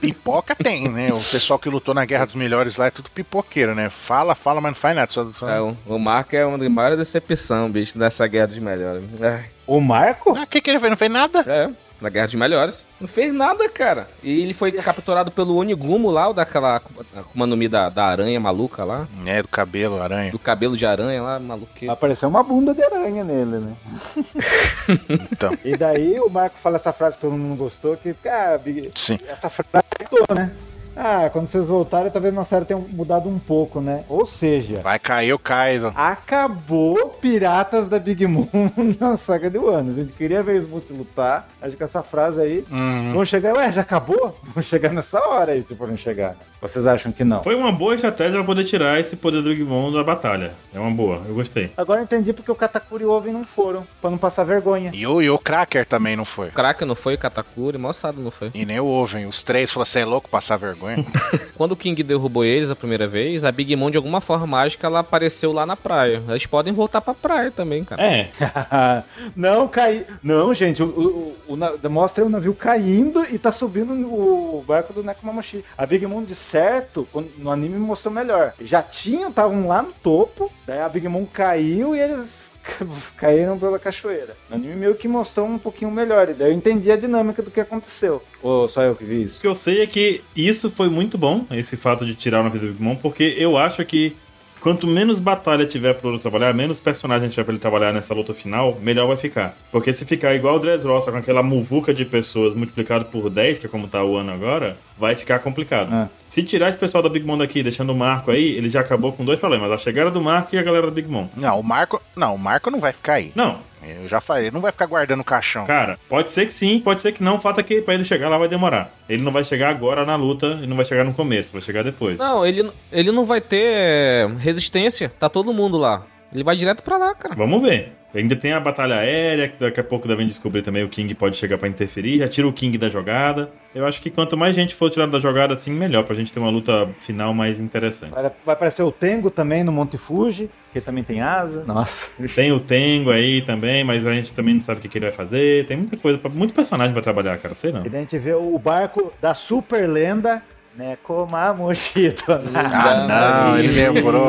[0.00, 1.12] Pipoca tem, né?
[1.12, 3.90] O pessoal que lutou na Guerra dos Melhores lá é tudo pipoqueiro, né?
[3.90, 5.12] Fala, fala, mas não faz nada.
[5.12, 5.48] Só, só...
[5.48, 9.04] É, o, o Marco é uma das maiores decepções, bicho, dessa guerra dos melhores.
[9.20, 10.34] É, O Marco?
[10.36, 10.90] Ah, o que, que ele fez?
[10.90, 11.44] Não fez nada?
[11.46, 11.70] é,
[12.00, 12.84] na guerra dos melhores.
[13.00, 14.08] Não fez nada, cara.
[14.22, 16.76] E ele foi capturado pelo Onigumo lá, o daquela
[17.16, 19.06] Akuma no Mi da, da aranha maluca lá.
[19.26, 20.30] É, do cabelo, aranha.
[20.30, 21.92] Do cabelo de aranha lá, maluqueiro.
[21.92, 23.76] Apareceu uma bunda de aranha nele, né?
[25.32, 28.90] Então, E daí o Marco fala essa frase que todo mundo gostou, que, cara, Big-
[28.96, 29.18] sim.
[29.28, 30.50] essa frase mudou, né?
[30.96, 34.04] Ah, quando vocês voltarem, talvez nossa série tenha mudado um pouco, né?
[34.08, 35.92] Ou seja, Vai cair o Kaido.
[35.96, 38.48] acabou Piratas da Big Moon
[38.98, 39.90] na saga de Wano.
[39.90, 41.48] A gente queria ver os Smooth lutar.
[41.60, 42.64] Acho que essa frase aí.
[42.70, 44.36] Hum, Vão chegar, ué, já acabou?
[44.54, 46.36] Vão chegar nessa hora aí, se forem chegar.
[46.60, 47.42] Vocês acham que não?
[47.42, 50.52] Foi uma boa estratégia pra poder tirar esse poder do Digimon da batalha.
[50.74, 51.70] É uma boa, eu gostei.
[51.74, 54.90] Agora eu entendi porque o Katakuri e o Oven não foram, pra não passar vergonha.
[54.92, 56.48] E o, e o Cracker também não foi.
[56.48, 58.50] O Kraken não foi, o Katakuri, moçada não foi.
[58.52, 59.24] E nem o Oven.
[59.26, 60.79] Os três falaram, você é louco passar vergonha?
[61.56, 64.86] Quando o King derrubou eles a primeira vez, a Big Mom, de alguma forma mágica,
[64.86, 66.22] ela apareceu lá na praia.
[66.28, 68.02] Eles podem voltar pra praia também, cara.
[68.02, 68.30] É,
[69.36, 70.06] não, cai.
[70.22, 74.92] Não, gente, o, o, o, na- mostra o navio caindo e tá subindo o barco
[74.92, 75.64] do Nekomamushi.
[75.76, 78.54] A Big Mom, de certo, quando- no anime mostrou melhor.
[78.60, 82.49] Já tinham, estavam lá no topo, daí a Big Mom caiu e eles
[83.16, 84.36] caíram pela cachoeira.
[84.48, 87.50] No anime meio que mostrou um pouquinho melhor, e daí eu entendi a dinâmica do
[87.50, 88.22] que aconteceu.
[88.42, 89.40] Ou só eu que vi O isso?
[89.40, 92.60] que eu sei é que isso foi muito bom, esse fato de tirar o navio
[92.60, 94.16] do Digimon, porque eu acho que
[94.60, 98.34] quanto menos batalha tiver pro Ouro trabalhar, menos personagem tiver pra ele trabalhar nessa luta
[98.34, 99.56] final, melhor vai ficar.
[99.72, 103.66] Porque se ficar igual o Dressrosa com aquela muvuca de pessoas multiplicado por 10, que
[103.66, 105.92] é como tá o ano agora, vai ficar complicado.
[105.94, 106.08] É.
[106.24, 109.12] Se tirar esse pessoal da Big Mom daqui, deixando o Marco aí, ele já acabou
[109.12, 111.28] com dois problemas: a chegada do Marco e a galera da Big Mom.
[111.36, 112.00] não, o Marco.
[112.14, 113.32] Não, o Marco não vai ficar aí.
[113.34, 115.66] Não, Eu já falei, ele não vai ficar guardando o caixão.
[115.66, 117.36] Cara, pode ser que sim, pode ser que não.
[117.36, 118.90] O fato é que pra ele chegar lá vai demorar.
[119.08, 121.82] Ele não vai chegar agora na luta, ele não vai chegar no começo, vai chegar
[121.82, 122.18] depois.
[122.18, 125.10] Não, ele, ele não vai ter resistência.
[125.18, 126.04] Tá todo mundo lá.
[126.32, 127.34] Ele vai direto pra lá, cara.
[127.34, 127.92] Vamos ver.
[128.14, 131.36] Ainda tem a batalha aérea, que daqui a pouco devem descobrir também o King pode
[131.36, 133.50] chegar pra interferir, já tira o King da jogada.
[133.72, 136.40] Eu acho que quanto mais gente for tirada da jogada, assim, melhor, pra gente ter
[136.40, 138.12] uma luta final mais interessante.
[138.12, 141.64] Vai, vai aparecer o Tengo também no Monte Fuji, que também tem asa.
[141.64, 142.06] Nossa.
[142.34, 145.06] Tem o Tengo aí também, mas a gente também não sabe o que, que ele
[145.06, 145.66] vai fazer.
[145.66, 147.86] Tem muita coisa, pra, muito personagem pra trabalhar, cara, sei não.
[147.86, 150.42] E daí a gente vê o barco da super lenda,
[150.76, 150.90] né?
[150.90, 152.24] Nekomamushito.
[152.54, 154.28] Ah, não, ele lembrou.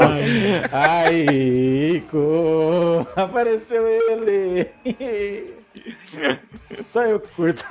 [0.72, 1.26] Ai,
[1.98, 4.68] Ico, apareceu ele.
[6.86, 7.64] Só eu que curto.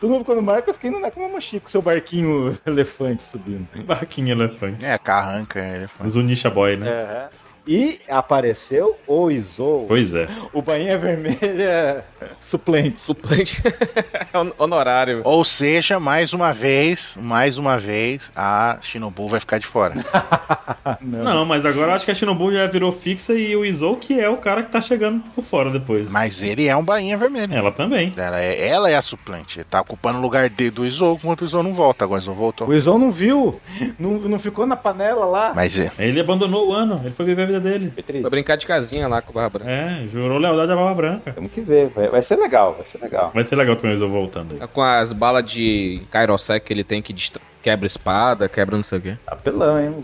[0.00, 3.66] Todo mundo ficou no barco, eu fiquei no Nekomamushi com seu barquinho elefante subindo.
[3.84, 4.84] Barquinho elefante.
[4.84, 5.60] É, carranca.
[5.60, 6.08] Ele fala.
[6.08, 6.90] Zunisha Boy, né?
[6.90, 7.41] Aham.
[7.66, 10.28] E apareceu o Izou, Pois é.
[10.52, 12.04] o bainha vermelha
[12.40, 13.00] suplente.
[13.00, 13.62] Suplente
[14.34, 15.20] Hon- honorário.
[15.24, 19.94] Ou seja, mais uma vez, mais uma vez, a Shinobu vai ficar de fora.
[21.00, 21.22] Não.
[21.24, 24.28] Não, mas agora acho que a Shinobu já virou fixa e o Izou que é
[24.28, 26.10] o cara que tá chegando por fora depois.
[26.10, 27.54] Mas ele é um bainha vermelho.
[27.54, 28.12] Ela também.
[28.16, 29.58] Ela é, ela é a suplente.
[29.60, 32.04] Ele tá ocupando o lugar de, do Izou, enquanto o Izou não volta.
[32.04, 32.68] Agora o Izou voltou.
[32.68, 33.60] O Izou não viu,
[33.98, 35.52] não, não ficou na panela lá.
[35.54, 35.92] Mas é.
[35.98, 37.92] Ele abandonou o ano, ele foi viver vida dele.
[38.22, 39.70] Vai brincar de casinha lá com o Barra Branca.
[39.70, 41.32] É, jurou lealdade à barba branca.
[41.32, 43.30] Temos que ver, vai, vai ser legal, vai ser legal.
[43.34, 44.68] Vai ser legal também Izou voltando aí.
[44.68, 47.14] Com as balas de Kairosek que ele tem que
[47.62, 49.16] quebra espada, quebra não sei o quê.
[49.26, 49.88] Apelão, hein?
[49.90, 50.02] Um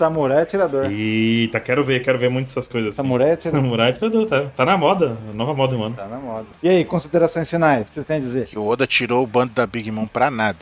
[0.00, 0.86] samurai atirador.
[0.90, 2.96] Eita, quero ver, quero ver muito essas coisas assim.
[3.02, 3.60] Samurai atirador.
[3.62, 5.94] Samurai atirador, tá, tá na moda, nova moda do ano.
[5.94, 6.46] Tá na moda.
[6.62, 7.82] E aí, considerações finais?
[7.82, 8.46] O que vocês têm a dizer?
[8.46, 10.58] Que o Oda tirou o bando da Big Mom pra nada.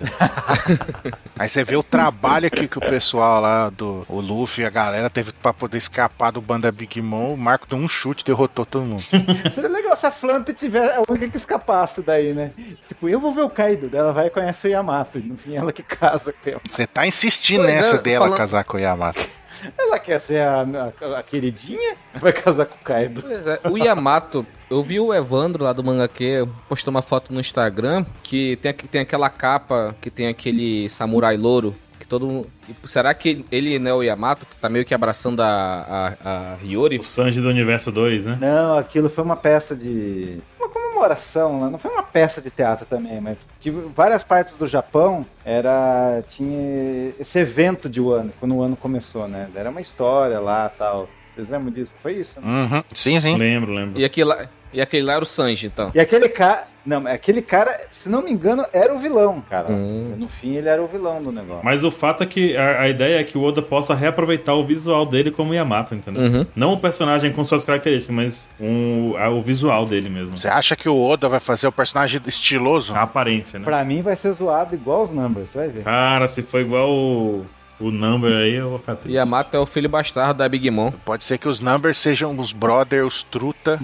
[1.39, 4.71] Aí você vê o trabalho que, que o pessoal lá do o Luffy e a
[4.71, 7.35] galera teve pra poder escapar do bando da Big Mom.
[7.35, 9.03] O Marco deu um chute e derrotou todo mundo.
[9.55, 12.51] Seria legal se a Flamp tiver a única que escapasse daí, né?
[12.89, 15.19] Tipo, eu vou ver o Kaido, ela vai e conhece o Yamato.
[15.19, 16.59] E no fim, ela que casa com ele.
[16.69, 19.28] Você tá insistindo Pois nessa é, dela falando- casar com o Yamato.
[19.77, 23.23] Ela quer ser a, a- a queridinha, vai casar com o Kaido.
[23.23, 27.41] Pois é, o Yamato, eu vi o Evandro lá do Mangaque postou uma foto no
[27.41, 31.75] Instagram que tem, tem aquela capa que tem aquele samurai louro.
[31.99, 32.49] Que todo mundo.
[32.85, 36.57] Será que ele não é o Yamato, que tá meio que abraçando a, a, a
[36.65, 36.97] Hiyori?
[36.99, 38.39] O Sanji do Universo 2, né?
[38.41, 40.39] Não, aquilo foi uma peça de.
[40.61, 44.67] Uma comemoração lá, não foi uma peça de teatro também, mas tive várias partes do
[44.67, 46.23] Japão era.
[46.29, 49.49] tinha esse evento de Wano, quando o ano começou, né?
[49.55, 51.09] Era uma história lá tal.
[51.35, 51.95] Vocês lembram disso?
[52.03, 52.47] Foi isso, né?
[52.47, 52.83] Uhum.
[52.93, 53.37] Sim, sim.
[53.37, 54.01] Lembro, lembro.
[54.01, 55.91] E aquilo, lá- E aquele lá era o Sanji, então.
[55.95, 56.67] E aquele cara.
[56.87, 59.71] Não, aquele cara, se não me engano, era o vilão, cara.
[59.71, 60.15] Hum.
[60.17, 61.61] No fim, ele era o vilão do negócio.
[61.63, 64.65] Mas o fato é que a, a ideia é que o Oda possa reaproveitar o
[64.65, 66.23] visual dele como Yamato, entendeu?
[66.23, 66.47] Uhum.
[66.57, 70.39] Não o personagem com suas características, mas um, a- o visual dele mesmo.
[70.39, 72.95] Você acha que o Oda vai fazer o personagem estiloso?
[72.95, 73.67] A aparência, né?
[73.67, 75.83] Pra mim, vai ser zoado igual os numbers, vai ver.
[75.85, 77.45] Cara, se for igual o,
[77.81, 79.15] o Number aí, eu vou ficar triste.
[79.15, 80.91] Yamato é o filho bastardo da Big Mom.
[80.91, 83.81] Pode ser que os Numbers sejam os brothers, os truta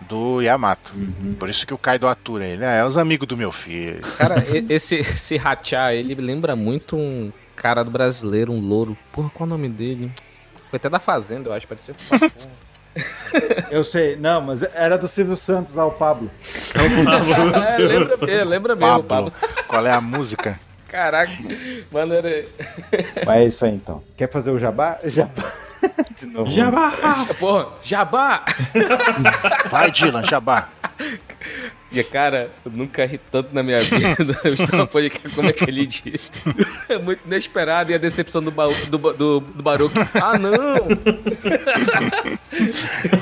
[0.00, 0.92] do Yamato.
[1.38, 2.64] Por isso que o Kaido atura ele.
[2.64, 4.00] Ah, é os amigos do meu filho.
[4.16, 8.96] Cara, esse, esse Hachá, ele lembra muito um cara do brasileiro, um louro.
[9.12, 10.10] Porra, qual é o nome dele?
[10.70, 11.94] Foi até da Fazenda, eu acho, parecia.
[13.70, 16.28] Eu sei, não, mas era do Silvio Santos lá, o Pablo.
[16.74, 19.30] é, lembra, é, lembra mesmo, Pablo.
[19.30, 19.64] Pablo.
[19.68, 20.58] Qual é a música?
[20.88, 21.32] Caraca,
[21.92, 22.46] mano, era.
[23.26, 24.02] Mas é isso aí então.
[24.16, 24.98] Quer fazer o jabá?
[25.04, 25.52] Jabá.
[26.16, 26.50] De novo.
[26.50, 26.92] Jabá!
[27.38, 28.44] Porra, Jabá!
[29.70, 30.68] Vai, Dylan, Jabá.
[31.90, 34.38] E, cara, eu nunca ri tanto na minha vida.
[34.44, 36.20] Eu estava podcast como aquele dia.
[36.88, 39.94] É muito inesperado e a decepção do, baú, do, ba- do, do Baruch.
[40.14, 40.52] Ah, não!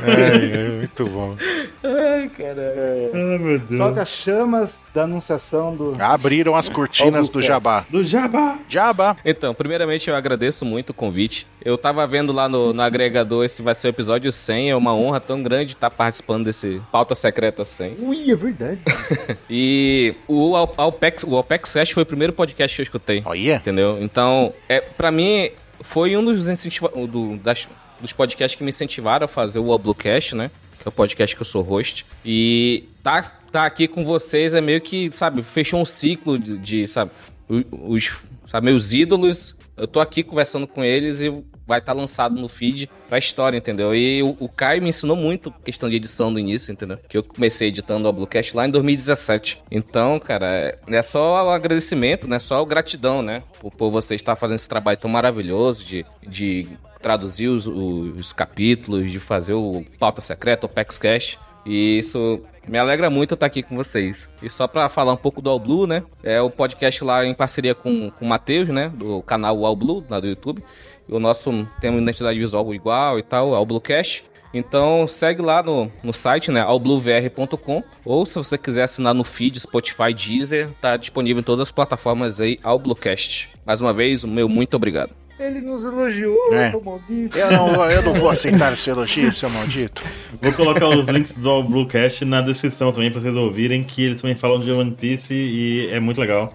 [0.06, 1.36] É, muito bom.
[1.84, 3.10] Ai, caralho.
[3.14, 3.78] Ai, meu Deus.
[3.80, 5.96] Solta as chamas da anunciação do.
[6.00, 7.84] Abriram as cortinas do Jabá.
[7.88, 8.58] Do Jabá!
[8.68, 9.16] Jabá.
[9.24, 11.46] Então, primeiramente eu agradeço muito o convite.
[11.66, 14.70] Eu tava vendo lá no, no agregador, esse vai ser o episódio 100.
[14.70, 17.96] É uma honra tão grande estar participando desse Pauta Secreta 100.
[17.98, 18.78] Ui, é verdade.
[19.50, 23.20] E o Al- Alpex, o Alpex Cash foi o primeiro podcast que eu escutei.
[23.24, 23.56] Olha.
[23.56, 23.98] Entendeu?
[24.00, 27.66] Então, é, para mim, foi um dos, incentiva- do- das-
[28.00, 30.52] dos podcasts que me incentivaram a fazer o Bluecast, né?
[30.80, 32.06] Que é o podcast que eu sou host.
[32.24, 36.86] E tá, tá aqui com vocês é meio que, sabe, fechou um ciclo de, de,
[36.86, 37.10] sabe,
[37.48, 39.56] os, sabe, meus ídolos.
[39.76, 43.94] Eu tô aqui conversando com eles e vai estar lançado no feed pra história, entendeu?
[43.94, 46.98] E o, o Caio me ensinou muito questão de edição do início, entendeu?
[47.08, 49.62] Que eu comecei editando o Bluecast lá em 2017.
[49.70, 52.38] Então, cara, é- é só o agradecimento, né?
[52.38, 53.42] Só o gratidão, né?
[53.60, 56.68] Por, por você estar fazendo esse trabalho tão maravilhoso de, de
[57.02, 61.38] traduzir os, os capítulos, de fazer o Pauta Secreta, o PEX Cash.
[61.64, 64.28] E isso me alegra muito estar aqui com vocês.
[64.40, 66.04] E só pra falar um pouco do All Blue, né?
[66.22, 68.88] É o podcast lá em parceria com, com o Matheus, né?
[68.94, 70.62] Do canal All Blue, lá do YouTube.
[71.08, 74.22] E o nosso tem uma identidade visual igual e tal, All Blue Cash.
[74.54, 76.60] Então segue lá no, no site, né?
[76.60, 77.82] allbluevr.com.
[78.04, 82.40] Ou se você quiser assinar no feed, Spotify, Deezer, tá disponível em todas as plataformas
[82.40, 83.50] aí, All Bluecast.
[83.66, 85.10] Mais uma vez, o meu muito obrigado.
[85.38, 86.70] Ele nos elogiou, É.
[86.70, 87.36] seu maldito.
[87.36, 90.02] Eu não, vou- eu não vou aceitar esse elogio, seu maldito.
[90.40, 94.22] Vou colocar os links do All Bluecast na descrição também pra vocês ouvirem, que eles
[94.22, 96.54] também falam de One Piece e é muito legal.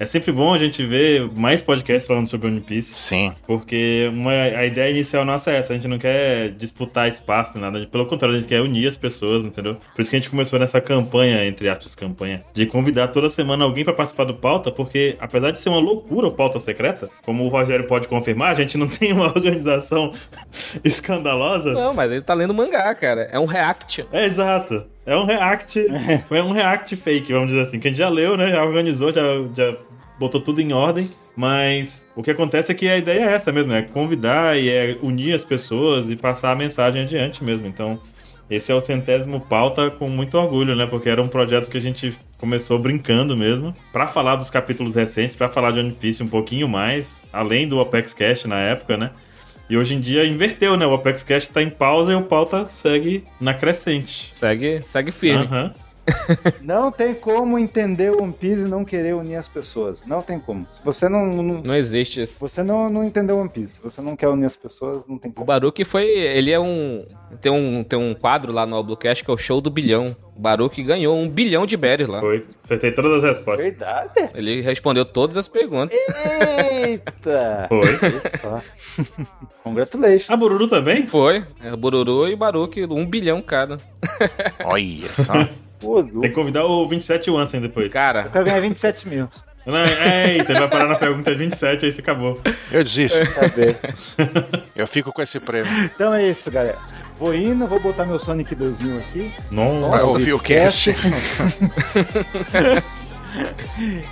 [0.00, 2.94] É sempre bom a gente ver mais podcasts falando sobre One Piece.
[2.94, 3.34] Sim.
[3.46, 7.62] Porque uma, a ideia inicial nossa é essa, a gente não quer disputar espaço nem
[7.62, 9.76] nada, pelo contrário, a gente quer unir as pessoas, entendeu?
[9.94, 13.64] Por isso que a gente começou nessa campanha, entre aspas, campanha, de convidar toda semana
[13.64, 17.44] alguém pra participar do pauta, porque apesar de ser uma loucura o pauta secreta, como
[17.44, 20.12] o Rogério pode confirmar, a gente não tem uma organização
[20.84, 21.72] escandalosa.
[21.72, 23.28] Não, mas ele tá lendo mangá, cara.
[23.32, 24.06] É um react.
[24.12, 24.86] É exato.
[25.08, 25.80] É um react.
[26.30, 27.80] é um react fake, vamos dizer assim.
[27.80, 28.50] Que a gente já leu, né?
[28.50, 29.22] Já organizou, já,
[29.56, 29.74] já
[30.18, 31.10] botou tudo em ordem.
[31.36, 34.96] Mas o que acontece é que a ideia é essa mesmo, é convidar e é
[35.00, 37.66] unir as pessoas e passar a mensagem adiante mesmo.
[37.66, 38.00] Então,
[38.50, 40.86] esse é o centésimo pauta com muito orgulho, né?
[40.86, 45.36] Porque era um projeto que a gente começou brincando mesmo, Pra falar dos capítulos recentes,
[45.36, 49.10] pra falar de One Piece um pouquinho mais, além do Apex Cash na época, né?
[49.70, 50.86] E hoje em dia inverteu, né?
[50.86, 54.34] O Apex Cash tá em pausa e o pauta segue na crescente.
[54.34, 55.44] Segue, segue firme.
[55.44, 55.74] Aham.
[56.62, 60.04] Não tem como entender o One Piece e não querer unir as pessoas.
[60.06, 60.66] Não tem como.
[60.70, 61.26] Se você não.
[61.26, 62.38] não- Não existe isso.
[62.40, 63.74] você não, não entendeu One Piece.
[63.74, 65.46] Se você não quer unir as pessoas, não tem O como.
[65.46, 66.04] Baruch foi.
[66.06, 67.04] Ele é um.
[67.40, 70.16] Tem um, tem um quadro lá no Bluecast que é o show do bilhão.
[70.36, 72.20] O Baruch ganhou um bilhão de berries lá.
[72.20, 72.46] Foi.
[72.62, 73.64] Acertei todas as respostas.
[73.64, 74.28] Verdade?
[74.34, 75.98] Ele respondeu todas as perguntas.
[76.82, 77.66] Eita!
[77.68, 77.88] Foi.
[79.64, 80.30] Congratulations.
[80.30, 81.06] A Bururu também?
[81.06, 81.44] Foi.
[81.62, 83.78] É, Bururu e Baruch, um bilhão cada.
[84.64, 85.32] Olha só.
[85.78, 87.86] Pô, Tem que convidar o 27 Ansem depois.
[87.86, 89.28] Eu Cara, quero ganhar 27 mil.
[89.66, 92.40] Não, é, eita, ele vai parar na pergunta 27, aí se acabou.
[92.72, 93.18] Eu desisto.
[93.34, 93.76] Cadê?
[94.74, 95.70] Eu fico com esse prêmio.
[95.94, 96.78] Então é isso, galera.
[97.20, 99.30] Vou indo, vou botar meu Sonic 2000 aqui.
[99.50, 100.06] Vai Nossa.
[100.06, 100.94] ouvir o cast.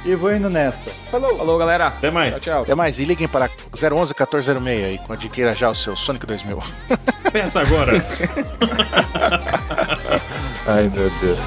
[0.05, 0.91] E vou indo nessa.
[1.11, 1.37] Falou!
[1.37, 1.89] falou galera.
[1.89, 2.35] Até mais.
[2.41, 2.63] Tchau, tchau.
[2.63, 2.99] Até mais.
[2.99, 6.63] E liguem para 011 1406 aí, quando adquira já o seu Sonic 2000.
[7.33, 7.93] Peça agora.
[10.67, 11.39] Ai, meu Deus.